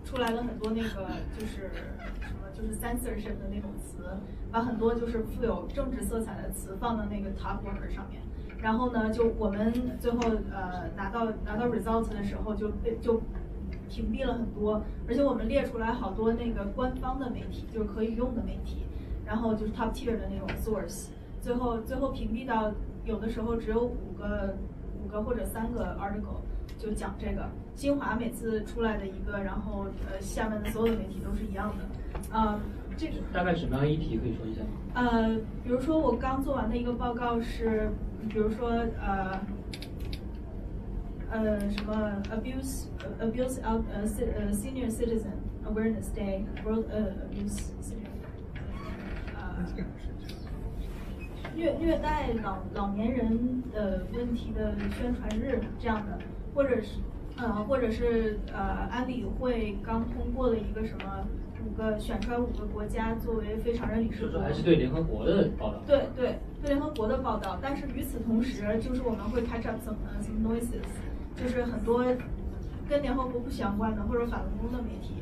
[0.05, 1.09] 出来了很多那个
[1.39, 1.71] 就是
[2.21, 4.05] 什么就是 censorship 的那种词，
[4.51, 8.21] 把很多就是富有政治色彩的词放到那个 top worker 上面。
[8.61, 10.19] 然后呢，就我们最后
[10.53, 13.23] 呃拿到拿到 results 的时候就被就
[13.89, 18.85] 屏蔽了很多，而且我们列出来好多那个官方的媒体，就是可以用的媒体，
[19.27, 21.09] 然后就是 top tier 的那种 source。
[21.41, 22.73] 最后，最后屏蔽到
[23.05, 24.57] 有的时候只有五个、
[25.03, 26.41] 五个或者三个 article
[26.79, 27.49] 就讲这个。
[27.75, 32.37] 新华每次出来的一个，然后呃下面的所有的媒体都是一样的。
[32.37, 32.61] 啊，
[32.97, 34.69] 这个大概什么样的议题可以说一下吗？
[34.95, 37.93] 呃，比如说我刚做完的一个报告是，
[38.29, 38.71] 比如说
[39.01, 39.41] 呃
[41.31, 42.87] 呃什么 abuse
[43.21, 44.07] abuse out 呃
[44.53, 45.33] senior citizen
[45.67, 47.73] awareness day world 呃 abuse
[49.35, 49.67] 呃。
[51.55, 56.19] 虐虐待老老年人的问题的宣传日这样的，
[56.55, 57.01] 或者是
[57.37, 61.27] 呃，或者是呃，安理会刚通过了一个什么
[61.67, 65.83] 五个选出来五个国家作为非常任理事国，还是对联合国的报道？
[65.85, 70.83] 对对对联合国的报道，但是与此同时，就是我们会 catch up some some noises，
[71.41, 72.05] 就是很多
[72.89, 75.15] 跟联合国不相关的或者反文工的媒体，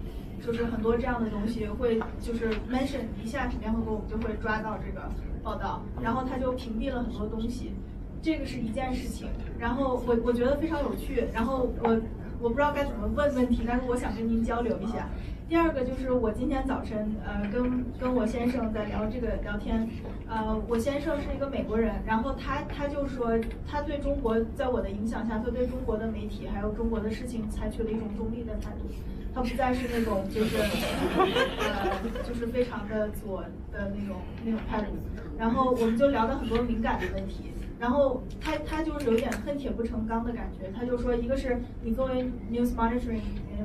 [0.44, 5.08] 就是很多这样的东西会就是 mention 一下联合国，我们就会抓到这个。
[5.42, 7.70] 报道，然后他就屏蔽了很多东西，
[8.20, 9.28] 这个是一件事情。
[9.60, 12.00] 然后我我觉得非常有趣，然后我
[12.40, 15.08] 我不知道该怎么问问题，但是我想跟您交流一下。
[15.48, 19.88] 第二个就是我今天早晨呃跟跟我先生在聊这个聊天，
[20.28, 28.90] 呃我先生是一个美国人，然后他他就说他对中国在我的影响下，他对中国的媒体还有中国的事情采取了一种中立的态度。
[29.32, 31.92] 他不再是那种就是，呃，
[32.26, 34.86] 就是非常的左的那种那种态度。
[35.38, 37.52] 然后我们就聊到很多敏感的问题。
[37.78, 40.72] 然后他他就是有点恨铁不成钢的感觉。
[40.74, 43.20] 他就说，一个是你作为 news monitoring，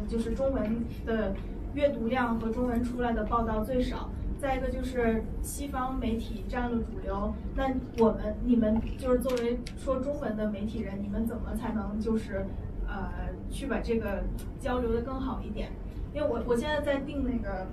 [0.09, 1.33] 就是中文的
[1.73, 4.09] 阅读量和中文出来的报道最少。
[4.39, 12.45] 再一个就是西方媒体占了主流，那我们你们就是作为说中文的媒体人，你们怎么才能就是？
[12.93, 14.21] 呃，去把这个
[14.59, 15.69] 交流的更好一点，
[16.13, 17.65] 因为我我现在在订那个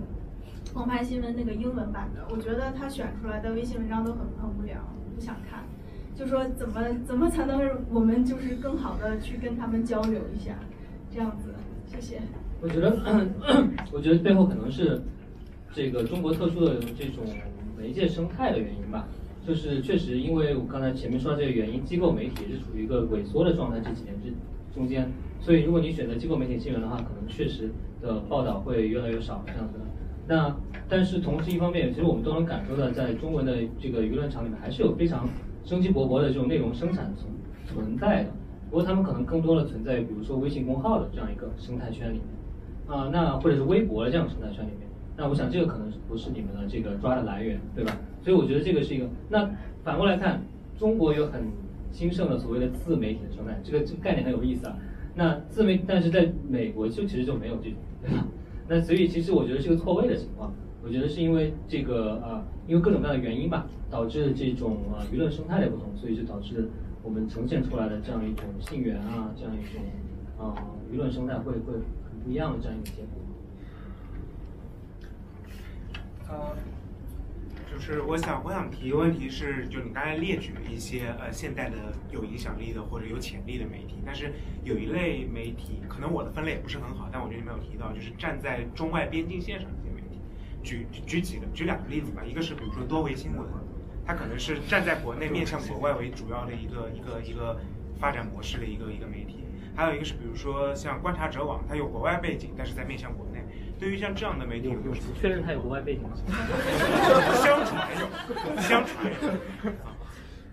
[0.72, 4.76] 澎湃新闻那个英文版的，我觉得他选出来的微信文章都很很无聊，
[5.16, 5.64] 不想看。
[6.14, 7.60] 就说怎么怎么才能
[7.90, 10.54] 我们就是更好的去跟他们交流一下，
[11.10, 11.52] 这样子，
[11.86, 12.20] 谢谢。
[12.60, 12.96] 我觉得，
[13.92, 15.00] 我觉得背后可能是
[15.72, 17.24] 这个中国特殊的这种
[17.78, 19.06] 媒介生态的原因吧。
[19.46, 24.30] 就是确实，因为我刚才前面说的这个原因，机构媒体是处于一个萎缩的状态，这几年之
[24.74, 25.10] 中间，
[25.40, 27.70] 所以如果你选择机构媒体新闻的话，可能确实
[28.02, 29.78] 的报道会越来越少这样子。
[30.26, 30.54] 那
[30.86, 35.26] 但是同时一方面，其实我们都能感受到，在中文的这个舆论场里面，还是有非常
[35.64, 37.32] 生机勃勃的这种内容生产存
[37.64, 38.30] 存在的。
[38.68, 42.24] 不过他们可能更多的存在于，比如说微信公号的这样一个生态圈里面，
[42.88, 44.88] 啊，那或者是微博的这样生态圈里面。
[45.16, 47.96] 那我想这个可能不是你们的这个抓的来源，对吧？
[48.22, 49.06] 所以我觉得这个是一个。
[49.28, 49.50] 那
[49.84, 50.40] 反过来看，
[50.78, 51.42] 中国有很
[51.90, 54.76] 兴盛的所谓的自媒体的生态，这个这个概念很有意思啊。
[55.14, 58.26] 那自媒，但是在美国就其实就没有这种，对吧？
[58.68, 60.52] 那所以其实我觉得是个错位的情况。
[60.80, 66.68] 我觉得是因为这个啊，因为各种各样的原因吧，导致这种啊舆论生态的不同，所以就导致
[67.02, 69.82] 我们呈现出来的这样一种信源啊，这样一种
[70.38, 70.54] 啊
[70.92, 71.74] 舆论生态会会
[72.28, 73.22] 一样的这样一个结果。
[76.28, 76.54] 呃，
[77.72, 81.76] 就是我想我想提一个问题是，就你刚才列举了一些呃现代的
[82.10, 90.20] 有影响力的或者有潜力的媒体，但是有一类媒体，可能我的分类也不是很好，但我觉得你没有提到，就是站在中外边境线上的一些媒体。
[90.62, 93.46] 举举几个举两个例子吧，一个是比如说多维新闻，
[94.04, 97.58] 它可能是站在国内面向国外为主要的一个一个一个
[97.98, 99.44] 发展模式的一个一个媒体，
[99.78, 103.38] 还有一个是比如说像观察者网，它有国外背景，但是在面向国内。
[103.78, 106.10] 对于像这样的媒体，有确认它有国外背景吗？
[107.40, 109.06] 相传有，相传
[109.62, 109.70] 有，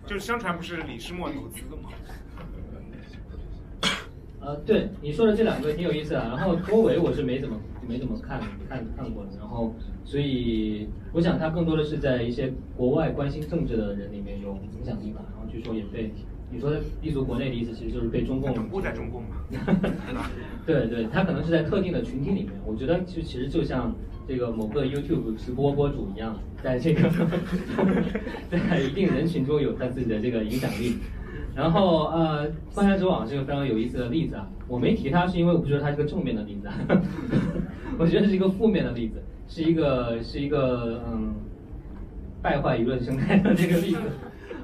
[0.06, 1.90] 就是相传不是李世默投资的吗？
[4.38, 6.20] 呃，对你说的这两个挺有意思的。
[6.20, 9.30] 然后多维我是没怎么没怎么看看看过的。
[9.40, 9.74] 然后
[10.04, 15.20] 所以我想他更多的是在一些国外关心政治的人里面有影响力吧。
[15.32, 16.12] 然后据说也被。
[16.50, 19.36] 你说的立足国内的意思，其实就是被中共总部在中共嘛，
[20.64, 22.52] 对对，他可能是在特定的群体里面。
[22.64, 23.92] 我觉得就其实就像
[24.28, 27.10] 这个某个 YouTube 直播博主一样，在这个
[28.48, 30.96] 在一定人群中有他自己的这个影响力。
[31.54, 34.48] 然后呃，观察者网是个非常有意思的例子啊。
[34.68, 36.68] 我没提它是因为我不觉得它是个正面的例子，
[37.98, 41.34] 我觉得是一个负面的例子，是一个是一个嗯
[42.40, 43.98] 败坏舆论生态的这个例子，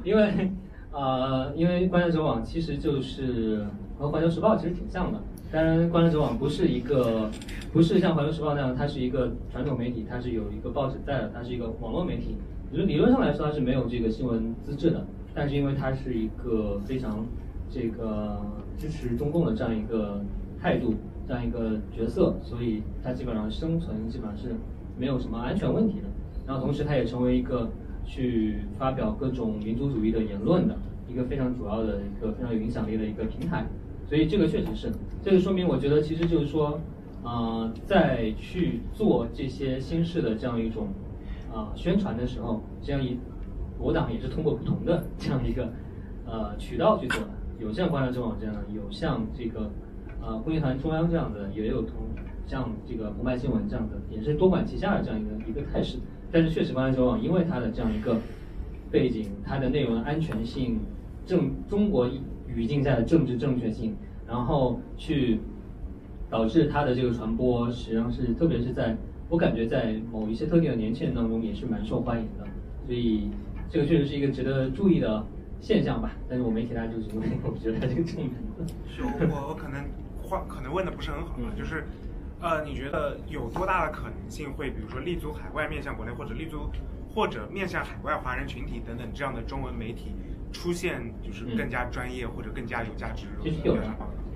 [0.05, 0.51] 因为。
[0.93, 3.65] 呃，因为观察者网其实就是
[3.99, 5.19] 和环球时报其实挺像的，
[5.51, 7.31] 当然观察者网不是一个，
[7.73, 12.37] 不是像环球时报那样，它是一个传统媒体，它是有一个报纸在的，它是一个网络媒体。
[12.73, 17.25] 理理论上来说，它是没有这个新闻资质的，但是因为它是一个非常
[17.71, 18.39] 这个
[18.77, 20.21] 支持中共的这样一个
[20.61, 20.95] 态度，
[21.27, 24.55] 这样一个角色，所以它基本上生存基本上是
[24.99, 26.07] 没有什么安全问题的。
[26.47, 27.71] 然后同时，它也成为一个。
[28.05, 30.77] 去发表各种民族主义的言论的
[31.09, 33.67] 一个非常主要的一个非常有影响力的一个平台，
[34.07, 34.93] 所以这个确实是，
[35.23, 36.81] 这个说明我觉得其实就是说，
[37.23, 40.89] 呃，在去做这些新式的这样一种
[41.53, 43.19] 啊宣传的时候，这样一
[43.79, 45.73] 我党也是通过不同的这样一个
[46.25, 49.71] 呃渠道去做的，有像观察者网这样的，有像这个
[50.21, 51.97] 呃共青团中央这样的，也有同
[52.47, 55.99] 像这个澎湃新闻这样的，也是多管齐下的这样一个一个态势。
[56.33, 58.17] 但是确实，观察者网因为它的这样一个
[58.91, 60.81] 背景，它的内容的安全性、
[61.27, 62.09] 政中国
[62.49, 63.95] 语境下的政治正确性，
[64.27, 65.41] 然后去
[66.31, 68.97] 导致它的这个传播，实际上是特别是在
[69.29, 72.47] 我感觉在某一些特定的年轻人当中也是蛮受欢迎的，
[72.87, 73.29] 所以
[73.69, 75.23] 这个确实是一个值得注意的
[75.61, 76.13] 现象吧。
[76.31, 78.31] 但是我没提它，就是因为我觉得它这个正面。
[78.89, 79.85] 是我我可能
[80.23, 81.85] 话可能问的不是很好，就是。
[82.43, 86.69] 呃，你觉得有多大的可能性会，比如说立足海外面向国内，或者立足
[87.15, 90.13] 或者面向海外华人群体等等这样的中文媒体
[90.53, 93.27] 出现，就是更加专业或者更加有价值？
[93.41, 93.83] 其实有的，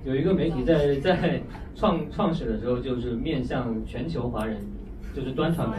[0.05, 1.41] 有一个媒体在在
[1.75, 4.57] 创创始的时候就是面向全球华人，
[5.13, 5.75] 就是端传媒。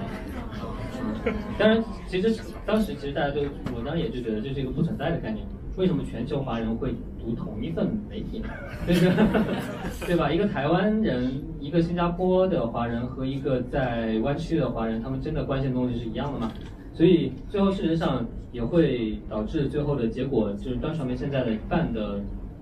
[1.59, 3.41] 当然，其实当时其实大家都，
[3.75, 5.47] 我当时也就觉得这是一个不存在的概念。
[5.77, 6.95] 为什么全球华人会
[7.29, 8.49] 读同一份媒体呢？
[8.87, 8.97] 对
[10.09, 10.33] 对吧？
[10.33, 11.31] 一个台湾人，
[11.61, 16.51] 一个新加坡的华人和一个在湾区的华人，他们真的关心的东西是一样的吗？
[16.95, 22.19] 所以最后事实上也会导致最后的结果就是端传媒现在的一半的，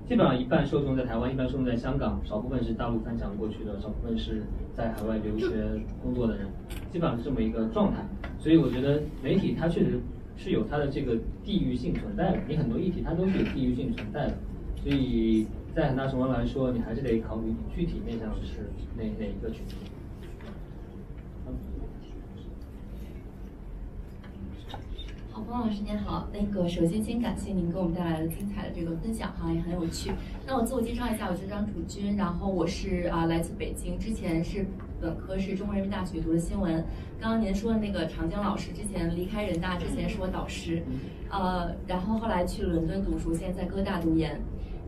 [0.08, 4.42] 基本上一半受众在台湾，一半受众在香港，少部分是大陆翻墙过去的，少部分是
[4.74, 5.46] 在海外留学
[6.02, 6.46] 工作的人，
[6.90, 8.04] 基本上是这么一个状态。
[8.38, 10.00] 所以我觉得媒体它确实。
[10.38, 14.34] 是有它的这个地域性存在的，你很多议题它都是有地域性存在的，
[14.86, 19.74] 所以在很大程度来说，你还是得考虑具体面向的是哪哪一个群体。
[25.32, 30.12] 好，不汪老师您好，那个首先先感谢您给我们带来的精彩的这个分享哈，也很有趣。
[30.46, 34.64] 那我自我介绍一下，我叫张楚军，然后我是啊来自北京，之前是
[35.00, 36.84] 本科是中国人民大学读的新闻。
[37.20, 40.80] 刚刚您说的那个长江老师之前离开人大之前是我导师，
[41.28, 44.40] 呃，然后后来去伦敦读书，现在在哥大读研。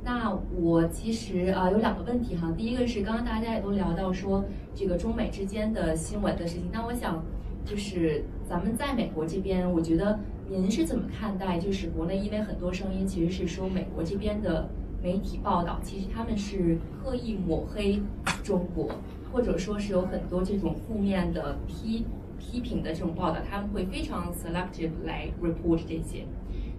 [0.09, 4.43] 那我其实啊有两个问题哈，第一个是刚刚大家也都聊到说
[4.75, 7.23] 这个中美之间的新闻的事情，那我想
[7.63, 10.19] 就是咱们在美国这边，我觉得。
[10.51, 11.59] 您是怎么看待？
[11.59, 14.67] 就是国内，因为很多声音其实是说美国这边的
[15.03, 18.01] 媒体报道，其实他们是刻意抹黑
[18.43, 18.89] 中国，
[19.31, 22.07] 或者说是有很多这种负面的批
[22.39, 26.25] 批评的这种报道，他们会非常 selective 来 report 这些。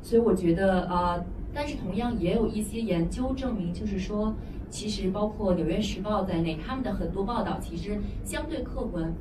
[0.02, 1.24] 所以我觉得，呃，
[1.54, 4.34] 但是同样也有一些研究证明，就是说，
[4.70, 9.14] 其实包括《纽约时报》在内，他们的很多报道其实相对客观。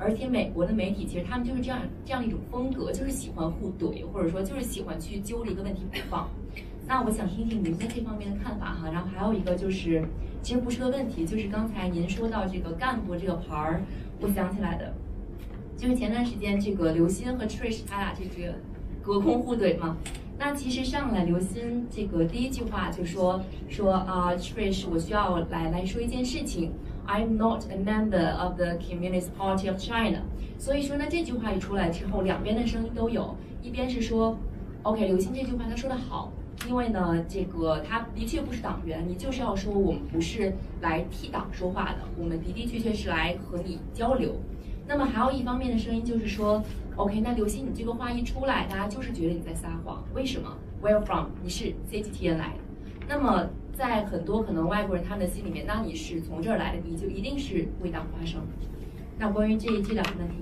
[0.00, 6.28] 而且美国的媒体其实他们就是这样这样一种风格，就是喜欢互怼，或者说就是喜欢去揪着一个问题不放。
[6.86, 8.88] 那我想听听您在这方面的看法哈。
[8.92, 10.04] 然后还有一个就是，
[10.40, 13.82] 其实不是个问题，就是刚才您说到这个干部这个牌儿，
[14.20, 14.94] 我想起来的，
[15.76, 18.54] 就是前段时间这个刘鑫和 Trish 他俩这个
[19.02, 19.96] 隔空互怼嘛。
[20.40, 26.72] 那其实上来刘鑫这个第一句话就说说啊，Trish，我需要来来说一件事情。
[27.08, 30.22] I'm not a member of the Communist Party of China。
[30.56, 33.34] 所以说呢，这句话一出来之后，两边的声音都有。
[33.62, 34.38] 一边是说
[34.84, 36.32] ，OK，刘鑫这句话他说的好，
[36.68, 44.36] 因为呢，这个他的确不是党员，你就是要说我们不是来替党说话的，我们的的确确是来和你交流。
[44.88, 46.60] 那么还有一方面的声音就是说
[46.96, 50.02] ，OK，那刘鑫你这个话一出来，大家就是觉得你在撒谎。
[50.14, 51.26] 为什么？Where from？
[51.44, 52.60] 你是 CGTN 来的。
[53.06, 53.48] 那么。
[53.78, 58.40] 在很多可能外国人他们的心里面，那你是从这儿来的，你就一定是为党发声。
[59.20, 60.34] 那关于这这两个问题，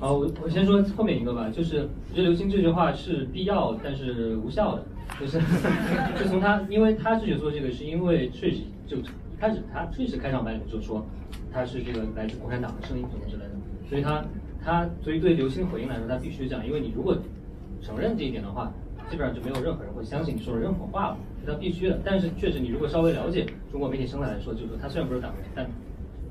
[0.00, 4.86] 好，我我先说后面一个吧，就是我觉得刘星这句话是必要但是无效的，
[5.20, 5.38] 就是
[6.18, 9.04] 就从他，因为他之所以做这个，是因为确实就一
[9.38, 11.04] 开始他确实开场白里就说
[11.52, 13.51] 他是这个来自共产党的声音什么之类的，
[13.88, 14.24] 所以他
[14.62, 17.16] 他所以对刘星回应来说，他必须讲，因为你如果
[17.80, 18.72] 承认这一点的话。
[19.10, 22.00] 基本上就没有任何人会相信你说的任何话了，是他必须的。
[22.02, 25.68] 但是确实，你如果稍微了解中国媒体生态来说，就是说他虽然不是党员，但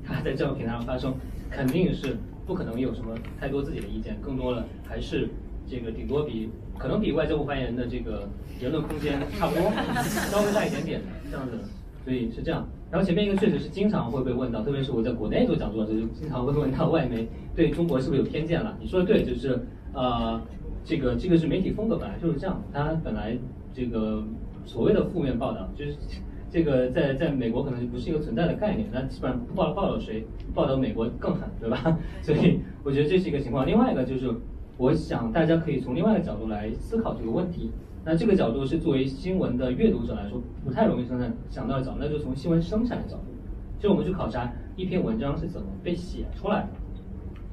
[0.02, 1.14] 他在这样平台上发声，
[1.48, 5.28] 肯定是不可能有什么太多自己的意见，更多的还是
[5.68, 9.70] 这个顶多比可能比外交部发言人的这个言论空间差不多，
[10.02, 11.00] 稍微大一点点
[11.30, 11.52] 这样子。
[12.04, 12.66] 所以是这样。
[12.92, 18.76] 然后前面一个确实是经常会被问到，特别是我在国内做讲座的时候，就经常会问到外媒对中国是不是有偏见了？
[18.80, 19.58] 你说的对，就是
[19.94, 20.40] 呃。
[20.84, 22.60] 这个这个是媒体风格，本来就是这样。
[22.72, 23.38] 它本来
[23.72, 24.20] 这个
[24.64, 25.94] 所谓的负面报道，就是
[26.50, 28.88] 这个在在美国可能就不是一个存在的概念。
[28.92, 31.96] 那基本上报报道谁，报道美国更狠，对吧？
[32.20, 33.64] 所以我觉得这是一个情况。
[33.64, 34.28] 另外一个就是，
[34.76, 37.70] 我想大家可以从另外一个角度来思考这个问题。
[38.04, 43.24] 那这个角度是作为新闻的阅读者来说不太容易生产想到的角度，那就从新闻生产的角度，
[43.78, 46.68] 就我们去考察一篇文章是怎么被写出来的。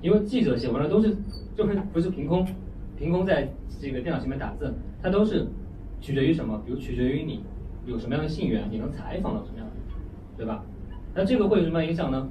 [0.02, 1.16] 因为记者写文章都是
[1.56, 2.46] 就是不是凭空。
[2.98, 3.48] 凭空在
[3.80, 5.48] 这个电脑前面打字，它都是
[6.02, 6.62] 取决于什么？
[6.66, 7.42] 比如取决于你
[7.86, 9.74] 有什么样的信源，你能采访到什么样的，
[10.36, 10.64] 对吧？
[11.14, 12.28] 那这个会有什么影响呢？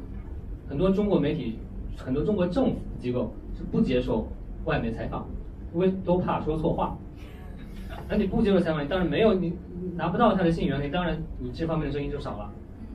[0.69, 1.59] 很多中国媒体，
[1.97, 4.29] 很多中国政府机构是不接受
[4.67, 5.27] 外媒采访，
[5.73, 6.99] 因为都怕说错话。
[8.09, 9.53] 那你不接受采访，当然没有你
[9.95, 12.51] 拿不到他的信源，你当然你这方面的声音就少了。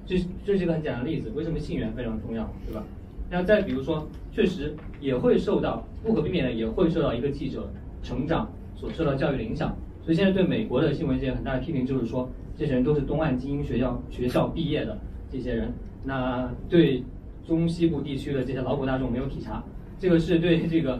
[0.06, 2.84] 这这是一个很简单的例子，为什么信源非常重要，对吧？
[3.30, 7.72] 那再比如说，确实也会受到不可避免的，也会受到一个记者
[8.02, 9.76] 成长所受到教育的影响。
[10.02, 15.00] 所以现在对美国的新闻界很大的批评就是说，这些人都是东岸精英学校学校毕业的
[15.32, 15.72] 这些人，
[16.04, 17.04] 那对
[17.46, 19.64] 中西部地区的这些劳苦大众没有体察，
[19.98, 21.00] 这个是对这个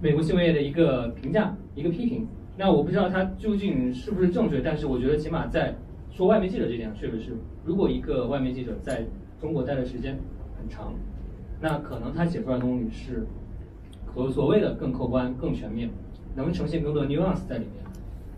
[0.00, 2.26] 美国新闻业的一个评价，一个批评。
[2.56, 5.74] 那我不知道他究竟是不是正确，但是我觉得起码在
[6.10, 9.04] 说外媒记者这点确实是，如果一个外媒记者在
[9.40, 10.18] 中国待的时间
[10.58, 10.92] 很长。
[11.64, 13.24] 那可能他写出来的东西是
[14.04, 15.88] 和所谓的更客观、更全面，
[16.34, 17.84] 能呈现更多的 nuance 在里面。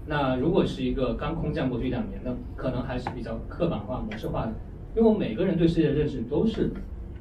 [0.07, 4.53] 那如果是一个刚空降过去两年的，可能还是比较刻板化、模式化的。
[4.95, 6.71] 因为我们每个人对世界的认识都是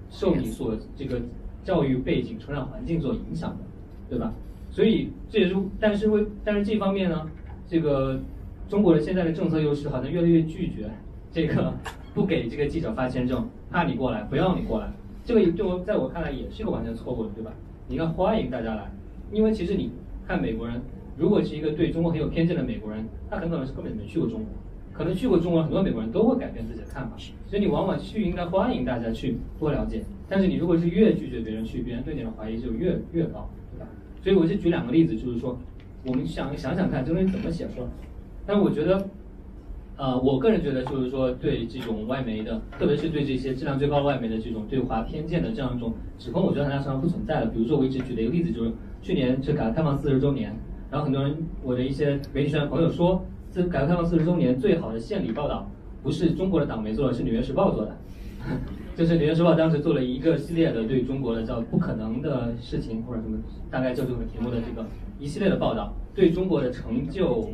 [0.10, 1.22] 受你所这个
[1.64, 3.64] 教育背景、成长环境所影响的，
[4.10, 4.34] 对吧？
[4.74, 7.30] 所以这也是，但是为但是这方面呢，
[7.68, 8.20] 这个
[8.68, 10.90] 中国的现在的政策又是好像越来越拒绝
[11.32, 11.72] 这个
[12.16, 14.92] 不给这个记者发签证，怕你过来，不要你过来。
[15.24, 17.54] 这个对我在我看来也是一个完全错误的，对吧？
[17.88, 18.92] 你应该欢迎大家来，
[19.32, 19.92] 因为其实你
[20.28, 20.82] 看美国人，
[21.18, 24.48] 如果是一个对中国很有偏见的美国人，他很可能是根本没去过中国，
[24.92, 27.16] 可能去过中国很多美国人都会改变自己的看法。
[27.46, 33.48] 所以你往往去应该欢迎大家去多了解，但是你如果是越拒绝别人去，别人对你的怀疑就越越高，
[34.24, 35.60] 所以我就举两个例子，就是说，
[36.06, 37.88] 我们想想想看，这东西怎么写出来？
[38.46, 39.06] 但是我觉得，
[39.98, 47.48] 呃，我个人觉得就是说，对这种外媒的，特别是对这些质量最高的外媒的这种对华偏见的这样一种指控，我觉得它实际上不存在的。
[47.48, 48.72] 比如说，我一直举的一个例子就是，
[49.02, 50.56] 去年是改革开放四十周年，
[50.90, 55.70] 然后很多人，我的一些媒体圈的朋友说，这改革开放四十周年最好的献礼报道，
[56.02, 57.98] 不是中国的党媒做的，是《纽约时报》做的。
[58.96, 63.40] 就是《纽约时报》当时做了一个系列的对中国的叫“不可能的事情”或者什么，
[63.72, 64.86] 大概就这个题目的这个
[65.20, 67.50] 一系列的报道，对中国的成就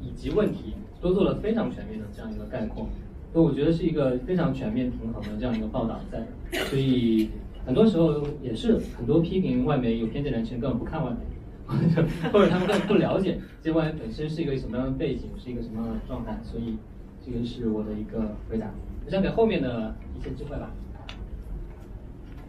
[0.00, 2.86] 以及问题都做了非常全面的这样一个概括。
[3.32, 6.24] 所以我觉得是一个非常全面平衡的这样一个报道在。
[6.66, 7.30] 所以
[7.64, 11.18] 很多时候也是很多批评外媒有偏见的人其实根本不看外媒，
[11.66, 16.38] 或 者或者他们根本不了解这外媒本身是一个什么样的背景，是一个什么样的状态。
[16.44, 16.76] 所以
[17.20, 18.70] 这个是我的一个回答。
[19.06, 20.68] 我想给后面的一些机会吧。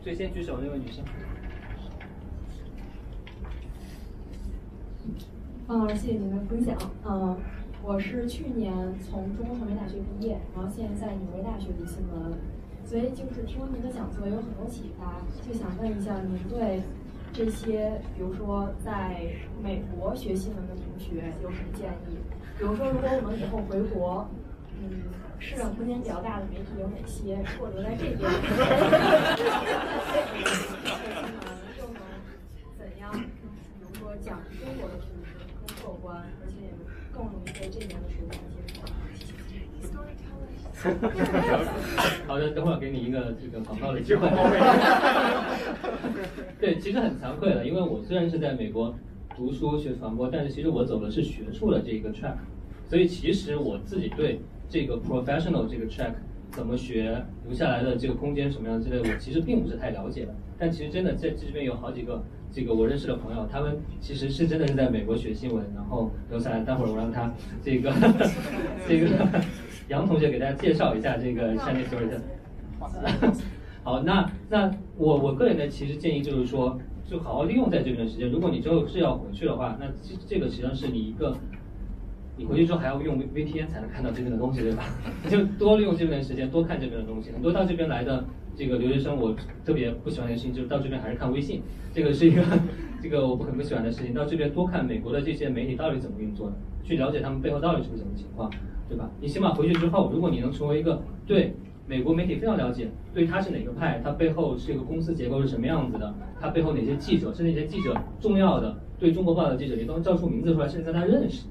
[0.02, 1.06] 最先举手那位女生。
[5.68, 6.76] 嗯，谢谢您的分享。
[7.06, 7.38] 嗯，
[7.84, 12.34] 我是去年从中国传媒大学毕业，然后现在在纽约大学读新闻，
[12.84, 16.82] 所以就是听了您的讲座有很多启发，就想问一下您对
[17.32, 19.28] 这些，比如说在
[19.62, 22.18] 美国学新闻的同学有什么建议？
[22.58, 24.28] 比如说，如果我们以后回国，
[24.82, 25.04] 嗯。
[25.40, 27.36] 市场空间比较大的媒体有哪些？
[27.36, 28.18] 如果留在这边，
[31.78, 32.02] 又能
[32.76, 33.14] 怎样？
[33.14, 33.20] 比
[33.82, 35.30] 如说讲中国的故事
[35.68, 36.70] 更客观，而且也
[37.14, 38.82] 更容易被这边的水平接受。
[42.28, 44.28] 好的，等会儿给你一个这个广告的机会。
[46.60, 48.95] 对，其实很惭愧了，因为我虽然是在美国
[49.36, 52.38] 读书学传播，但是其实我走的是学术的这个 track，
[52.90, 54.41] 所以其实我自己对。
[54.69, 56.14] 这个 professional 这个 track
[56.52, 60.34] 怎么学，留下来的这个空间什么样之类，我其实并不是太了解的。
[60.57, 66.61] 但其实真的在这边有好几个这个我认识的朋友，他们其实是真的是在美国学新闻，然后留下来。
[66.64, 67.31] 待会儿我让他
[67.61, 67.94] 这个
[68.88, 69.07] 这个
[69.88, 72.10] 杨同学给大家介绍一下这个 Chinese story。
[73.84, 78.30] 好，那那我我个人的其实建议就是说，就好好利用在这段时间。
[78.30, 81.35] 如果你之后是要回去的话，那这这个实际上是你一个。
[82.38, 84.84] 你回去之后还要用 VPN 才能看到这边的东西，对吧？
[85.27, 87.31] 就多利用这边的时间，多看这边的东西。
[87.31, 88.23] 很多到这边来的
[88.55, 89.35] 这个留学生，我
[89.65, 91.61] 特别不喜欢的事情就是到这边还是看微信，
[91.93, 92.43] 这个是一个
[93.01, 94.14] 这个我不很不喜欢的事情。
[94.14, 98.51] 到这边多看美国的这些媒体到底怎么运作的，去了解他们背后到底是个什么情况，
[98.88, 99.09] 对吧？
[99.19, 101.55] 你起码回去之后，如果你能成为一个对
[101.88, 111.47] 美国媒体非常了解，对他是哪个派，他背后是一个公司结构是什么样子的，他背后哪些记者是那些记者重要的对中国报的记者，你都能叫出名字出来，甚至跟他认识。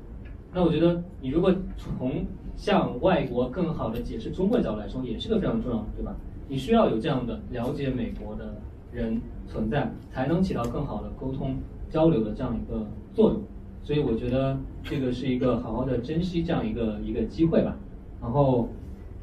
[0.57, 2.25] 那我觉得，你如果从
[2.57, 6.17] 向外国更好的解释中国角度来说，也是个非常重要的，对吧？
[6.49, 8.55] 你需要有这样的了解美国的
[8.91, 11.59] 人存在，才能起到更好的沟通
[11.91, 13.43] 交流的这样一个作用。
[13.83, 17.77] 所以我觉得这个是一个好好的珍惜这样一个一个机会吧。
[18.23, 18.67] 然后，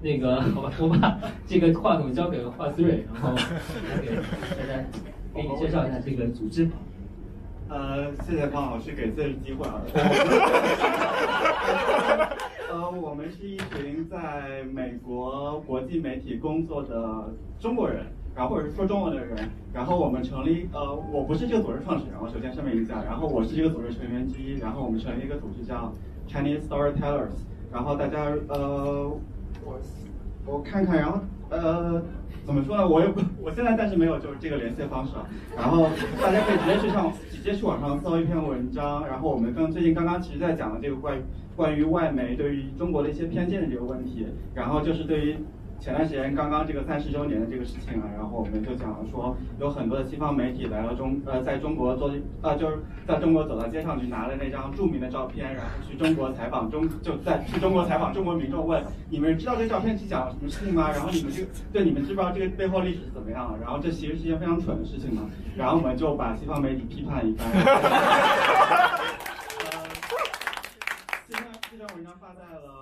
[0.03, 3.33] 那个好吧， 我把这个话筒交给了华思睿，然后
[3.99, 4.83] 给大家
[5.33, 6.69] 给你介绍一下这个组织。
[7.69, 9.81] 呃，谢谢方老师给这次机会啊。
[12.69, 25.91] 呃，我们是一群在美国国际媒体工作的中国人，然后或者是说中文的人，然后我们成立呃，我不是这个组织创始人，我首先声明一下，然后我是这个组织成员之一，然后我们成立一个组织叫
[26.27, 27.31] Chinese Storytellers，
[27.71, 29.09] 然后大家呃，
[29.63, 29.79] 我
[30.45, 31.19] 我看看，然后
[31.49, 32.01] 呃。
[32.45, 32.87] 怎么说呢？
[32.87, 35.25] 我也不，我现在暂时没有就是这个联系方式啊。
[35.55, 35.87] 然后
[36.21, 39.07] 大家可以直接去上，直接去网上搜一篇文章。
[39.07, 41.21] 然后我们刚最近刚刚其实在讲的这个关于
[41.55, 44.27] 关于外媒对于中国的一些偏见的这个问题。
[44.53, 45.37] 然后就是对于。
[45.83, 52.09] 前段时间刚刚这个三十周年的这个事情啊，然后我们就讲了说，有很多的西方媒体来了中呃，在中国做
[52.41, 60.89] 呃，就是在中国走到街上去拿了那张著名的照片，然后去中国采访中就在去中国采访中国民众，问你们知道这照片是讲什么事情吗？
[60.89, 63.53] 然后你们这个对你们知不知道这个背后历史是怎么样？
[63.61, 65.29] 然后这其实是一件非常蠢的事情嘛。
[65.57, 67.45] 然后我们就把西方媒体批判一番。
[71.27, 72.72] 这篇这篇文章发在了。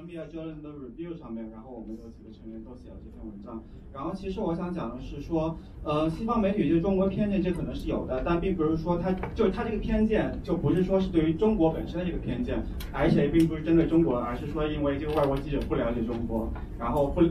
[0.00, 3.62] NBA Journal 的 review 上面，然后我们有几个成员都写了这篇文章。
[3.92, 12.62] 然后其实我想讲的是说，呃，西方媒体对中国偏见这可能是有的，但并不是说它就是它这个偏见就不是说是对于中国本身的这个偏见，
[12.92, 16.48] 而且并不是针对中国，而是说因为这个外国记者不了解中国，
[16.78, 17.22] 然后不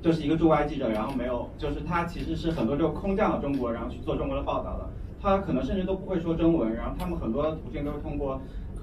[0.00, 4.88] 就是一个驻外记者，然后没有就是他其实是很多就空降了中国，然后去做中国的报道的，
[5.20, 8.40] 他可能甚至都不会说中文，然后他们很多途径都是通过。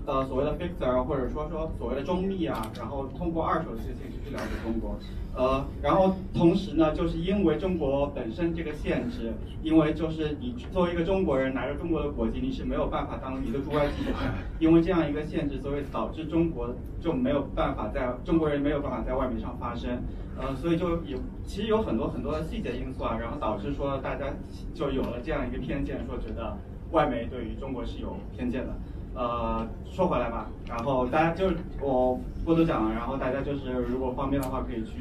[0.09, 4.97] 呃所谓的 fixer 或者说说所谓的中密啊，然后通过二手的事情去了解中国。
[5.35, 9.31] 呃，然后同时呢，就是因为中国本身这个限制，
[9.61, 14.17] 因为就是你作为一个中国人拿着中国的国籍，你是没有办法当一个驻外记者的，
[14.57, 20.01] 因为这样一个限制，所以导致中国就没有办法在中国人没有办法在外媒上发声。
[20.39, 24.25] 呃，所以就有其实有很多很多的细节因素啊，然后导致说大家
[24.73, 26.57] 就有了这样一个偏见，说觉得
[26.91, 28.73] 外媒对于中国是有偏见的。
[29.15, 34.93] 呃，说回来吧，然后大家就是我不多讲了，然后大家就是如果方便的话，可以去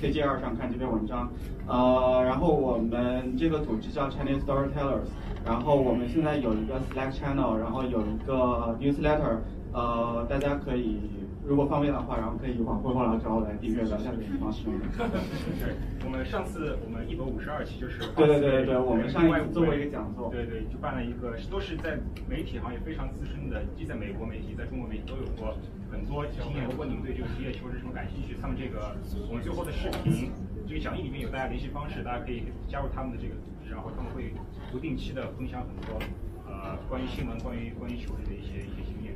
[0.00, 1.30] C G 二上看这篇文章。
[1.66, 5.08] 呃，然后我们这个组织叫 Chinese Storytellers，
[5.44, 9.38] 然后我们现在有一个 Slack channel，然后有一个 newsletter，
[9.72, 11.00] 呃，大家可以。
[11.46, 14.66] 如果方便的话，然后可以往会后来找我来订阅聊下这个方式。
[14.66, 21.96] 对，我们上次我们一百五十二期就是对对对对对，我们上一次做过一个讲座，对对，就办了一个，都是在
[22.26, 25.54] 媒体行业非常资深的，既在美国媒体，在中国媒体都有过
[25.86, 26.66] 很多经验。
[26.66, 28.90] 如果你们对这个职业求职什么感兴趣，他们这个
[29.30, 30.34] 我们最后的视频
[30.66, 34.34] 这个讲义里面有大家联系方式，大家可以加入他们的这个组织，然后他们会
[34.74, 35.94] 不定期的分享很多
[36.42, 39.14] 呃关于新闻、关于关于求职的一些一些经验。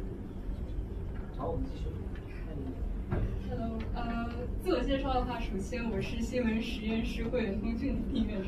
[1.34, 1.90] 好，我们继续。
[3.50, 4.30] Hello，呃，
[4.62, 8.44] 自我介绍的话，首先我是新闻实验室会员通讯的订阅者。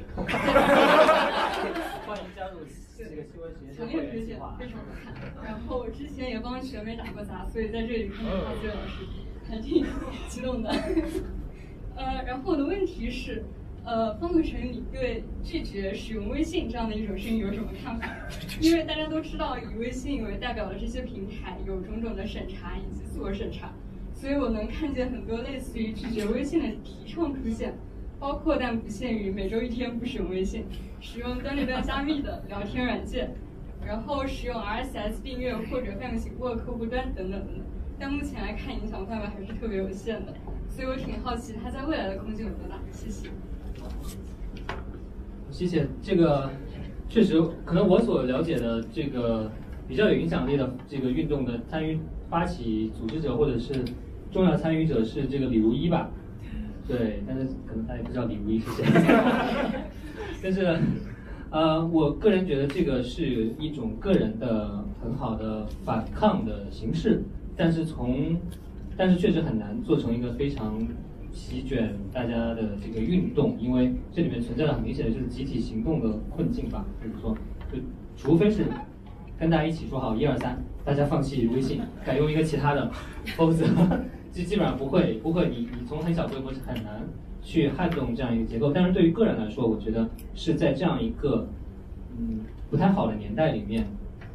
[2.06, 2.60] 欢迎加入
[2.96, 4.56] 这个新闻实验室会员计划。
[4.56, 5.12] 非常好看。
[5.44, 9.04] 然后我之前也帮学妹打过杂，所以在这里看到浩杰老师，
[9.48, 9.84] 还挺
[10.28, 10.70] 激动的。
[11.98, 13.42] 呃，然后我的问题是，
[13.84, 18.08] 呃，方子成，你对拒绝使用微信这样的一种声音有什么看法？
[18.62, 23.72] 因为大家都知道，以微信为代表的这些平台有种种的审查以及自我审查。
[24.22, 27.74] 所以我能看见很多类似于拒绝微信的提倡出现，
[28.20, 30.64] 包括但不限于每周一天不使用微信，
[31.00, 33.34] 使用端对端加密的聊天软件，
[33.84, 37.64] 然后使用 RSS 订阅或者泛用型播客户端等等等等。
[37.98, 40.32] 但目前来看，影响范围还是特别有限的。
[40.68, 42.78] 所以我挺好奇它在未来的空间有多大。
[42.92, 43.28] 谢谢。
[45.50, 45.88] 谢谢。
[46.00, 46.48] 这个
[47.08, 49.50] 确实可能我所了解的这个
[49.88, 51.98] 比较有影响力的这个运动的参与
[52.30, 53.84] 发起组织者或者是。
[54.32, 56.10] 重要参与者是这个李如一吧？
[56.88, 58.84] 对，但是可能大家不知道李如一是谁。
[60.42, 60.76] 但是，
[61.50, 67.22] 呃，我个人觉得这个是一种个人的很好的反抗的形式，
[67.56, 68.36] 但是从，
[68.96, 70.76] 但是确实很难做成一个非常
[71.30, 76.84] 席卷大家的这个运动，因为这里面存在的很明显的就是集体行动的困境吧。
[77.00, 77.36] 比如说，
[77.72, 77.78] 就
[78.16, 78.64] 除非是
[79.38, 82.90] 跟大家一起说好一二三，大家放弃微信，改用一个其他的，
[83.36, 83.64] 否则。
[84.32, 87.06] 基基本上不会，不会，你你从很小规模是很难
[87.42, 88.72] 去撼动这样一个结构。
[88.72, 91.46] 但是对于个人来说，我觉得是在这样一个
[92.18, 92.40] 嗯
[92.70, 93.86] 不太好的年代里面，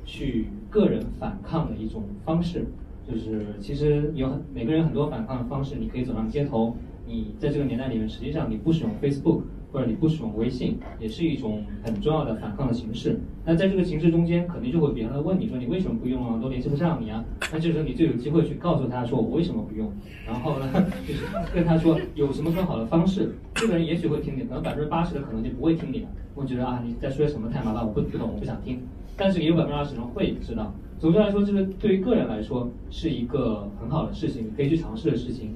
[0.06, 2.66] 去个人反抗的一种方式。
[3.10, 6.76] 就是其实有很每个人很多反抗的方式，你可以走上街头。
[7.08, 9.42] 你在这个年代里面，实际上你不使用 Facebook。
[9.78, 13.20] 或者你不使用微信，也是一种很重要的反抗的形式。
[13.46, 16.42] 那在这个形式中间，肯定就会别人来问你说你为什么不用啊？
[16.42, 17.24] 都联系不上你啊。
[17.54, 19.94] 那这时候你就有机会去告诉他说我为什么不用，
[20.26, 20.66] 然后呢，
[21.08, 23.36] 就是跟他说有什么更好的方式。
[23.54, 28.80] 这个人也许会听你，可能百分之八十的可能就不会听你的，会觉得啊你在说什么太麻烦，我不不懂，我不想听。
[29.16, 30.74] 但是也有百分之二十人会知道。
[30.98, 35.54] 总之来说，这个对于个人来说是一个很好的事情，你可以去尝试的事情。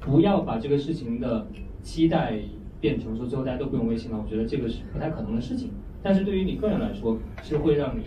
[0.00, 1.46] 不要把这个事情的
[1.82, 2.38] 期待。
[2.84, 5.70] 变成说最后大家都不用微信了，我觉得这个是不太可能的事情。
[6.02, 8.02] 但是对于你个人来说，是会让你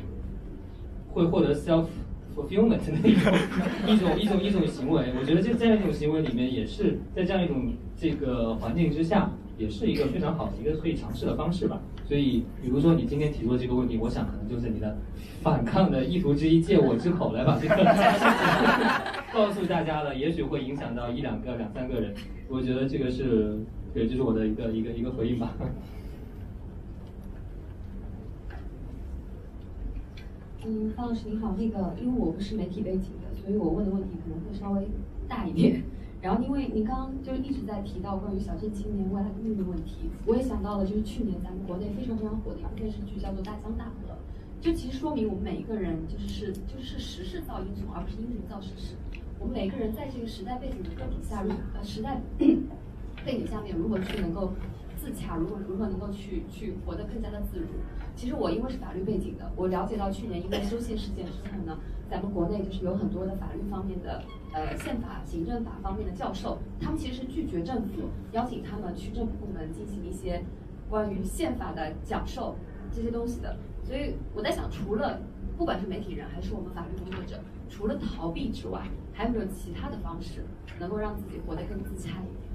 [1.09, 1.85] 会获得 self
[2.35, 3.33] fulfillment 的 一种
[3.87, 5.05] 一种一种一种行为。
[5.19, 11.81] 我觉得这这样一种行为里面，也是在这样一种这个环境之下，也是一个非常好的一个可以尝试的方式吧。
[12.05, 14.95] 所以，比如说你今天提出这个问题，我想可能就是你的
[15.41, 17.75] 反抗的意图之一，借我之口来把这个
[19.33, 22.13] 告诉大家了，也许会影响到一两个、两三个人。
[22.47, 23.57] 我觉得这个是。
[23.97, 25.55] 对，这是我的一个一个一个回应吧。
[30.63, 34.87] 嗯，方老师你好，那个因为我不是媒体背景的，所以我问的问题可能会稍微
[35.27, 35.81] 大一点。
[36.21, 44.13] 然后因为您刚刚就是一直在提到关于小镇青年未来的命运问题，我也想到了就是去年咱们国内非常非常火的一部电视剧叫做《大江大河》，
[44.63, 48.93] 就其实说明我们每一个人就是是就是时势造英雄，而不是英雄造时势。
[49.39, 51.43] 我们每个人在这个时代背景的个体下
[51.73, 52.21] 呃时代。
[53.27, 54.53] 背景下面如何去能够
[54.95, 57.67] 自洽，如何如何能够去去活得更加的自如？
[58.15, 61.77] 其实我因为是法律背景的，我了解到去年因为修宪事件之后呢，
[62.09, 64.23] 咱们国内就是有很多的法律方面的
[64.53, 70.41] 呃宪法、行政法方面的教授，他们其实是拒绝政府邀请他们去政府部门进行一些
[70.89, 72.55] 关于宪法的讲授
[72.93, 73.57] 这些东西的。
[73.83, 75.19] 所以我在想，除了
[75.57, 77.37] 不管是媒体人还是我们法律工作者，
[77.67, 80.45] 除了逃避之外，还有没有其他的方式
[80.79, 82.46] 能够让自己活得更自洽一点？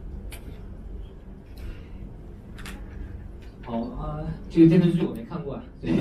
[3.64, 4.20] 好啊，
[4.50, 5.94] 这个电视剧我没看过啊，所以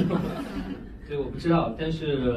[1.05, 1.75] 所以我不知道。
[1.77, 2.33] 但是、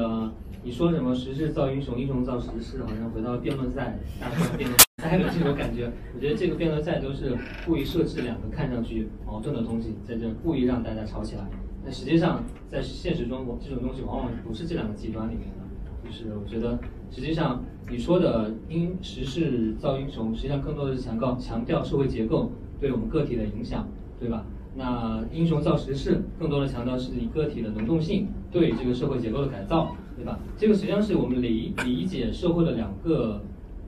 [0.62, 5.90] 你说什么“时势造英雄，英雄造时势”，好像回到辩论赛，大家辩论赛的这种感觉。
[6.14, 7.36] 我觉得这个辩论赛都是
[7.66, 11.44] 故意设置两个看上去矛盾的东西，在这故意让大家吵起来。
[11.84, 15.64] 那实际上在现实中，我这种东西往往不是这两个极端里面的。
[16.04, 16.78] 就是我觉得，
[17.10, 23.88] 实际上你说的因时势造英雄，实际上更多的是强调强调社会结构对我们个体的影响，
[24.20, 24.44] 对吧？
[24.76, 30.38] 那英雄造时势，更多的强调是你个体的能动性对这个社会结构的改造，对吧？
[30.56, 33.40] 这个实际上是我们理理解社会的两个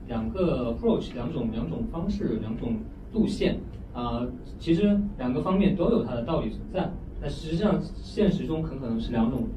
[0.07, 2.77] 两个 approach，两种两种方式，两种
[3.13, 3.59] 路线
[3.93, 4.25] 啊、
[4.59, 6.89] 其实两个方面都有它的道理存在。
[7.19, 9.47] 那实际上现实中很可能是两种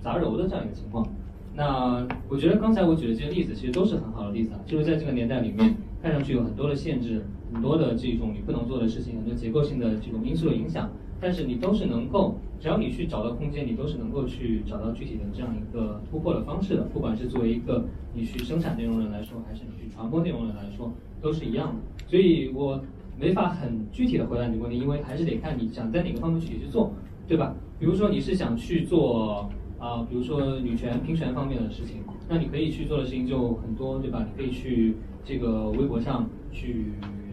[0.00, 1.06] 杂糅的这样一个情况。
[1.54, 16.82] 那我觉得刚才我举的这些例子其实都是很好的例子啊，就是在这个年代里面，看上去有很多的限制，很多的这种你不能做的事情，很多结构性的这种因素的影响，但是你都是能够，只要你去找到空间，你都是能够去找到具体的这样一个突破的方式的。
[16.92, 17.84] 不管是作为一个
[18.14, 22.06] 你去生产内容人来说，还是你去传播内容人来说，都是一样的。
[22.08, 22.80] 所以我
[23.20, 26.92] 没法很具体的回答你的问题，因为还是得看你想在哪个方面具体去做，
[27.28, 27.54] 对吧？
[27.78, 29.48] 比如说你是想去做
[29.78, 31.96] 啊、比如说女权、平权方面的事情，
[32.28, 34.24] 那你可以去做的事情就很多，对吧？
[34.24, 36.92] 你可以去这个微博上去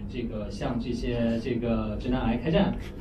[0.09, 2.75] 这个向这些这个直男癌开战，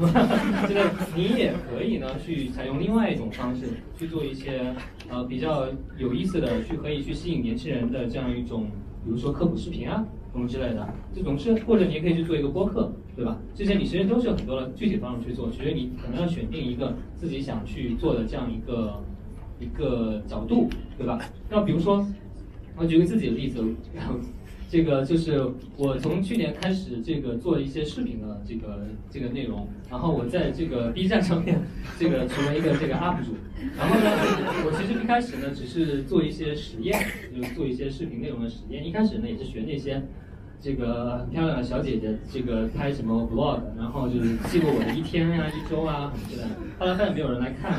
[0.69, 3.67] 这个你也可以呢去采用另外一种方式
[3.99, 4.75] 去做一些
[5.09, 5.67] 呃比较
[5.99, 8.67] 有意思的，去可以去吸引年轻人的这样一种，
[9.05, 13.39] 比如说科普视频啊什么之类的，这种是或者你也可以去做一个播客，对吧？
[13.55, 19.03] 这些你其实都是有很多的具体方式去做，其实你可能要选定一个自己想去做的这样一个
[19.59, 20.69] 一个角度，
[20.99, 21.19] 对吧？
[21.49, 22.07] 那比如说，
[22.77, 23.65] 我举个自己的例子，
[23.95, 24.15] 然后
[24.69, 25.43] 这个就是
[25.77, 31.61] 我从去年开始这个做一些视频的这个这个内容，然后我在这个 B 站上面
[31.99, 33.35] 这个成为一个这个 UP 主，
[33.79, 34.11] 然后呢，
[34.67, 37.03] 我其实一开始呢只是做一些实验，
[37.35, 40.03] 就是做一些视频内容的实验，一开始呢也是学那些。
[40.61, 46.49] 这个很漂亮的小姐姐，这个拍什么 vlog，然后就是记录我的一天呀、一周啊什么之类的。
[46.81, 47.79] 后来发现没有人来看，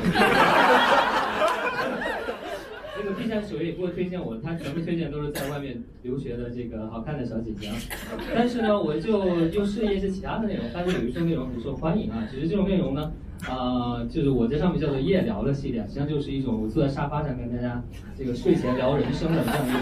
[3.02, 7.74] 这个 B 站首页也不会推荐我，它全部推荐都是在外面留学的这个好看的小姐姐啊。
[8.34, 12.28] 但是呢，我就又试了一些其他的内容，发现有一些内容很受欢迎啊。
[12.30, 13.10] 只是这种内容呢，
[13.48, 17.82] 呃，就是我在上面叫做夜聊的系列，实际上就是一种我坐在沙发上跟大家
[18.18, 19.80] 这个睡前聊人生的这样一种。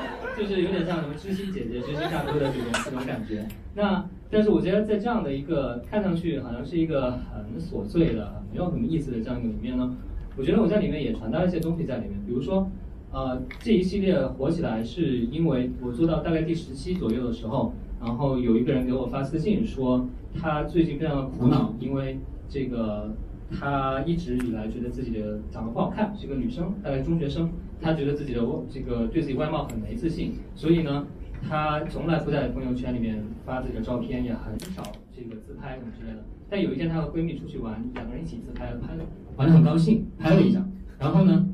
[0.38, 3.46] 就是有点像什么知心姐姐、知心大哥的这种这种感觉。
[3.74, 9.94] 那但是我觉得在这样的一个看上去好像是一个很琐碎的、没有什么意思的这样一个里面呢，
[10.36, 12.20] 我觉得我在里面也传达了一些东西在里面。
[12.26, 12.70] 比如说，
[13.12, 23.10] 呃，这一系列火起来是因为我做到大概第十期左右的时候，然后有一个人给我发私信说他最近非常的苦恼，因为这个。
[23.52, 27.50] 她一直以来觉得自己的长得不好看，是个女生，大概中学生。
[27.80, 28.40] 她觉得自己的
[28.70, 31.04] 这个对自己外貌很没自信，所以呢，
[31.48, 36.22] 她从来不在朋友圈里面发自己的照片，也很少这个自拍什么之类的。
[36.48, 39.04] 但有一天，她和闺蜜出去玩，两个人一起自拍，拍了，
[39.40, 40.70] 玩得很高兴，拍了一张。
[40.98, 41.46] 然后呢，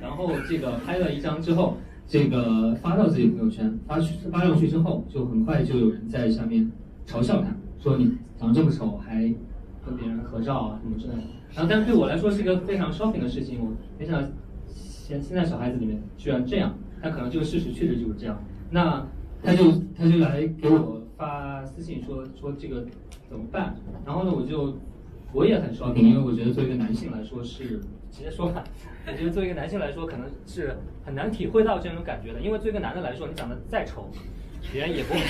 [0.00, 6.72] 然后这个拍了一张之后，这个发到自己朋友圈，发去发上去之后，就很快就有人在下面
[7.06, 9.30] 嘲笑他，说你长这么丑还。
[9.84, 11.22] 跟别人合照啊什么之类的，
[11.54, 14.28] 然后但是对我来说是一个非常 shocking 的事情，我没想到
[14.66, 18.36] 现现在小孩子里面居然这样，他可能这个事实确实就是这样，
[18.68, 19.06] 那
[19.44, 22.84] 他就他就来给我发私信说说这个
[23.30, 24.76] 怎么办，然后呢我就
[25.32, 27.80] 我也很 shocking，因为我觉得作为一个男性来说是
[28.10, 28.64] 直接说吧，
[29.06, 34.08] 我觉得作为一个男性来说可能是很难体会到这种感觉的，因为作为一个男的来说，你长得再丑。
[34.72, 35.20] 别人也不会，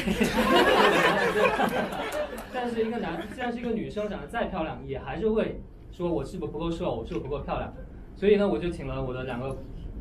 [2.54, 5.60] 但是一个男，既然是一个女生，长得再漂亮，也还是会
[5.92, 7.70] 说我是不是不够瘦，我是不是不够漂亮。
[8.14, 9.54] 所以呢，我就请了我的两个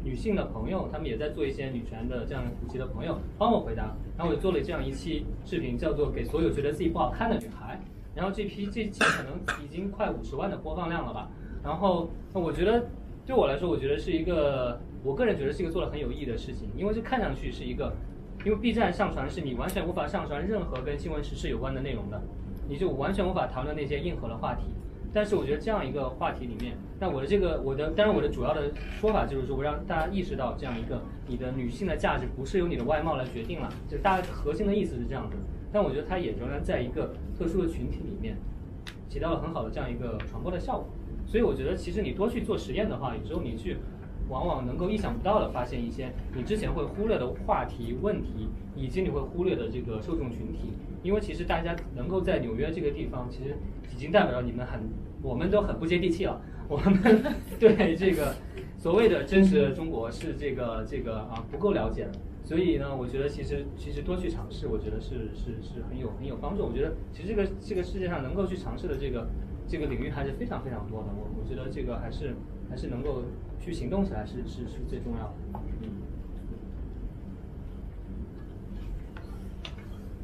[0.05, 3.93] 女性的朋友，她们也在做一些女权的这样普及的朋友，帮我回答。
[4.15, 7.77] 然后我就做了这样一期视频，叫做《给所有觉得自己不好看的女孩》。
[8.15, 9.33] 然后这批这期可能
[9.63, 11.29] 已经快五十万的播放量了吧。
[11.63, 12.87] 然后我觉得
[13.25, 17.93] 对我来说，我觉得是一个，我个人觉得是一个做的很有意义的事情，因为这看上去是一个。
[18.43, 22.21] 因为 B 站上传是你完全无法上传任何跟新闻时事有关的内容的，
[22.69, 24.65] 你就完全无法谈论那些硬核的话题。
[25.11, 35.37] 但是我觉得这样一个话题里面，那我的这个我的当然我的主要的说法就是说，我让大家意识到这样一个你的女性的价值不是由你的外貌来决定了，就大家核心的意思是这样子。
[35.75, 38.37] 但我觉得它也仍然在一个特殊的群体里面
[39.09, 40.87] 起到了很好的这样一个传播的效果。
[41.27, 43.75] 所以我觉得其实你多去做实验的话，有时候你去。
[44.27, 50.73] 往往能够意想不到的发现一些你之前会忽略的话题、问题，以及你会忽略的这个受众群体。
[51.03, 53.55] 因为其实大家能够在纽约这个地方，其实
[53.93, 54.79] 已经代表了你们很，
[55.21, 56.41] 我们都很不接地气了。
[56.67, 56.99] 我们
[57.59, 58.33] 对这个
[58.79, 62.11] 所谓的真实的中国是这个这个啊不够了解的。
[62.45, 66.63] 所以呢，我觉得其实其实多去尝试，我觉得是是是很有很有帮助。
[66.63, 69.27] 我觉得其实这个这个世界上能够去尝试的这个
[69.67, 71.09] 这个领域还是非常非常多的。
[71.09, 72.35] 我我觉得这个还是
[72.69, 73.23] 还是能够。
[73.57, 75.33] 去行动起来是是是最重要的。
[75.81, 75.89] 嗯。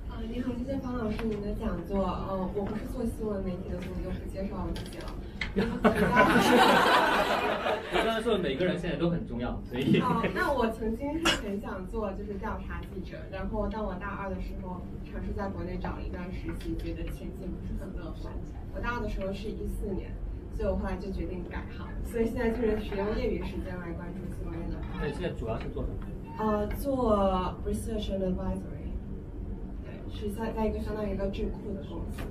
[0.07, 2.05] 啊，你好，谢谢方老师您的讲座。
[2.29, 5.05] 嗯，我不是做新闻媒体的，所以就不介绍我自己了。
[7.93, 9.99] 我刚才说的每个人现在都很重要，所以。
[9.99, 18.33] 哦，那我曾经是很想做就是调查记者，然后当我大二的时候尝试在国内找了一段实习，觉得前景不是很乐观。
[18.73, 20.11] 我大二的时候是一四年。
[20.53, 24.75] 所以我后来就决定改行，所以现在就是使用业余时间来关注新闻的。
[24.99, 25.95] 对，现在主要是做什么？
[26.37, 27.15] 呃，做
[27.65, 28.91] research and advisory，
[29.81, 32.21] 对，是在在一个相当于一个智库的公司。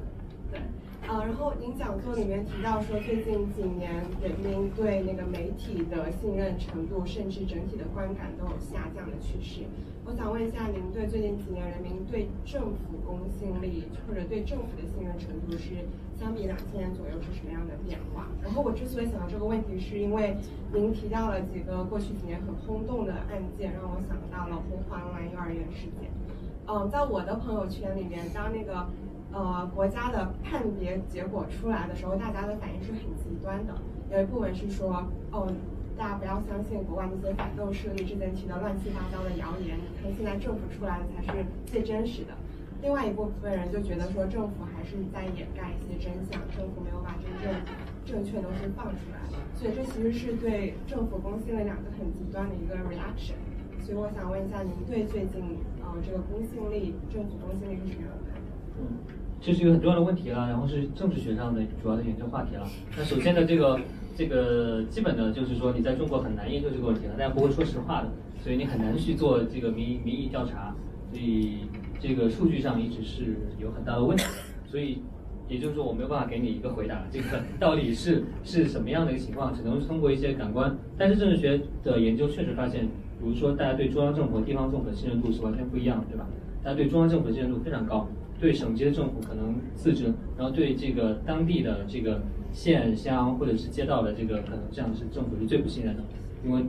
[1.09, 9.63] 呃，然后您讲座里面提到说，最近几年人民对那个媒体的信任程度，甚至整体的观感都有下降的趋势。
[10.05, 15.75] 我想问一下，您对最近几年人民对政府公信力或者对政府的信任程度是？
[16.21, 18.29] 相比两千年左右是什么样的变化？
[18.43, 20.37] 然后我之所以想到这个问题，是因为
[20.71, 26.11] 您提到了几个过去几年很轰动的案件，让我想到了红黄蓝幼儿园事件。
[26.69, 28.87] 嗯，在我的朋友圈里面，当那个
[29.33, 33.75] 呃国家的判别结果出来的时候，大家的反应是很极端的。
[34.11, 35.47] 有一部分是说，哦，
[35.97, 42.35] 大家不要相信国外那些反动势力之前提的乱七八糟的谣言，你看现在政府出来的才是最真实的。
[42.83, 47.53] 另外一部分人就觉得说政府还是在掩盖一些真相，政府没有把真正
[48.07, 49.21] 正确的东西放出来，
[49.55, 53.37] 所以这其实是对政府公信力两个很极端的一个 reaction。
[53.85, 58.49] 所以我想问一下，您对最近呃这个公信力、政府公信力是什么样的看法？
[58.81, 58.97] 嗯，
[59.41, 62.67] 这是一个很重要的问题了，然后是政治学上的主要的研究话题了。
[62.97, 63.81] 那首先呢，这个
[64.17, 68.09] 这个基本的就是说，你在中国很难研究这个问题了，大家不会说实话的，
[68.43, 70.75] 所以你很难去做这个民意民意调查，
[71.11, 71.59] 所以。
[72.03, 75.03] 这个数据上一直是有很大的问题的，所以
[75.51, 77.27] 也就是说我没有办法给你一个回答，这个
[77.59, 80.75] 到底是是什么样的一个情况，只能通过一些感官。
[80.97, 82.87] 但是政治学的研究确实发现，
[83.21, 86.27] 比如说大家对中央政府和地方政府的信任度是完全不一样的，对吧？
[86.65, 88.09] 大家对中央政府的信任度非常高，
[88.41, 92.21] 对省级的政府可能自治，然后对这个当地的这个
[92.53, 96.03] 县乡或者是街道的这个可能这样是政府是最不信任的，
[96.45, 96.63] 因为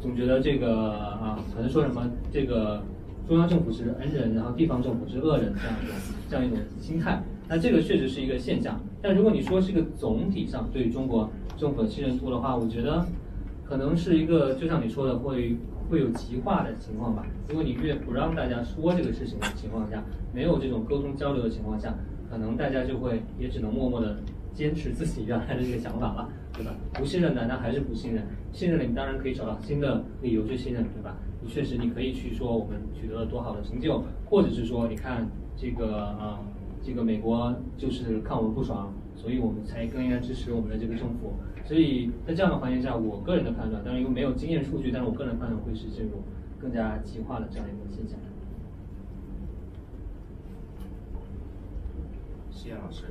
[0.00, 2.82] 总觉得这个啊，可能说什么这个。
[3.28, 5.94] 中央政府是恩人，然后地方政府是恶人，这样一种
[6.28, 7.22] 这样一种心态。
[7.48, 8.80] 那这个确实是一个现象。
[9.00, 13.06] 但如果你说是一个总体上对中国政府的信任度的话，我觉得
[13.62, 15.56] 可能是一个，就像你说的，会
[15.90, 17.26] 会有极化的情况吧。
[17.48, 20.02] 如果你越不让大家说这个事情的情况下，
[20.32, 21.92] 没有这种沟通交流的情况下，
[22.30, 24.18] 可能大家就会也只能默默的
[24.54, 26.72] 坚持自己原来的这个想法了，对吧？
[26.94, 28.24] 不信任难道还是不信任？
[28.52, 31.16] 信任了，你当然可以找到新的理由去信任，对吧？
[31.42, 36.38] 你确实，你可以去说我们取得了多好的成就，或者是说，你看这个啊，
[36.82, 41.34] 这个美国就是看我们不爽，所以我们才更应该支持我们的这个政府。
[41.70, 46.18] 所以在这样的环境下，我个人的判断，当然因为没有经验数据，但是我个人判断会是这种
[46.58, 48.18] 更加极化的这样一个现象。
[52.50, 53.04] 谢谢老师。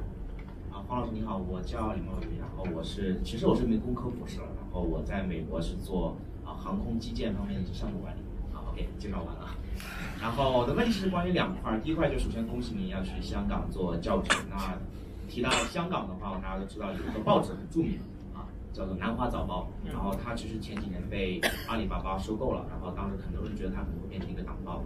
[0.73, 6.52] 啊，黄老师你好，我叫李梦雨，然后我是其实我是一名工科博士了，然后我在美国是做啊。
[6.52, 8.19] 航空基建方面的项目管理，
[8.52, 9.56] 好，OK，介绍完了。
[10.19, 14.36] 然后我的问题是关于两块，第一块就首先恭喜你要去香港做教职。
[14.49, 14.77] 那
[15.30, 17.98] 提到香港的话，大家都知道有一个报纸很著名，
[18.74, 19.70] 叫做《南华早报》。
[19.91, 24.84] 然后它其实前几年被阿里巴巴收购了，然后当时很多人觉得它可能会变成一个党报，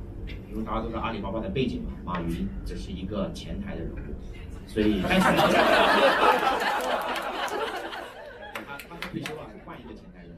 [0.49, 3.97] 因为大家都知道阿里巴巴的背景嘛，马云只是一个前台的人物，
[4.67, 5.31] 所以 但是他
[8.89, 10.33] 他退休了，换一个前台人物。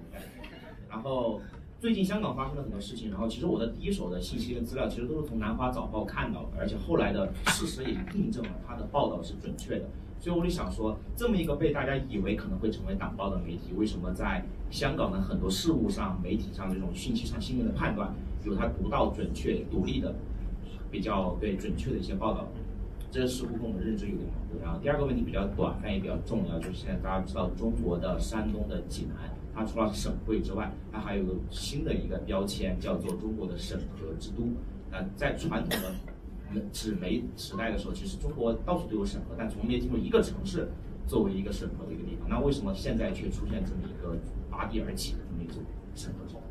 [0.90, 1.42] 然后
[1.80, 9.86] 最近香港发生了很多事情，然后其实我的第一手的信息跟资料其实都是从南华早报看到的，而且后来的事实也印证了他的报道是准确的。
[10.26, 18.12] 所以我就想说，这么一个被大家以为可能会成为党报的媒体，为什么在香港的很多事务上、媒体上这种讯息上、新闻的判断
[18.44, 20.16] 有它独到、准确、独立的、
[20.90, 22.48] 比较对准确的一些报道？
[23.12, 24.64] 这似乎跟我们认知有点矛盾。
[24.64, 29.30] 然后第二个问题比较短，但也比较重要，就是现在大家知道中国的山东的济南。
[29.54, 34.42] 它除了省会之外，它还有个新的一个标签，叫做中国的审核之都。
[34.90, 35.94] 那在传统的
[36.72, 40.70] 纸媒时代的时候，其实中国到处都有审核，但从没听过一个城市
[41.06, 42.30] 作为一个审核的一个地方。
[42.30, 44.16] 那为什么现在却出现这么一个
[44.50, 45.62] 拔地而起的这么一种
[45.96, 46.42] 审核状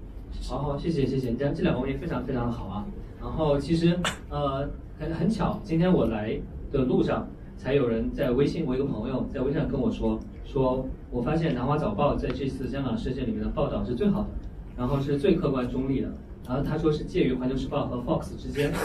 [0.43, 2.87] 好好，谢谢谢谢，这这两个问题非常非常好啊。
[3.21, 3.99] 然后其实
[4.29, 4.69] 呃
[4.99, 6.39] 很很巧，今天我来
[6.71, 7.27] 的路上
[7.57, 14.29] 才有人在微信，我一个朋友在微信上跟我说，说我发现南华早报在这次香港事件里面的报道是最好的，
[14.77, 16.13] 然后是最客观中立的。
[16.47, 18.73] 然后他说是介于环球时报和 Fox 之间。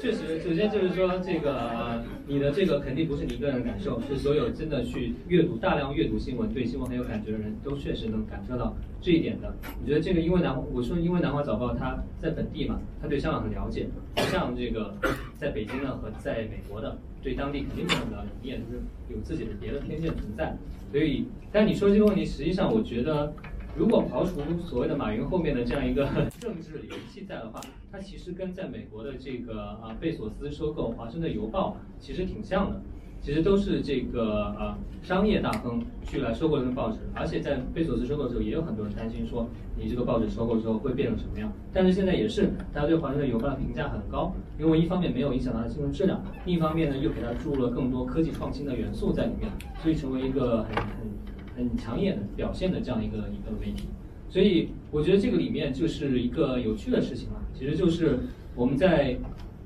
[0.00, 9.54] 确实，首先就是说，这个呃你的这个肯定不是你一个人的感受，是所有真的去阅读大量阅读新闻、对新闻很有感觉的人都确实能感受到这一点的。
[9.80, 14.94] 我觉得这个，因为南，我说因为南华早报它在本地嘛，它对香港很了解，不像这个
[15.38, 18.64] 在北京的和在美国的对当地肯定不很了解，你也是
[19.08, 20.56] 有自己的别的偏见存在。
[20.92, 23.32] 所以，但你说这个问题，实际上我觉得。
[23.76, 26.04] 如果刨除所谓的马云后面的这样一个
[26.38, 27.60] 政治游戏在的话，
[27.90, 32.80] 它其实跟在美国的这个啊贝索斯收购华盛顿邮报其实挺像的，
[33.24, 39.48] 其实都是这个呃商业大亨去来收购这份报纸，而且在贝索斯收购的时候，也有很多人担心说
[39.78, 49.50] 你这个报纸收购之后会变成什么样，但是现在也是大家对华盛顿邮报的评价很高，因为一方面没有影响到它的新闻质量，另一方面呢又给它注入了更多科技创新的元素在里面，
[49.82, 51.24] 所以成为一个很很。
[51.56, 53.84] 很抢眼的表现的这样一个一个媒体，
[54.28, 58.18] 所以我觉得这个里面就是一个有趣的事情啊，其实就是
[58.56, 59.16] 我们在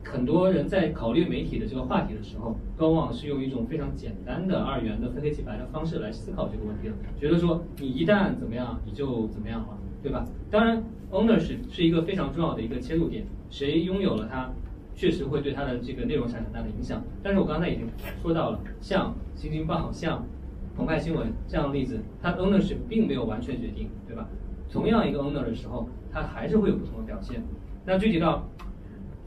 [0.04, 10.26] 很多人在考虑媒体的这个话题的时候，往往是用一种非常简单的二元的非黑即白的方式来思考这个问题的，觉得说你一旦怎么样，你就怎么样了，对吧？
[10.50, 14.50] 当然，ownership 是一个非常重要的一个切入点，谁拥有了它，
[14.94, 17.02] 确实会对它的这个内容产生很大的影响。
[17.22, 17.86] 但是我刚才已经
[18.22, 19.10] 说到了，像
[19.40, 20.24] 《新京报》像。
[20.76, 24.28] 澎湃新闻这样的例子，它 ownership 并没有完全决定，对吧？
[24.70, 27.42] 同样一个 owner 的时候，它还是会有不同的表现。
[27.84, 28.48] 那具体到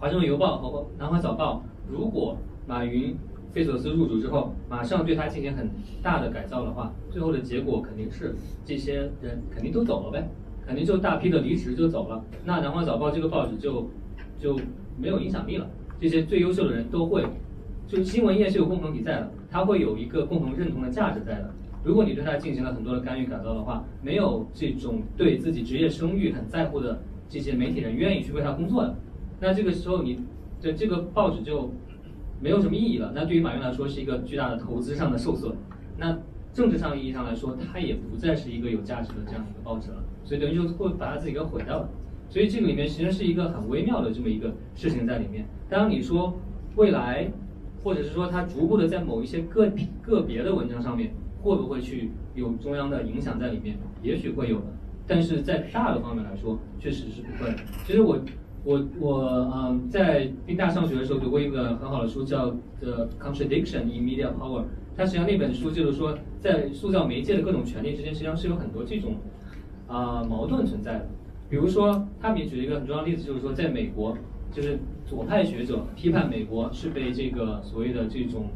[0.01, 3.15] 华盛顿邮报和南华早报，如果马云、
[3.51, 5.69] 费索斯入主之后，马上对他进行很
[6.01, 10.27] 大的改造的话，最后的结果肯定是这些人肯定都走了呗，
[10.65, 12.19] 肯定就大批的离职就走了。
[12.43, 13.87] 那南华早报这个报纸就
[14.39, 14.59] 就
[14.97, 15.69] 没有影响力了，
[15.99, 17.23] 这些最优秀的人都会，
[17.87, 19.31] 就新闻业是有共同体在的。
[19.51, 21.53] 他会有一个共同认同的价值在的。
[21.83, 26.99] 如果你对他进行了很多的干预改造的话，没有这种对自己职业声誉很在乎的
[27.29, 28.95] 这些媒体人愿意去为他工作的，
[29.41, 30.19] 那这个时候你
[30.61, 31.69] 的这个报纸就
[32.39, 33.11] 没有什么意义了。
[33.13, 35.53] 那对于马云来说是一个巨大的投资上的受损。
[35.97, 36.17] 那
[36.53, 40.03] 政治上意义上来说，它也不再是一个有价值的这样一个报纸了。
[40.23, 41.89] 所以等于就会把它自己给毁掉了。
[42.29, 45.45] 所以这个里面其实是一个很微妙的这么一个事情在里面。
[45.69, 46.39] 当你说
[46.77, 47.29] 未来。
[47.83, 49.67] 或者是说，它逐步的在某一些个
[50.03, 51.11] 个别的文章上面，
[51.41, 53.75] 会不会去有中央的影响在里面？
[54.03, 54.65] 也许会有的，
[55.07, 57.51] 但是在大的方面来说，确实是不会。
[57.83, 58.19] 其实我
[58.63, 64.61] 我我嗯，在宾大上学的时候读过一本很好的书，叫《The Contradiction in Media Power》。
[64.95, 69.15] 它实际上那本书就是说，在塑造媒介的各种权利之间，实际上是有很多这种
[69.87, 71.07] 啊矛盾存在的。
[71.49, 74.17] 比如说，他们也举了一个很重要的例子，就是说，在美国。
[74.53, 78.49] 就是左派学者批判美国是被这个所谓的这种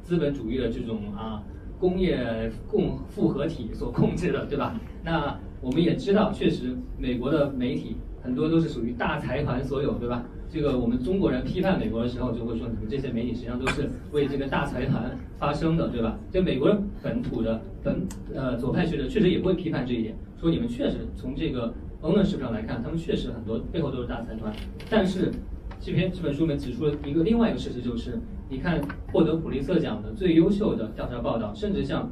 [0.00, 1.42] 资本主义的这种啊
[1.78, 4.80] 工业共复合体所控制的，对吧？
[5.04, 10.24] 那我们也知道，确实美国的媒体很多都是属于大财团所有，对吧？
[10.48, 16.18] 这个我们中国人批判美国的时候，就会说你们这些媒体实际上都是为这个大财团发声的，对吧？
[16.30, 21.72] 就美国人本土的本呃左派学者确实也会批判这一点，说你们确实从这个。
[22.02, 24.50] Olin 事上来看，他们确实很多背后都是大财团。
[24.88, 25.30] 但是，
[25.78, 28.18] 这篇这本书里面指出了一个另外一个事实，就是
[28.48, 28.80] 你看
[29.12, 32.10] 获得普利策奖的最优秀的调查报道，甚至像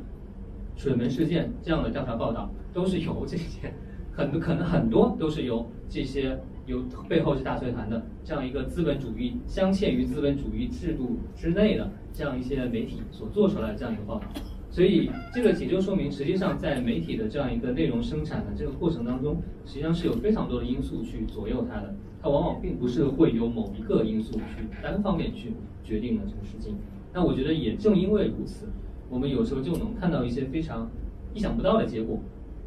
[0.76, 3.72] 水门事件这样的调查报道，都是由这些
[4.18, 6.36] 很多可能很多都是由这些
[6.66, 14.26] 由背后是大财团的这样一个资本主义镶嵌于资本主义制度之内的这样一些媒体所做出来的这样一个报道。
[14.72, 21.94] 所以这个也就说明，实际上在媒体的这样一个内容生产的这个过程当中，实际上是有非常多的因素去左右它的。
[22.20, 25.52] 它往往并不是会有某一个因素去单方面去
[25.84, 26.74] 决定的这个事情。
[27.14, 28.66] 那我觉得也正因为如此，
[29.08, 30.90] 我们有时候就能看到一些非常
[31.32, 32.18] 意想不到的结果。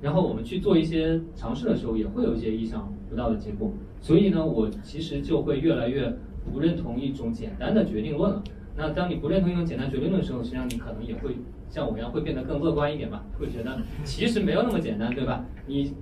[0.02, 3.72] 然后我们去做一些尝试的时候，也会有一些意想不到的结果。
[4.00, 6.14] 所以呢，我其实就会越来越
[6.52, 8.44] 不认同一种简单的决定论了。
[8.76, 11.36] 那当你不认同一种简单决定论的时候，实际上你可能也会。
[11.70, 15.46] 像我一样会变得更乐观一点吧，会觉得其实没有那么简单，对吧？
[15.68, 15.94] 你，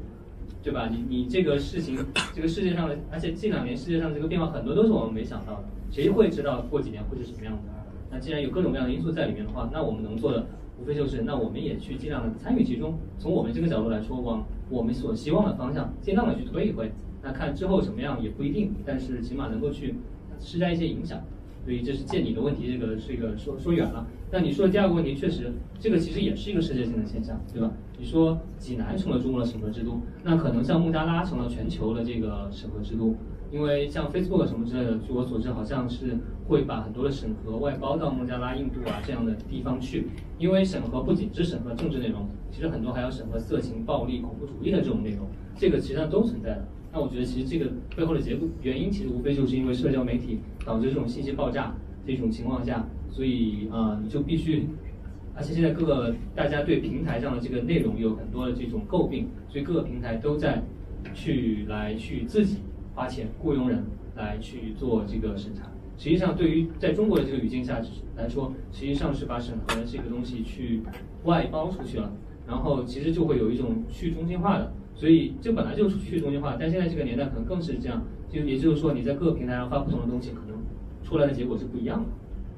[0.63, 0.89] 对吧？
[0.91, 1.95] 你你这个事情，
[2.33, 7.69] 这个世界上的，而且近两年世界上这个变化很多都是我们没想到的，谁会知道过几年会是什么样子？
[8.09, 10.47] 那既然有各种各样的因素在里面的话，那我们能做的
[10.81, 16.91] 无非就是，那我们也去尽量的参与其中，从我们这个角度来说，往我们所希望的方向尽量的去推一推。
[17.21, 19.95] 那看之后怎么样也不一定，但是起码能够去
[20.39, 21.21] 施加一些影响。
[21.65, 24.07] 所以这是借你的问题，这个这个说说远了。
[24.31, 27.71] 但你说的第二个问题，确实这个其实也是一个世界性的现象，对吧？
[27.99, 33.13] 你说济南成了中国的审核之都，那可能像孟加拉成了全球的这个审核之都。
[33.51, 36.17] 因为像 Facebook 什么之类的，据我所知，好像是
[36.47, 40.07] 会把很多的审核外包到孟加拉、印度啊这样的地方去。
[40.37, 46.67] 因为审核不仅是审核政治内容，其实很多还要审核色情、暴力、恐怖主义的这种内容，这个其实际上都存在的。
[46.93, 54.67] 那我觉得其实这个背后的结果原因，其实无非就是因为社交媒体导致这种信息爆炸这种情况下，所以啊你就必须，
[55.35, 60.63] 而且现在各个大家对平台上的这个内容有很多的这种诟病，所以各个平台都在
[61.15, 62.59] 去来去自己。
[62.99, 63.81] 花钱雇佣人
[64.17, 65.63] 来去做这个审查，
[65.97, 67.81] 实际上对于在中国的这个语境下
[68.17, 70.83] 来说，实际上是把审核这个东西去
[71.23, 72.11] 外包出去了，
[72.45, 80.57] 然后其实就会有一种去中心化的，所以这本来就是去中心化，但现在这个年代可能更是这样，就也就是说你在各个平台上发不同的东西，可能
[81.01, 82.09] 出来的结果是不一样的，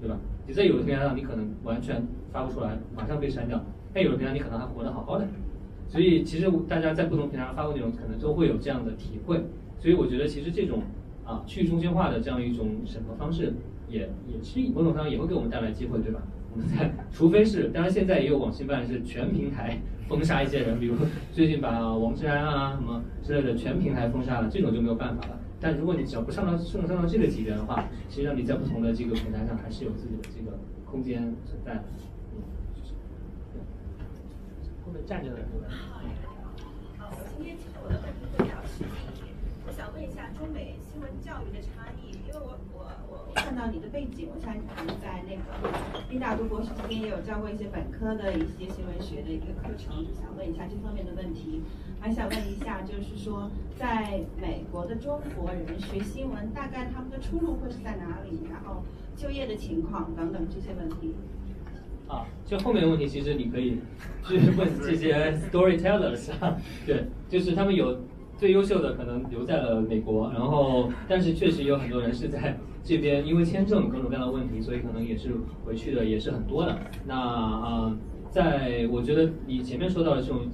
[0.01, 0.17] 对吧？
[0.47, 3.63] 你在有的平台上你可能完全发不出来，马上被删掉，
[3.93, 5.27] 但有的平台你可能还活得好好的，
[5.87, 9.39] 所以其实大家在不同平台上发布内容，可能都会有这样的体会。
[9.81, 10.83] 所以我觉得，其实这种
[11.25, 13.51] 啊去中心化的这样一种审核方式，
[13.89, 16.21] 也也是某种上也会给我们带来机会，对吧？
[16.53, 20.95] 我们在除非是，当然现在也有网信办是全平台封杀一些人，比如
[21.33, 25.39] 最近把王志安啊什么之类的全平台封杀了，这种就没有办法了。
[25.59, 31.83] 但如果你只要不上到上上到这个级别的话，实际上你在不同的这个平台上还是有自己的这个空间存在的。
[34.85, 35.67] 后面站着的这个。
[36.97, 39.10] 好，我今天我的问题会比较。
[39.71, 51.61] 我想问一下中美新闻教育的差异，因为我我我看到你的背景，我想你可能在那个宾大读博士期间也有教过一些本科的一些新闻学的一个课程，就想问一下这方面的问题。
[52.01, 53.49] 还想问一下，就是说
[53.79, 58.41] 在美国的中国人学新闻，大概他们的出路会是在哪里？
[58.51, 58.83] 然后
[59.15, 61.15] 就业的情况等等这些问题。
[62.09, 63.79] 啊，就后面的问题，其实你可以
[64.25, 67.97] 去问这些 storytellers 啊，对，就是他们有。
[68.41, 75.29] 最优秀的可能留在了美国，然后 但是确实有很多人是在这边，因为签证各种各样的问题，所以可能也是
[75.63, 76.75] 回去的也是很多的。
[77.05, 77.95] 那啊，
[78.31, 80.49] 在我觉得你前面说到的这种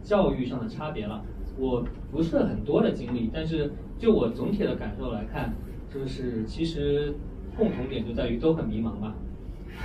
[0.00, 1.24] 教育上的差别了，
[1.58, 5.56] 我不是很多的经历，但是就我总体的感受来看，
[5.92, 7.16] 就是其实
[7.56, 9.12] 共同点就在于都很迷茫吧，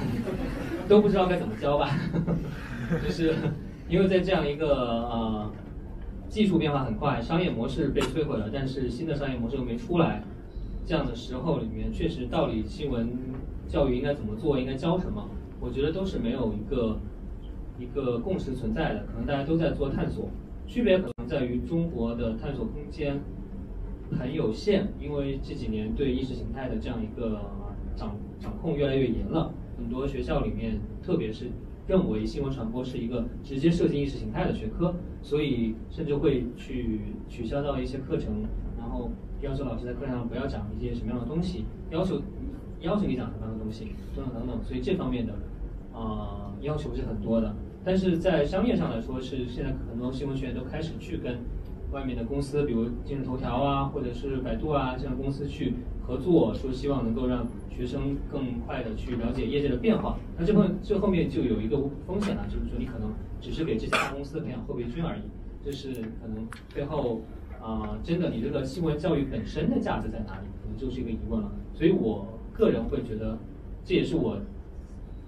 [0.88, 1.90] 都不知道该怎么教吧，
[3.04, 3.34] 就是
[3.90, 5.52] 因为在这样一个呃。
[6.30, 10.24] 技术变化很快，商业模式被摧毁了，但是新的商业模式又没出来，
[10.86, 13.10] 这样的时候里面，确实到底新闻
[13.68, 15.28] 教育应该怎么做，应该教什么，
[15.60, 17.00] 我觉得都是没有一个
[17.80, 20.30] 一个共识存在的，可能大家都在做探索，
[20.68, 23.20] 区别可能在于中国的探索空间
[24.12, 27.42] 很有限，因为这几年对意识形态的这样一个
[27.96, 31.48] 掌掌控越来越严了，很多学校里面，特别是。
[31.90, 34.94] 认为新闻传播是一个直接涉及意识形态的学科，
[35.24, 38.46] 所以甚至会去取消掉一些课程，
[38.78, 39.10] 然后
[39.42, 42.22] 要求老师在课堂上不要讲一些什么样的东西，要求
[42.82, 44.64] 要求你讲什么样的东西，等等等等。
[44.64, 45.34] 所以这方面的
[45.92, 47.56] 啊要求是很多的。
[47.84, 51.40] 但是在商业上来说，是现在很多新闻学院都开始去跟
[51.92, 55.74] 外面的公司，比如今日头条啊，或者是百度啊这样公司去
[56.10, 57.48] 合作，说希望能够让。
[57.80, 65.22] 学生更快的去了解业界的变化，那这后这后面就有一个风险了，就是说你可能只是给这家公司培养后备军而已，
[65.64, 66.46] 这是可能
[66.76, 67.22] 背后
[67.62, 71.50] 啊，真的你这个新闻教育本身的价值在哪里，可能就是一个疑问了。
[71.74, 73.38] 所以我个人会觉得，
[73.86, 74.38] 这也是我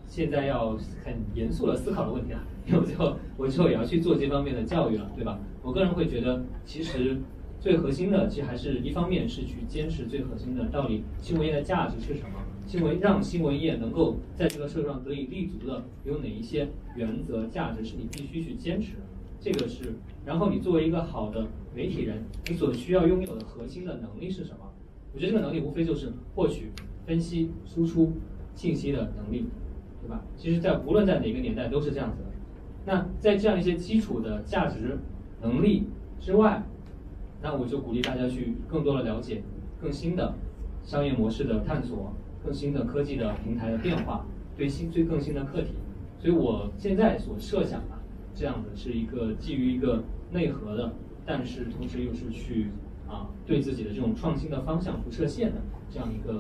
[0.06, 5.40] 现在要很严肃的思考的问题啊，因为我最后我之后也要去做这方面的教育了，对吧？
[5.64, 7.18] 我个人会觉得，其实。
[7.62, 12.40] 最核心的，其实还是一方面是去坚持最核心的道理：新闻业的价值是什么？
[12.66, 19.02] 新闻让新闻业能够在这个社会上得以立足的，有哪一些原则、价值是你必须去坚持的？
[19.40, 19.94] 这个是。
[20.26, 24.72] 然后你作为一个好的媒体人，你所需要拥有的核心的能力是什么？
[25.14, 26.72] 我觉得这个能力无非就是获取、
[27.06, 28.14] 分析、输出
[28.56, 29.46] 信息的能力，
[30.02, 30.24] 对吧？
[30.36, 32.30] 其实，在无论在哪个年代都是这样子的。
[32.88, 34.98] 那在这样一些基础的价值
[35.44, 35.84] 能力
[36.20, 36.64] 之外，
[37.42, 39.42] 那我就鼓励大家去更多的了解
[39.82, 40.34] 更新的
[40.84, 42.14] 商业模式的探索，
[42.44, 45.74] 更新的科技的平台的变化，对新最更新的课题。
[46.20, 47.98] 所以我现在所设想的
[48.36, 50.94] 这样的是一个基于一个内核的，
[51.26, 52.68] 但是同时又是去
[53.08, 56.34] 啊对自己的这种创新的方向不设限的这样一个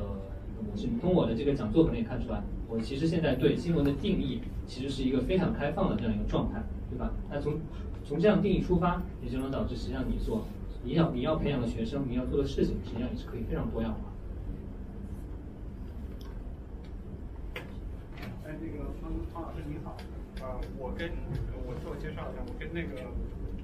[0.64, 0.88] 模式。
[0.88, 6.62] 你从我的这个讲座可能也看出来，我其实现在对新闻的定义其实是一个非常开放的这样一个状态，
[6.92, 7.12] 对吧？
[7.30, 7.54] 那从
[8.04, 10.46] 从这样定义出发，也就能导致实际上你所
[10.84, 14.00] 你要你要培养的学生，你要做的事情，实际上也是可以非常多样化。
[18.46, 19.96] 哎，那个方方老师你好，
[20.42, 21.12] 呃，我跟
[21.68, 22.98] 我自我介绍一下，我跟那个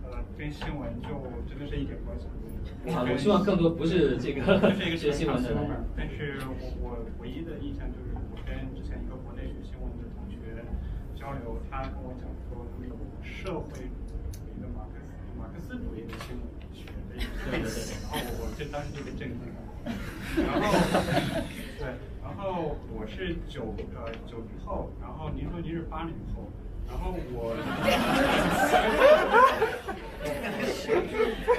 [0.05, 1.09] 呃跟新闻就
[1.49, 2.37] 真的是一点关系都
[2.85, 2.95] 没有。
[2.95, 4.45] 好，我希望更多不是这个
[4.75, 5.57] 是一个学新闻的人。
[5.97, 10.37] 但是我我唯一的印象就是我跟之前一个国内学新闻的同学
[11.17, 12.93] 交流，他跟我讲说他们有
[13.25, 13.89] 社会
[14.31, 16.45] 主义的马克思马克思主义的新闻
[17.17, 19.55] 对对对，然后我我就当时就被震惊了。
[20.35, 20.67] 然后
[21.79, 21.87] 对，
[22.21, 26.51] 然后我是九呃九零后，然后您说您是八零后，
[26.83, 27.55] 然后我
[30.83, 30.91] 觉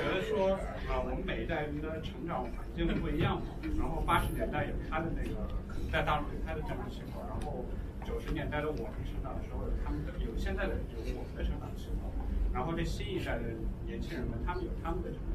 [0.04, 0.52] 得说
[0.92, 3.48] 啊，我们每一代人的成长环境不一样嘛，
[3.80, 7.64] 然后八十年代有他的那个可能在大陆有他的政治情况，然后
[8.04, 12.12] 九十年代的我们成长的时候有他们的有现在的有我们的成长情况，
[12.52, 13.56] 然后这新一代的
[13.88, 15.27] 年轻人们他们有他们的成长。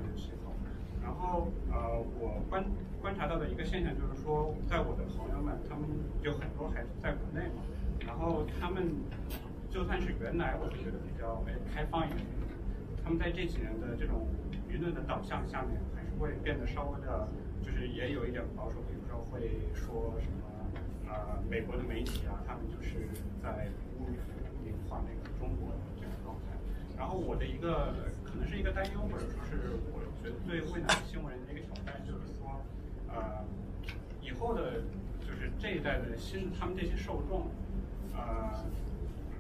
[1.03, 2.63] 然后呃，我观
[3.01, 5.84] 观察到的一个现象就是说，在我的朋友们，他们
[6.23, 7.61] 有很多孩子在国内嘛，
[8.07, 8.88] 然后他们
[9.69, 12.23] 就算是原来我是觉得比较哎开放一点，
[13.03, 14.25] 他们在这几年的这种
[14.71, 17.27] 舆论的导向下面，还是会变得稍微的，
[17.61, 20.47] 就是也有一点保守，比如说会说什么
[21.11, 22.95] 呃美国的媒体啊，他们就是
[23.43, 23.67] 在
[23.99, 24.07] 污
[24.63, 26.55] 名化那个中国的这个状态。
[26.97, 27.91] 然后我的一个
[28.23, 29.99] 可能是一个担忧，或者说是我。
[30.23, 32.63] 觉得对未来新闻人的一个挑战，就是说，
[33.09, 33.43] 呃，
[34.21, 34.79] 以后的，
[35.19, 37.51] 就是这一代的新，他们这些受众，
[38.15, 38.55] 呃，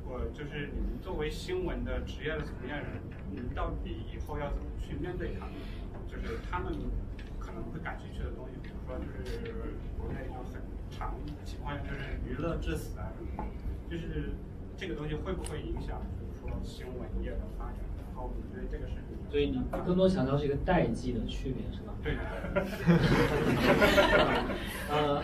[0.03, 2.99] 我就是你们作为新闻的职业的从业人，
[3.31, 5.55] 你们到底以后要怎么去面对他们？
[6.05, 6.75] 就是他们
[7.39, 9.55] 可能会感兴趣的东西，比如说就是
[9.97, 10.59] 国内有很
[10.91, 11.15] 常
[11.45, 14.35] 情况下就是娱乐至死啊什么的，就是
[14.75, 17.79] 这个东西会不会影响，就是说新闻业的发展？
[18.03, 19.12] 然后你对这个事情。
[19.33, 21.95] 所以你更多强调是一个代际的区别，是吧？
[22.03, 22.13] 对。
[24.95, 25.23] 呃，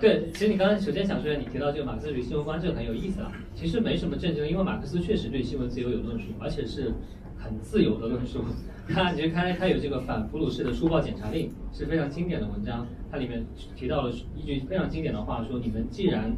[0.00, 3.32] 对，其实你刚才首先想说，你提到这个马克思主义新闻观，这个很有意思啊。
[3.52, 6.92] 其实没什么震惊，因为马克思确实对新闻自由有论述，而且是
[7.36, 8.44] 很自由的论述。
[8.88, 12.86] 他其实他他有这个反普鲁士的书报检查令，是非常经典的文章。
[13.10, 13.44] 它里面
[13.74, 16.32] 提到了一句非常经典的话，说你们既然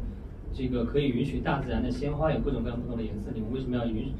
[0.51, 4.11] 这个可以允许大自然的鲜花有各种各样不同的颜色，你们为什么要允？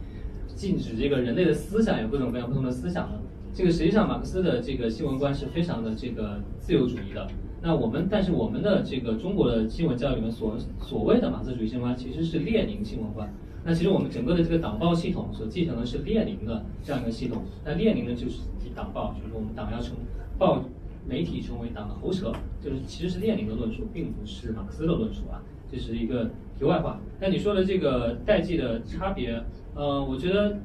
[0.56, 3.19] 禁止这个人类的思想有各种各样不同的思想呢？
[3.53, 7.26] 这个实际上马克思的这个新闻观是非常的这个自由主义的。
[7.61, 13.34] 那我们但是我们的这个中国的新闻教育里面所所谓的马克思主义新闻观其实是列宁新闻观。
[13.64, 17.44] 那其实我们整个的这个党报系统所继承的是列宁的这样一个系统。
[17.64, 18.41] 那列宁呢就是
[18.76, 19.95] 党报，就是说我们党要成
[20.38, 20.61] 报
[21.07, 25.41] 媒体成为党的喉舌，就是其实是列宁的论述，并不是马克思的论述啊。
[25.72, 26.26] 这是一个
[26.60, 26.99] 题外话。
[27.22, 29.41] 那你说的这个代际的差别。
[29.76, 30.57] 呃，我觉得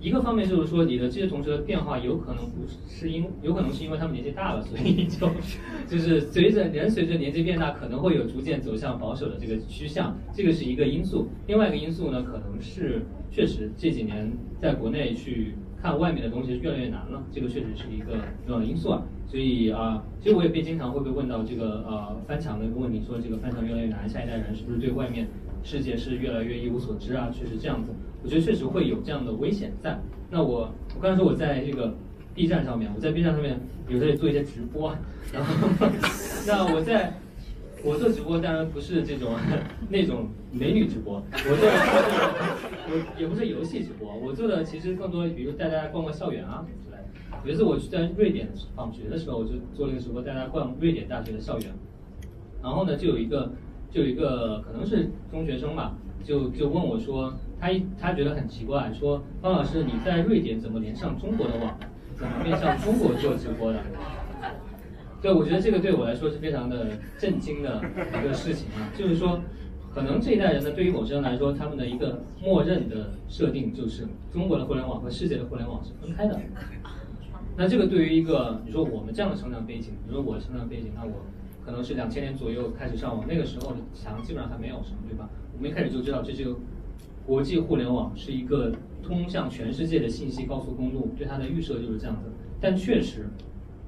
[0.00, 5.26] 一个方面就是说，你的这些同学的变化有可能不是因，有可能是因为他们年纪大了，所以就
[5.88, 11.26] 就是随着人随着年纪变大，可能会有逐渐走向保守的这个趋向，这个是一个因素。
[11.46, 14.30] 另外一个因素呢，可能是确实这几年
[14.60, 19.02] 在国内去看外面的东西越来越难了，这个确实是一个重要的因素啊。
[19.26, 25.26] 所以啊，其实我也被经常会被问到这个呃翻墙的一个问题，说这个翻墙越来越难，下一代人是不是对外面
[25.64, 27.28] 世界是越来越一无所知啊？
[27.32, 27.90] 确实这样子。
[28.22, 29.98] 我觉得确实会有这样的危险在。
[30.30, 31.92] 那我我刚才说我在这个
[32.34, 33.58] B 站上面，我在 B 站上面
[33.88, 34.94] 有时候做一些直播，
[35.32, 35.68] 然 后
[36.46, 37.12] 那我在
[37.84, 39.32] 我做直播当然不是这种
[39.90, 41.68] 那种美女直播，我做
[42.88, 46.96] 我也不是游戏直播，我做的其实更多，比如带大家逛逛校园啊之类。
[47.44, 51.68] 有一次我去在瑞典访学的时候，我就做了一个直播，带大家逛瑞典大学的校园。
[52.62, 53.52] 然后呢，就有一个
[53.94, 55.94] 就有一个可能是中学生吧，
[56.24, 57.32] 就就问我说。
[57.60, 61.78] 他他觉得很奇怪，说方老师你在瑞典怎么连上中国的网，
[62.14, 63.80] 怎么面向中国做直播的？
[65.22, 67.80] 对，我觉得这个对我来说是非常的震惊的
[68.20, 69.40] 一个事情啊，就是说，
[69.94, 76.38] 可能这一代人呢，对于某些人来说，他们的一个默认的设定就是中国的互联网和世界的互联网是分开的。
[77.56, 81.24] 那这个对于一个你说我们这样的成长背景，比如说我成长背景，那我
[81.64, 85.28] 可能是两千年左右开始上网，那个时候墙基本上还没有什么，对吧？
[85.56, 86.56] 我们一开始就知道这是个。
[87.26, 88.70] 国际互联网是一个
[89.02, 92.30] 通向全世界的信息高速公路，对它的预设就是这样子。
[92.60, 93.26] 但确实，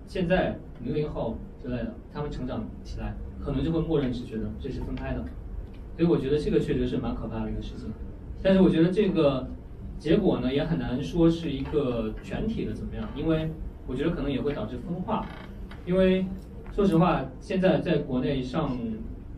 [0.07, 5.23] 现在零零后之类的，他们成长起来，可能就会默认是觉得这是分开的。
[5.99, 7.93] 所以我觉得这个确实是蛮可怕的一个事情。
[8.43, 9.47] 但是我觉得这个
[9.99, 13.51] 结果呢，也很难说是一个全体的怎么样，因为
[13.87, 15.27] 我觉得可能也会导致分化。
[15.85, 16.25] 因为
[16.77, 18.77] 说实话，现在在国内上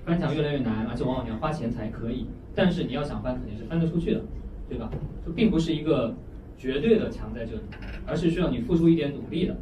[0.04, 2.26] 翻墙越来越难，而且往往你要花钱才可以。
[2.52, 4.20] 但是你要想翻，肯定是翻得出去的，
[4.68, 4.90] 对吧？
[5.24, 6.12] 就并不是一个
[6.56, 7.60] 绝对的墙在这里，
[8.04, 9.56] 而是需要你付出一点努力的。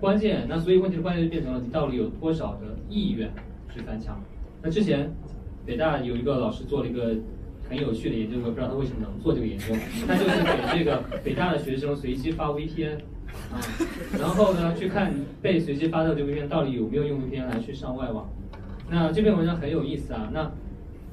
[0.00, 3.30] 关键，那所以问题的关键就变成了你到底有多少的意愿
[3.72, 4.20] 去翻墙。
[4.60, 5.12] 那之前
[5.64, 7.14] 北大有一个老师做了一个
[7.68, 9.66] 很有趣的研究，我不知道他为什么能做这个研究，
[10.08, 12.98] 他就是给这个北大的学生随机发 VPN，
[13.52, 13.58] 啊，
[14.18, 15.12] 然后呢去看
[15.42, 18.28] 被随机发的这个院到底有没有用 VPN 来去上外网。
[18.88, 20.50] 那这篇文章很有意思啊，那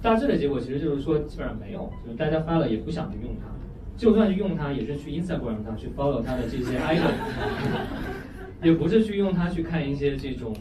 [0.01, 3.47] 大致的结果其实就是说基本上没有，就是大家发了也不想去用它，
[3.95, 7.11] 就算是用它也是去 Instagram 上去 follow 它的这些 idol，
[8.63, 10.55] 也不是去用它去看一些这种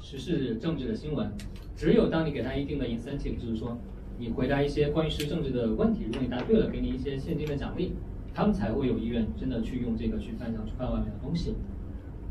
[0.00, 1.30] 时事政治的新闻。
[1.74, 3.76] 只有当你给他一定的 incentive，就是说
[4.18, 7.92] 你回答一些关于时政治的问题，如果你答对了，给你一些现金的奖励，
[8.36, 11.54] 他们才会有意愿真的去用这个去翻墙去看外面的东西。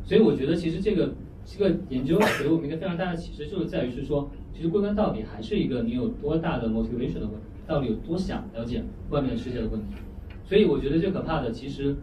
[0.03, 9.95] 所以我觉得其实这个这个研究给我们一个非常大的启示，就是在于是说，其实归根到底还是一个你有多大的 motivation 的问题，到底有多想了解外面的世界的问题。
[10.43, 11.95] 所以我觉得最可怕的其实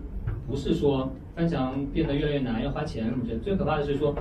[0.49, 4.13] 不是说翻墙变得越来越难要花钱什么的，最可怕的是说。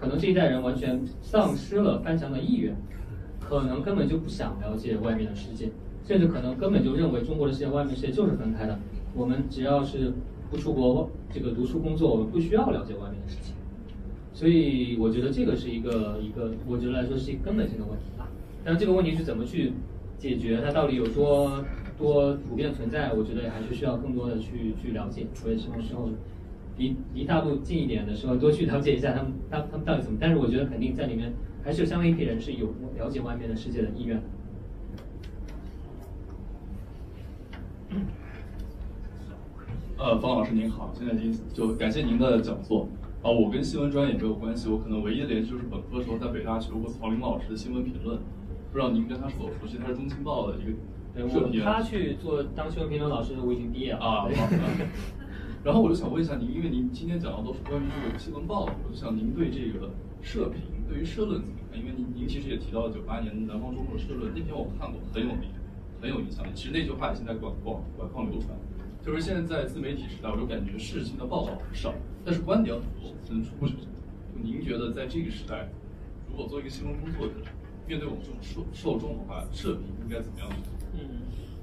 [0.00, 2.72] 可能这一代人完全丧失了翻墙的意愿，
[3.40, 5.72] 可能根本就不想了解外面的世界，
[6.04, 8.78] 甚至可能根本就认为中国的世界、外面世界就是分开的。
[9.18, 10.12] 我们只要是
[10.48, 13.54] 不出国这个读书工作，我们不需要了解外面的事情。
[14.32, 18.28] 所以我觉得这个是一个一个，我觉得来说是一个根本性的问题吧。
[18.64, 19.72] 但这个问题是怎么去
[20.18, 20.60] 解决？
[20.64, 21.64] 它到底有多
[21.98, 23.12] 多普遍存在？
[23.12, 25.26] 我觉得还是需要更多的去去了解。
[25.44, 26.08] 我也希望之后。
[26.78, 30.18] 离离大陆近一点的时候，多去了解一下他们，他他们到底怎么？
[30.20, 31.32] 但是我觉得肯定在里面
[31.64, 34.22] 还是有相当一批人是有了解外面的世界的意愿。
[39.98, 42.88] 呃，方老师您好，现在您就感谢您的讲座。
[43.20, 48.16] 啊，我跟新闻专业没有关系，我可能唯一的联系就是本科时候在北大学过曹林老师的新闻评论，
[48.70, 49.76] 不知道您跟他是否熟悉？
[49.76, 51.64] 他是中青报的一个社评。
[51.64, 54.28] 他去做当新闻评论老师，我已经毕业了啊。
[55.64, 59.90] 然后我就想问一下您，因为您今天讲的都是关于这个新闻报，我就想您对这个
[60.22, 61.76] 社评、对于社论怎么看？
[61.76, 65.50] 因为您您其实也提到了九八年南方周末的社论那篇，我看过，很有名，
[66.00, 66.50] 很有影响力。
[66.54, 68.54] 其实那句话也现在广广广泛流传，
[69.08, 71.94] 就是现在在自媒体时代，我就感觉事情的报道很少，
[72.26, 73.74] 但是观点很多，层出不穷。
[73.78, 75.66] 就您觉得在这个时代，
[76.28, 77.32] 如果做一个新闻工作者，
[77.86, 80.72] 面对我们这种受受众的话，社评应该怎么样去做？
[80.92, 81.08] 嗯，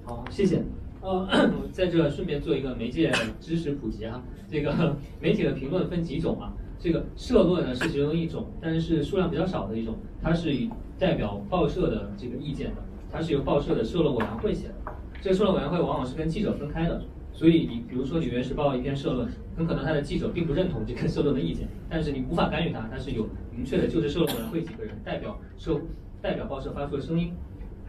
[0.05, 0.59] 好，谢谢。
[1.01, 1.30] 呃，
[1.72, 4.23] 在这顺便做一个媒介知识普及啊。
[4.49, 6.51] 这个 媒体的评论分几种啊？
[6.80, 10.67] 这个社论呢是其中一种，但是数量比较少的一种，它是以
[10.97, 12.81] 代表报社的这个意见的，
[13.11, 14.73] 它是由报社的社论委员会写的。
[15.22, 17.01] 这个社论委员会往往是跟记者分开的，
[17.36, 25.80] 所以你比如说《纽约时报》一篇社论，很可能他的记者并不认同这个社论的意见， 但是你无法干预它，它是有明确的就是社论委员会几个人代表社
[26.22, 27.34] 代表报社发出的声音，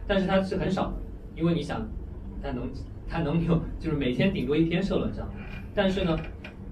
[0.05, 0.97] 但是它是很少的，
[1.35, 1.87] 因为你想，
[2.43, 2.69] 它能。
[3.09, 5.31] 他能有就是每天顶多一篇社论这样，
[5.73, 6.19] 但是呢，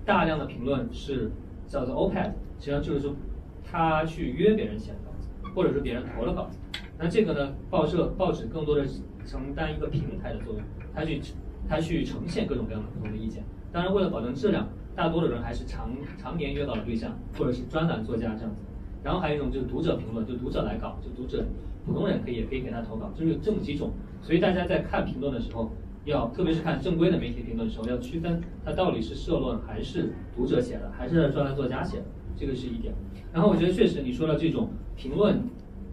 [0.04, 1.32] 大量的评论是
[1.66, 2.26] 叫做 OPED，
[2.60, 3.16] 实际上就是说
[3.64, 6.60] 他去约别人写的稿子，或者是别人投了稿子。
[7.00, 8.86] 那这个呢，报社报纸更多的
[9.26, 10.62] 承担一个平台的作用，
[10.94, 11.22] 他去
[11.68, 13.44] 他去呈现各种各样的不同的意见。
[13.72, 18.64] 当然，为了保证质量，大多的人还是常常年约稿的对象，或者是专栏作家这样子。
[19.04, 21.46] 然后还有一种就是读者评论，就读者来稿，就读者
[21.86, 23.92] 普通人可以也可以给他投稿，就是有这么几种。
[24.22, 25.72] 所以大家在看评论的时候。
[26.06, 32.04] 要特别是看正规的媒体评论的时候，要区分它到底是社论还是读者写的，还是专栏作家写的，
[32.36, 32.94] 这个是一点。
[33.34, 35.42] 然后我觉得确实你说的这种评论，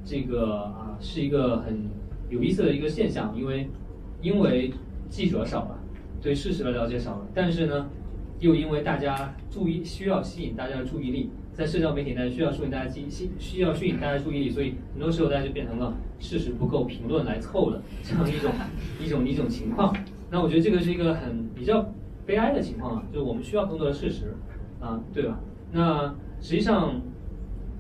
[0.05, 1.89] 这个啊是一个很
[2.29, 3.71] 有意思的一个现象，因为
[4.21, 4.71] 因为
[5.13, 5.79] 记者少了，
[6.23, 7.87] 对事实的了解少了，但是呢，
[8.41, 11.31] 又因为大家注意需要吸引大家的注意力。
[11.53, 18.51] 在社交媒体呢，需要吸引大家记，吸需要吸引大家注意力，所以很多时候大家就变成了事实不够，评论来凑的这样一种
[19.05, 19.95] 一种一种情况。
[20.31, 21.93] 那我觉得这个是一个很比较
[22.25, 24.35] 悲哀的情况啊，就是我们需要更多的事实
[24.81, 25.39] 啊，对吧？
[25.73, 26.99] 那实际上，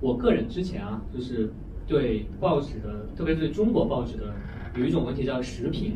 [0.02, 1.50] 我个人之前啊，就是
[1.86, 4.34] 对报纸的，特别是中国报纸的，
[4.76, 5.94] 有一种问题叫时评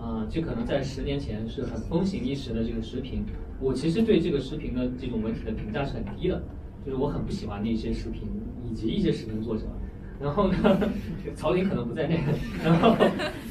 [0.00, 3.24] 啊，这可能在十年前是很风行一时的这个时评。
[3.60, 6.42] 我其实对这个时评的这种文体的评价是很低的。
[6.82, 8.22] 就是我很不喜欢的一些视频，
[8.66, 9.64] 以及一些视频作者。
[10.18, 10.56] 然后呢，
[11.36, 12.20] 曹林可能不在内。
[12.64, 12.96] 然后，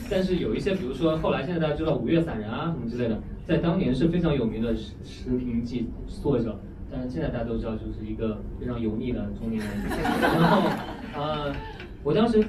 [0.09, 6.59] 但是有一些，比如说后来现在大家知道五月散人啊什么之类的，在当年是非常有名的视视频记作者。
[6.91, 9.69] 但是现在大家都知道，就是一个非常油腻的中年人。
[10.21, 10.69] 然后，
[11.15, 11.53] 呃，
[12.03, 12.43] 我当时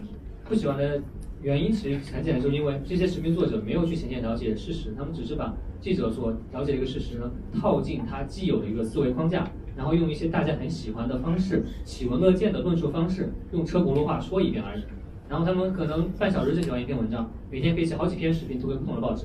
[0.48, 0.98] 不喜欢的
[1.42, 9.50] 原因其实很简单，就是因为这些视频作者没有去前线了解事实，他们只是把记者所了解的一个事实呢套进他既有的一个思维框架。
[9.76, 14.82] 然后用一些大家很喜欢的方式，喜闻乐见的论述方式，用车轱辘话说一遍而已。
[15.26, 19.24] 然后他们可能半小时就写完一篇文章，每天可以写好几篇视频，作为不同的报纸。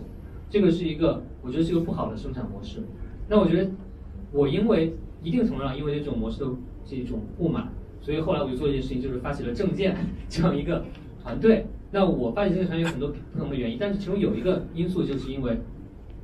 [0.49, 2.83] 这个是一个，我觉得是一个不好的生产模式。
[3.27, 3.71] 那我觉得，
[4.31, 6.49] 我因为一定程度上因为这种模式的
[6.85, 7.67] 这种不满，
[7.99, 9.97] 所以后来我就做一件事情，就是发起了证件
[10.29, 10.85] 这样一个
[11.21, 11.65] 团队。
[11.95, 15.57] 那我发现这个团有很多不同的原因，但是其中有一个因素就是因为，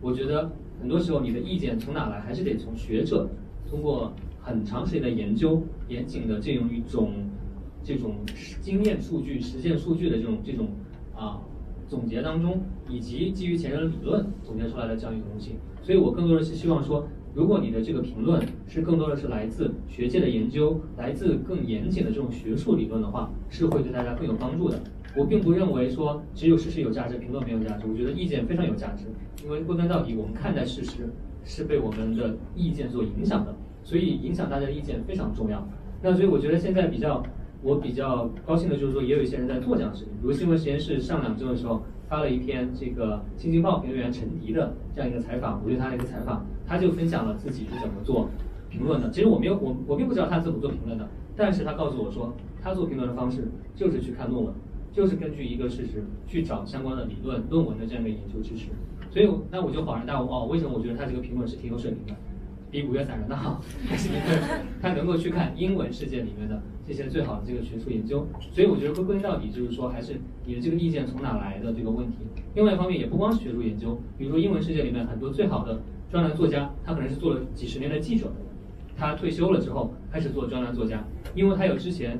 [0.01, 3.29] 我觉得很多时候你的意见从哪来，还是得从学者
[3.69, 4.11] 通过
[4.41, 7.13] 很长时间的研究、严谨的这种一种
[7.81, 8.15] 这种
[8.59, 10.67] 经验数据、实践数据的这种这种
[11.15, 11.39] 啊
[11.87, 15.55] 总结当中，以及基于前人的理论总结出来的这样一个东西。
[15.81, 17.07] 所以我更多的是希望说。
[17.33, 24.77] 如果你的这个评论是更多的是来自学界的研究，来自更严谨的这种学术理论的话，是会对大家更有帮助的。
[25.15, 27.85] 我并不认为说只有事实有价值，评论没有价值。
[27.87, 29.05] 我觉得意见非常有价值，
[29.43, 31.09] 因为归根到底，我们看待事实
[31.43, 35.67] 是被我们的意见所影响的，所以影响大家的意见非常重要。
[36.01, 37.23] 那所以我觉得现在比较
[37.61, 46.45] 我比较高兴的就是说，也有一些人在做这样的事情，比如新闻实验室上两周的时候发了一篇这个《新京报》评论员陈迪的这样一个采访，我对他的一个采访。
[46.65, 48.29] 他就分享了自己是怎么做
[48.69, 49.09] 评论的。
[49.09, 51.05] 其实我没有，我我并不知道他怎么做评论的。
[51.35, 54.53] 但是他告诉我说，他做评论的方式就是去看论文，
[54.91, 58.69] 就是根据一个事实去找相关的理论论文的这样一个研究支持。
[59.09, 62.15] 所以，那我就恍然大悟哦，为什么我觉得他这个评论是挺有水平的，
[62.69, 63.61] 比五月散人的好？
[64.81, 68.25] 他能够去看英文世界里面的这些最好的这个学术研究。
[68.51, 72.17] 所以我觉得归根到底就是说，还是你的这个意见从哪来的这个问题。
[72.55, 75.81] 另外一方面，也不光是学术研究，比如说英文世界里面很多最好的。
[76.11, 78.29] 专栏作家，他可能是做了几十年的记者，
[78.97, 81.01] 他退休了之后开始做专栏作家，
[81.33, 82.19] 因为他有之前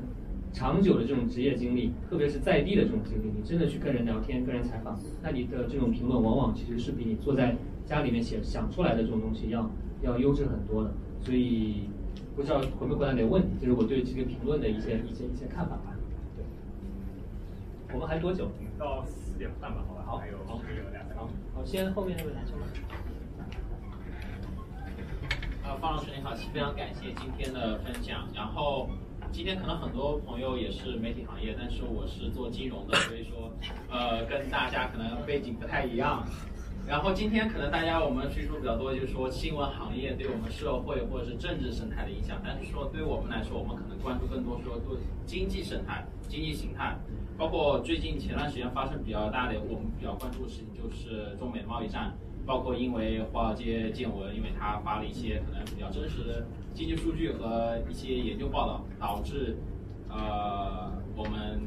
[0.52, 7.56] 长久的这种职业经历，特别是在地的这种经历，你真的去跟人聊天、跟人采访，那你的这种评论往往其实是比你坐在
[7.86, 9.70] 家里面写想出来的这种东西要
[10.02, 10.92] 要优质很多的。
[11.20, 11.88] 所以
[12.36, 15.96] 不知道回没回答你的问题，就是我对这个评论的一些一些一些看法吧。
[16.36, 16.44] 对，
[17.94, 18.48] 我们还多久？
[18.78, 20.02] 到四点半吧，好吧？
[20.04, 21.28] 好，还有还有两分钟。
[21.54, 22.66] 好，先后面那位男生吧。
[25.64, 28.26] 啊，方老师你好，非常感谢今天的分享。
[28.34, 28.88] 然后
[29.32, 33.50] 今天可能很多朋友也是媒体行业，但是我是做金融的，所以说
[33.90, 36.22] 呃跟大家可能背景不太一样。
[36.86, 42.42] 然后今天可能大家我们叙述比较多，就是说新闻行业对我们社会或者是政治生态的影响。
[42.44, 46.94] 但是说对我们来说，我们可能关注更多说对经济生态、经济形态，
[47.38, 52.12] 包括最近前段时间发生比较大的，我们比较关注的事情就是中美贸易战。
[52.44, 59.56] 包括因为华尔街见闻，因为他发了一些可能比较真实的经济数据和一些研究报道，导致
[60.08, 61.60] 呃我们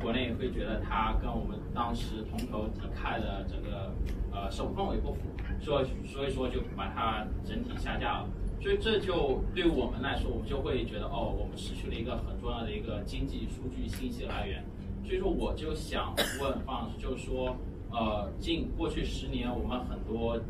[0.00, 3.92] 国内会觉得它跟我们当时同投抵泰的整个
[4.32, 5.20] 呃手氛围不符，
[5.60, 8.28] 所以所以说就把它整体下架了。
[8.60, 14.64] 所以这就对我们来说，我们就会觉得哦，我们失去了一个很重要的一个经济数据信息来源。
[15.04, 17.56] 所以说我就想问方老师，就是说。
[17.94, 20.40] 呃，近过去十年，我们很多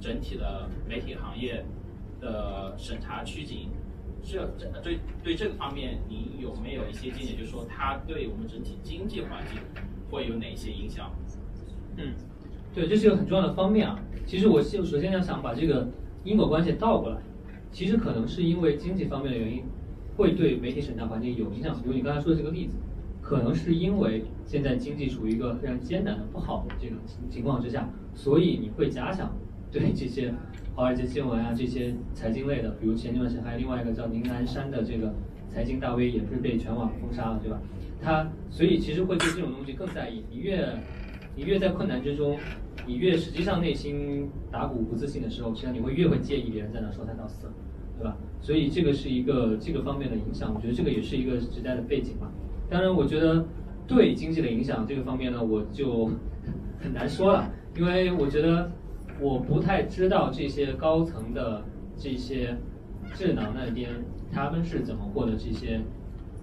[0.00, 1.66] 整体的媒体行业
[2.24, 3.68] 的审查趋紧，
[4.22, 7.34] 这这对对这个方面，您有没有一些见解？
[7.34, 9.60] 就是说，它对我们整体经济环境
[10.10, 11.12] 会有哪些影响？
[11.98, 12.14] 嗯，
[12.74, 14.00] 对，这是一个很重要的方面啊。
[14.24, 15.86] 其实我先首先要想把这个
[16.24, 17.18] 因果关系倒过来，
[17.70, 19.62] 其实可能是因为经济方面的原因，
[20.16, 21.74] 会对媒体审查环境有影响。
[21.82, 22.78] 比如你刚才说的这个例子。
[23.26, 26.98] 可能是因为现在经济处于一个非常艰难的不好的这种
[27.30, 29.34] 情况之下，所以你会加强
[29.72, 30.30] 对这些
[30.76, 35.14] 华尔街新闻啊这些财经类的，比如前段时间还有另外一个叫宁南山的这个
[35.48, 37.60] 财经大 V 也是被全网封杀了，对吧？
[38.02, 40.24] 他所以其实会对这种东西更在意。
[40.28, 40.68] 你越
[41.36, 42.36] 你越在困难之中，
[42.88, 47.46] 你越实际上内心打鼓不自信的时候，实际上你会越会介意别人在那说三道四，
[47.96, 48.16] 对吧？
[48.40, 52.32] 所以这个是一个这个方面的影响，我觉得这个也是一个时代的背景嘛。
[52.68, 53.46] 当然，我觉得
[53.86, 56.10] 对经济的影响这个方面呢，我就
[56.82, 58.68] 很难说了，因为我觉得
[59.20, 61.62] 我不太知道这些高层的
[61.96, 62.56] 这些
[63.12, 63.90] 智囊那边
[64.32, 65.80] 他们是怎么获得这些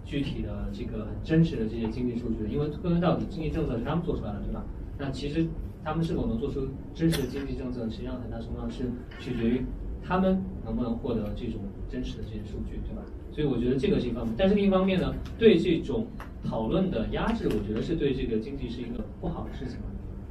[0.06, 4.64] 具体的这个很真实的这些经济数据的，因为归根到底，经济政策是他们做出来的，对吧？
[4.98, 5.46] 那其实
[5.84, 8.86] 他们是否能做出真实的经济政策，实际上很大程度上是
[9.20, 9.66] 取决于
[10.04, 13.04] 他们能不能获得这种真实的这些数据，对吧？
[13.32, 16.06] 所以我觉得这个是一方面，但是另一方面呢，对这种
[16.44, 19.78] 讨论的压制，我觉得是对这个经济是一个不好的事情，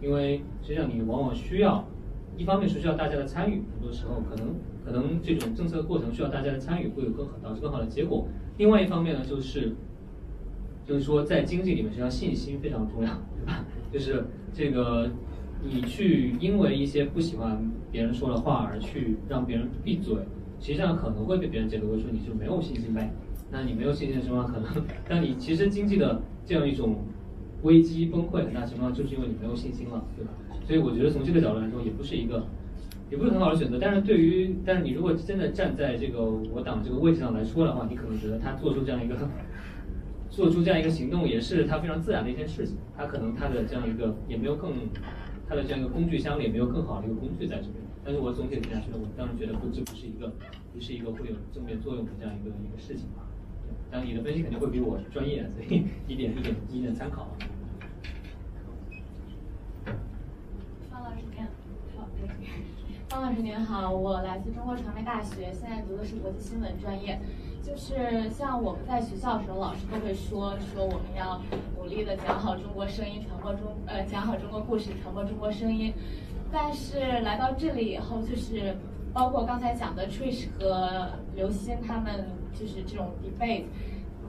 [0.03, 1.87] 因为实际上你往往需要，
[2.37, 4.55] 一方面是需要大家的参与，很多时候可能
[4.85, 8.27] 可能这种政策过程需要大家的参与，会有更好导致更好的结果。
[8.59, 9.75] 另外一方面呢，就是
[10.87, 13.65] 就是说在经济里面，实际上信心非常重要，对吧？
[13.93, 15.11] 就是这个
[15.63, 20.17] 你去因为一些不喜欢别人说的话而去让别人闭嘴。
[20.63, 23.11] 实际上可能会被别人解读为说你就没有信心呗，
[23.51, 24.71] 那你没有信心的情况可能，
[25.09, 26.99] 但你其实经济的这样一种
[27.63, 30.33] 危机崩溃很大情况就是因为你没有信心了，对吧？
[30.67, 32.47] 所以我觉得从这个角度来说也不是一个，
[33.11, 33.79] 也不是很好的选择。
[33.81, 39.17] 但是对于，但是你如果真的站在这个我党这个位置上来说的话，你可能觉得他做出这样一个
[40.31, 42.77] 做出这样一个行动，也是他非常自然的一件事情。
[42.97, 44.73] 他可能他的这样一个也没有更，
[45.49, 47.75] 他的这样一个工具箱里也没有更好的一个工具在这边。
[48.05, 50.33] 但是我总体评价是，我当然觉得不这不是一个
[50.73, 53.27] 不是一个会有正面作用的这样一个一个事情吧。
[53.91, 57.29] 当然你的分析肯定会比我专业，所以 一点一点一点参考。
[60.91, 61.45] 方老师您
[61.97, 62.07] 好，
[63.09, 67.19] 方老师您好，我来自中国传媒大学，现在读的是国际新闻专业。
[67.63, 71.41] 就是像我们在学校的时候，老师都会说说我们要
[71.77, 75.93] 努力的讲好中国声音，传播中呃讲好中国故事，传播中国声音。
[76.51, 78.75] 但是来到这里以后，就是
[79.13, 83.65] 包括刚才讲的 Trish 和刘鑫他们，就是这种 debate，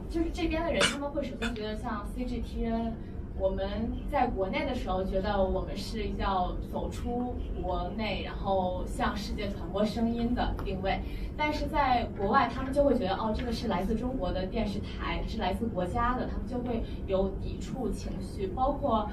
[0.10, 2.92] 就是这边的人他们会首先觉得像 CGTN。
[3.40, 3.66] 我们
[4.12, 7.34] 在国内的时候觉得我们是要走出
[7.64, 11.00] 国内，然后向世界传播声音的定位，
[11.36, 18.46] 但是在国外他们就会觉得哦，这个是来自中国的电视台，是来自国家的，他们就会有抵触情绪。
[18.48, 19.10] 包括，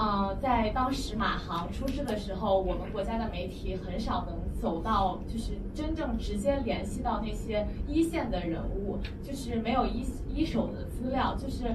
[0.00, 11.74] 嗯，在当时马航出事的时候，我们国家的媒体很少能走到，就是真正直接联系到那些一线的人物，就是没有一一手的资料，就是。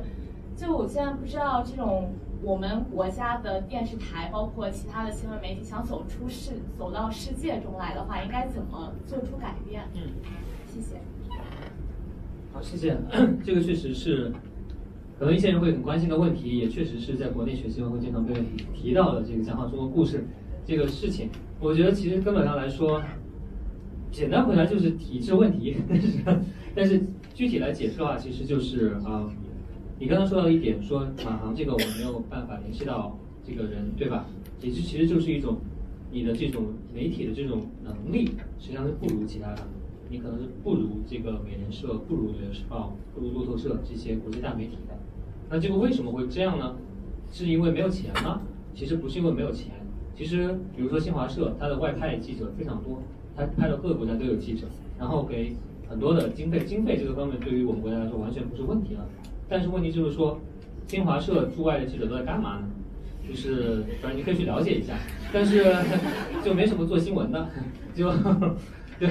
[0.56, 2.14] 就我现在不知道这种
[2.44, 9.82] 我们国家的电视台，包括其他的新闻媒体，想走出世走到世界中来的话，应该怎么做出改变？
[9.95, 10.02] 嗯，
[10.72, 11.02] 谢谢。
[12.54, 12.95] 好，谢谢。
[13.44, 14.32] 这个确实是
[15.24, 18.34] 可能一些人会很关心的问题，也确实是在国内学新闻会经常被
[18.74, 20.28] 提到的这个讲好中国故事
[20.66, 21.30] 这个事情。
[21.62, 23.02] 我觉得其实根本上来说，
[24.12, 25.78] 简单回答就是体制问题。
[25.88, 26.20] 但是
[26.76, 27.02] 但是
[27.34, 29.32] 具体来解释的话，其实就是啊。
[29.98, 33.18] 你刚刚说到一点，说马航这个我没有办法联系到
[33.48, 34.26] 这个人，对吧？
[34.60, 35.56] 其实其实就是一种
[36.12, 38.26] 你的这种媒体的这种能力，
[38.60, 39.62] 实际上是不如其他的，
[40.10, 44.98] 你可能是不如这个美联社、不如纽约时报、不如路透社这些国际大媒体的。
[45.53, 46.75] 那这个为什么会这样呢？
[47.31, 48.41] 是因为没有钱吗？
[48.73, 49.67] 其实不是因为没有钱，
[50.15, 53.03] 其实比如说新华社，它的外派记者非常多，
[53.38, 54.65] 它派到各个国家都有记者，
[54.97, 55.55] 然后给
[55.88, 59.05] 很多的经费，经费这个方面对于我们国家来说完全不是问题了。
[59.47, 60.39] 但是问题就是说，
[60.88, 62.67] 新华社驻外的记者都在干嘛呢？
[63.30, 64.95] 就是反正你可以去了解一下，
[65.31, 65.63] 但是
[66.43, 67.47] 就没什么做新闻的，
[67.93, 68.11] 就
[68.99, 69.07] 对，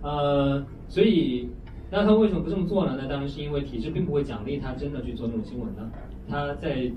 [0.00, 1.48] 呃，所以
[1.92, 2.96] 那他为什么不这么做呢？
[2.98, 5.86] 那当然是因为体制并不会奖励他真的去做这种新闻的。
[6.26, 6.90] 他在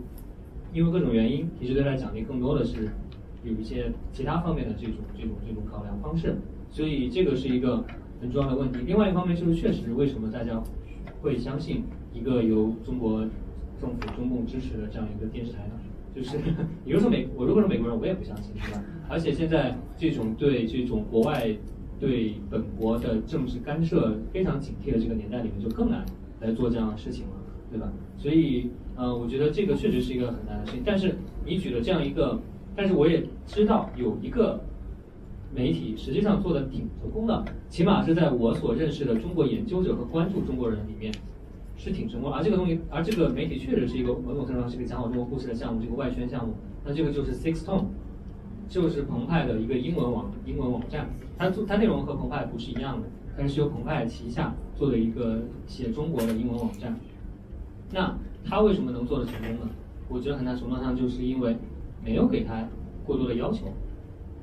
[0.72, 2.88] 因为各种原因，体制对他奖励更多的是
[3.44, 6.38] 有一些其他方面的这种这种这种考量方式。
[6.70, 7.84] 所以这个是一个
[8.22, 8.80] 很重要的问题。
[8.86, 10.64] 另外一方面就是确实为什么大家
[11.22, 11.84] 会相信？
[12.14, 13.20] 一个由中国
[13.78, 15.74] 政府中共支持的这样一个电视台呢，
[16.16, 16.38] 就是
[16.86, 18.82] 你如说美，我如果是美国人，我也不相信，是吧？
[19.10, 21.54] 而且现在这种对这种国外
[22.00, 26.06] 对本国的政治干涉非常警惕的这个年代里面，就更难
[26.42, 27.34] 来做这样的事情了，
[27.72, 27.92] 对吧？
[28.18, 30.82] 所以，呃，我觉得这个确实是一个很难的事情。
[30.86, 31.16] 但是
[31.46, 32.40] 你举了这样一个，
[32.76, 34.62] 但是我也知道有一个
[35.54, 41.14] 媒体实际上做的挺成功的，起码是在我所认识的中国研究者和关注中国人里面。
[41.78, 46.54] 是挺成功，而这个东西，而这个媒体确实是一个某种程度上是一个讲好中国故事的项目，这个外宣项目。
[46.86, 47.88] 那这个就是 Six Tone，
[48.68, 51.10] 就是澎湃的一个英文网英文网站。
[51.38, 56.98] 它做它内容和澎湃不是一样的，但是由澎湃旗下做的一个写中国的英文网站。
[57.92, 59.70] 那它为什么能做得成功呢？
[60.08, 61.56] 我觉得很大程度上就是因为
[62.04, 62.68] 没有给他
[63.06, 63.66] 过多的要求。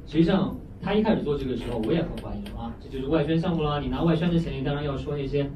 [0.06, 3.80] 实际上，他一开始做这个时候，我也很怀疑啊，这就是外宣项目啦。
[3.80, 5.50] 你拿外宣的钱，你当然要说那些。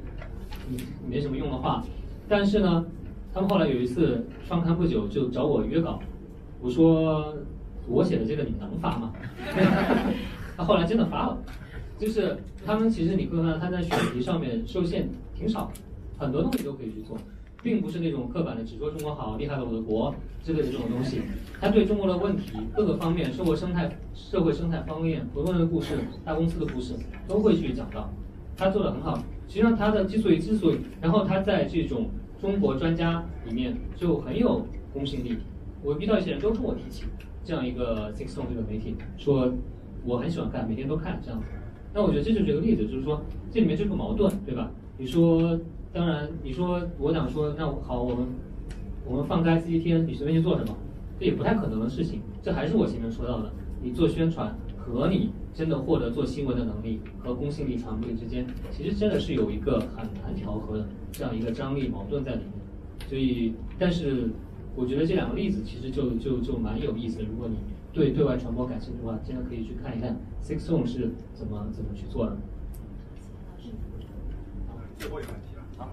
[1.08, 1.84] 没什么用的话，
[2.28, 2.84] 但是呢，
[3.32, 6.00] 他们后来有一次创刊不久就找我约稿，
[6.60, 7.36] 我说
[7.88, 9.12] 我写的这个你能发吗？
[10.56, 11.38] 他后来真的发了，
[11.98, 15.70] 就是他们其实你会看到他在选题上面受限挺少，
[16.18, 17.16] 很多东西都可以去做，
[17.62, 21.20] 并不是那种刻板的只说中国好厉害了我的国之类的这种东西，
[21.60, 26.94] 他对中国的问题各个方面，社会生态、社会生态方面、普通人的故事、大公司的故事
[27.28, 28.10] 都会去讲到，
[28.56, 29.22] 他做的很好。
[29.48, 32.08] 实际上，他的之所以之所以，然后他在这种
[32.40, 35.36] 中国专家里面就很有公信力。
[35.82, 37.04] 我遇到一些人都跟我提起
[37.46, 39.52] 这样一个 Six Tone 这个媒体，说
[40.04, 41.46] 我很喜欢看，每天都看这样子。
[41.94, 44.68] 那我觉得这就是一个例子，就是说这里面这个矛盾，对吧？
[44.98, 45.58] 你说，
[45.92, 48.26] 当然你说我想说，那好，我们
[49.06, 50.76] 我们放开 CCTN，你随便去做什么，
[51.20, 52.20] 这也不太可能的事情。
[52.42, 55.30] 这还是我前面说到的，你做宣传和你。
[55.56, 62.52] 真的获得做新闻的能力和公信力、传播力之间，其实真的是有一个很难调和的这样一个张力矛盾在里面。
[63.08, 64.28] 所以，但是
[64.76, 67.24] 我觉得这两个例子其实就就就蛮有意思的。
[67.24, 67.56] 如果你
[67.92, 72.36] 对对外传播感兴趣的话，真的可以去看一看 Six Tone 是怎么怎么去做的。
[74.98, 75.92] 最后一个问题了啊。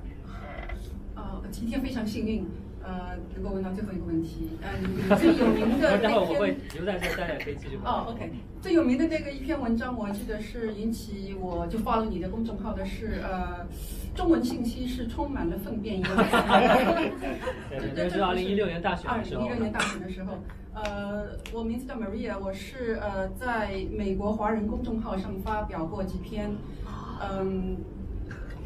[1.16, 2.46] 呃，今天非常幸运，
[2.84, 4.50] 呃，能够问到最后一个问题。
[4.62, 7.78] 呃，你 最有名的那然后我会篇留在这，大家可以继续。
[7.84, 8.30] 哦，OK，
[8.62, 13.66] 最有名的那个一篇文章，我记得是引起我就 follow 你的公众号的是呃，
[14.14, 16.12] 中文信息是充满了粪便一样。
[17.70, 19.42] 对，这是二零一六年大选二的时候。
[19.42, 20.34] 零一六年大选的时候，
[20.74, 26.52] 呃，我名字叫 Maria，我是呃在美国华人公众号上发表过几篇，
[27.22, 27.78] 嗯。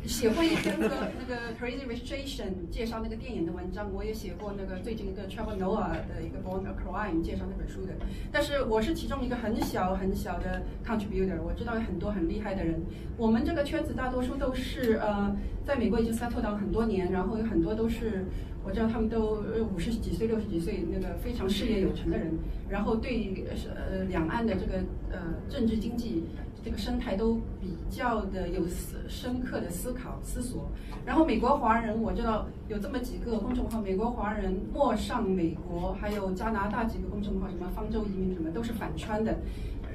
[0.07, 7.93] 写过一篇那个那个 Crazy Rich Asian 介绍那个电影的文章，我也写过那个最近一个 Trevor Noah 的一个 Born a Crime 介绍那本书的。
[8.31, 12.81] 但是我是其中一个很小很小的 contributor，我知道有很多很厉害的人。
[13.17, 18.25] 我们这个圈子大多数都是呃在美国已经 settle 得很多年，然后有很多都是
[18.63, 19.43] 我知道他们都
[19.75, 22.31] 五十几岁、六十几岁那个非常事业有成的人，
[22.69, 23.45] 然后对
[23.75, 24.77] 呃两岸的这个
[25.11, 25.19] 呃
[25.49, 26.23] 政治经济。
[26.63, 30.69] 这个生态都比较的有思深刻的思考思索，
[31.05, 39.37] 然后美国华人我知道有这么几个公众号，美国华人陌上美国，还有加拿大几个公众号，什么方舟移民什么都是反穿的，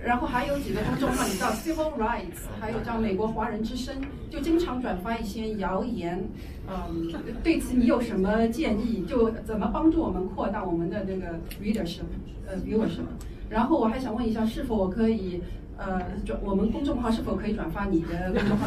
[0.03, 3.97] 然后还有几个公众号，你知道 Civil Rights，还有叫美国华人之声，
[4.31, 6.27] 就经常转发一些谣言，
[6.67, 9.05] 嗯，对此你有什么建议？
[9.07, 12.05] 就怎么帮助我们扩大我们的那个 readership，
[12.47, 13.05] 呃，viewership？
[13.53, 15.43] 然后我还想问一下，是否我可以？
[15.77, 18.67] 呃，转我们公众号是否可以转发你的 公众号？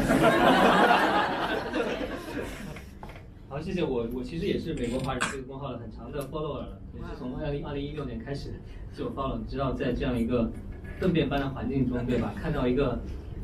[3.48, 8.60] 好，谢谢我，我其实也是美国华人这个公号的很长的 follower 了，也是从二零二零一六年开始
[8.96, 10.50] 就 follow，知道在这样一个
[11.00, 12.32] 粪便般的环境中，对吧？
[12.40, 13.00] 看到一个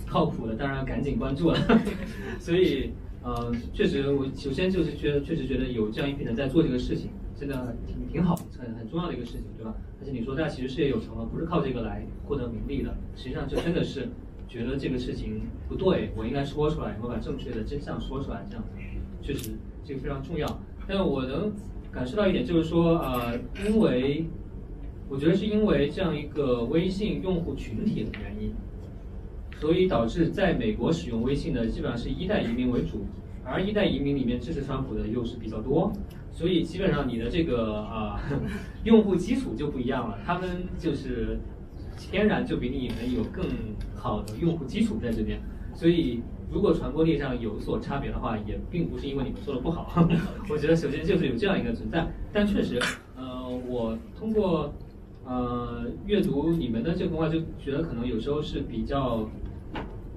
[0.07, 1.59] 靠谱的，当然要赶紧关注了。
[2.39, 9.75] 所以，呃，确实，我首先就是觉得，确实觉得有这样一批人在做这个事情，真的挺挺好，很很重要的一个事情，对吧？
[10.01, 14.09] 而且你说大家其实事业有成了，不是靠这个来获得名利的，实际上就真的是
[14.49, 18.65] 觉得这个事情不对，我应该说出来，我把正确的真相说出来，这样
[19.20, 19.52] 确实
[19.85, 20.47] 这个非常重要。
[20.86, 21.52] 但我能
[21.91, 24.27] 感受到一点，就是说，呃，因为
[25.09, 28.55] 我觉得是因为这样一个微信用户群体的原因，
[29.61, 33.07] 所以导致在美国使用微信的基本上是一代移民为主，
[33.44, 35.93] 而一代移民里面支持川普的又是比较多。
[36.33, 38.20] 所以基本上你的这个啊
[38.85, 41.39] 用户基础就不一样了，他们就是
[41.97, 43.44] 天然就比你们有更
[43.94, 45.39] 好的用户基础在这边。
[45.75, 46.20] 所以
[46.51, 50.07] 如果传播力上有所差别的话，也并不是因为你们做的不好。
[50.51, 52.07] 我觉得首先就是有这样一个存在。
[52.33, 52.78] 但确实，
[53.17, 54.73] 呃，我通过
[55.25, 59.28] 呃阅读你们的这个话，就觉得可能有时候是比较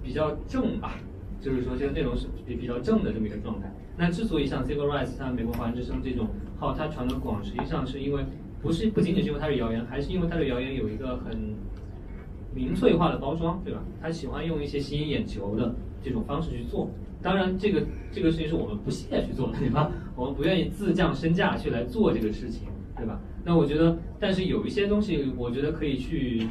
[0.03, 0.95] 比较正吧，
[1.39, 3.71] 就是说这个内容是比比较正的这么一个状态。
[3.97, 8.25] 那之所以像 Civil Rights、像美国华人之声这种号它传的广，实际上是因为
[8.61, 11.55] 不是不仅仅是因为它是谣言，还是因为它的谣言有一个很
[12.53, 13.81] 民粹化的包装，对吧？
[14.01, 16.89] 他喜欢用一些吸引眼球的这种方式去做。
[17.21, 19.91] 当然，这个这个事情是我们不屑去做的，对吧？
[20.15, 23.19] 我们不愿意自降身价去来做这个事情，对吧？
[23.43, 26.47] 那我觉得，但是有一些东西，我觉得可以去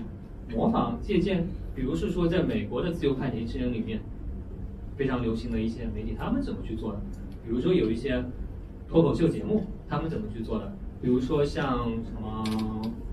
[0.53, 4.01] 模仿借鉴，比如是说，在美国的自由派年轻人里面
[4.97, 7.01] 非常流行的一些媒体，他们怎么去做的？
[7.47, 8.25] 比如说有一些
[8.89, 10.73] 脱口秀节目，他们怎么去做的？
[11.03, 12.45] 比如说像什么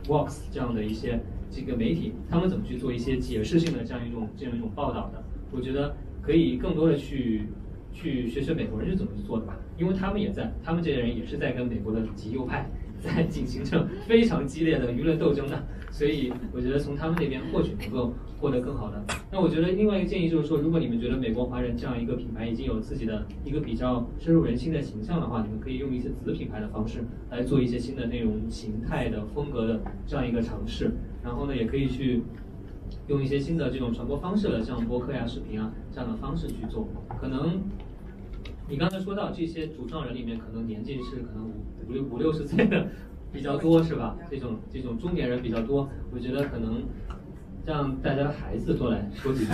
[0.06, 1.20] Vox 这样的一些
[1.50, 5.22] 这个媒体，他们怎么去做一些解释性的这样一种这样一种报道的？
[5.52, 7.48] 我觉得可以更多的去
[7.92, 12.70] 去学学美国人是怎么去做的吧，因为他们也在，他们这些人也是在跟美国的极右派
[13.02, 18.14] 在进行着非常激烈的舆论斗争的，所以我觉得从他们那边或许能够。
[18.42, 19.00] 获得更好的。
[19.32, 30.90] 那我觉得另外一个建议就是说，如果你们觉得美国华人这样一个品牌已经有自己的一个比较深入人心的形象的话，你们可以用一些子品牌的方式来做一些新的内容形态的风格的这样一个尝试。
[31.24, 32.24] 然后呢，也可以去
[33.06, 36.88] 用一些新的这种传播方式的，像播客呀、视频啊这样的方式去做。
[37.20, 37.62] 可能
[38.68, 42.88] 你刚才说到这些主创人里面，可能年纪是可能五五六五六十岁的
[43.32, 44.18] 比较多，是吧？
[44.30, 46.84] 这种这种中年人比较多，我觉得可能。
[47.64, 49.52] 让大家的孩子多来说几句，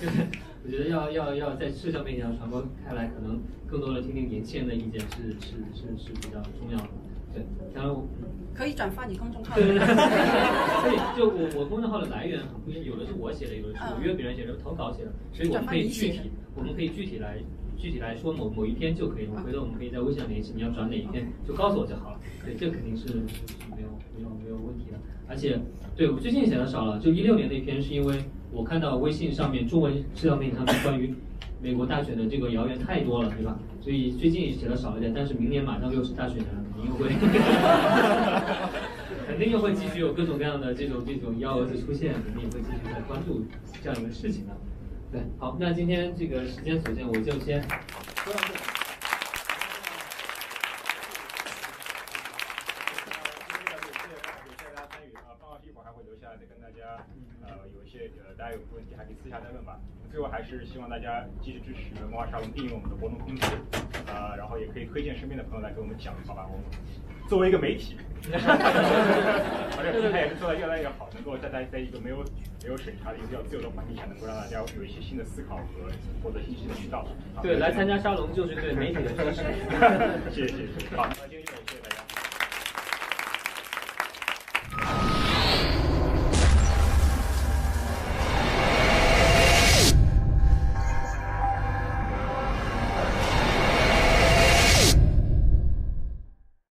[0.00, 0.26] 就 是
[0.64, 6.88] 我觉得要要要在社交媒体上传播开来，可能更多的听听年轻人的意见是是是是比较重要的。
[7.36, 8.06] 对，当然后
[8.54, 9.54] 可以转发你公众号。
[9.54, 9.84] 对对对。
[10.80, 17.36] 所以就我我公众号的来源很不一样，有的是我写的，有的是我约别人写的，投稿写的，所以我们可以具体，我们可以具体来
[17.76, 19.42] 具体来说某某一篇就可以了。
[19.44, 22.20] 回头我们可以在微信上联系，你要转哪一篇就告诉我就好了。
[22.44, 23.14] 对，这肯定是是
[23.76, 24.98] 没有没有没有问题的，
[25.28, 25.60] 而且。
[25.96, 28.22] 对我最近写的少了，就一六年那篇是因为
[28.56, 31.14] 我看到微信上面中文社交媒体上面关于
[31.60, 33.58] 美国大选的这个谣言太多了，对吧？
[33.82, 37.10] 所以最近写的少一点，但是明年马上又是大选了，肯定会，
[39.28, 43.44] 肯定又会继续有各种各样的这种这种幺蛾子出现，肯定也会继续在关注
[43.82, 44.56] 这样一个事情的。
[45.12, 48.54] 对，好，那今天这个时间所限，我就先说到这。
[55.96, 57.00] 会留下来再跟大家
[57.42, 59.80] 呃有一些呃大家有问题还可以私下再问吧。
[60.16, 63.46] 最后还是希望大家继续支持文化沙龙，订阅我们的活动通知，
[64.06, 66.48] 呃，然后也可以推荐身边的朋友来给我们讲，好吧？
[66.50, 66.64] 我们
[67.28, 67.98] 作为一个媒体，
[68.32, 72.24] 而且平台也是做的越来越好，能够在在在一个没有
[72.62, 77.06] 没有审查的一个比较自由的环境下，能够让大家有一些新的思考和获得信息的渠道。
[77.42, 79.44] 对，来参加沙龙就是对媒体的支持。
[80.32, 80.96] 谢谢谢谢。
[80.96, 81.85] 好，那今天就。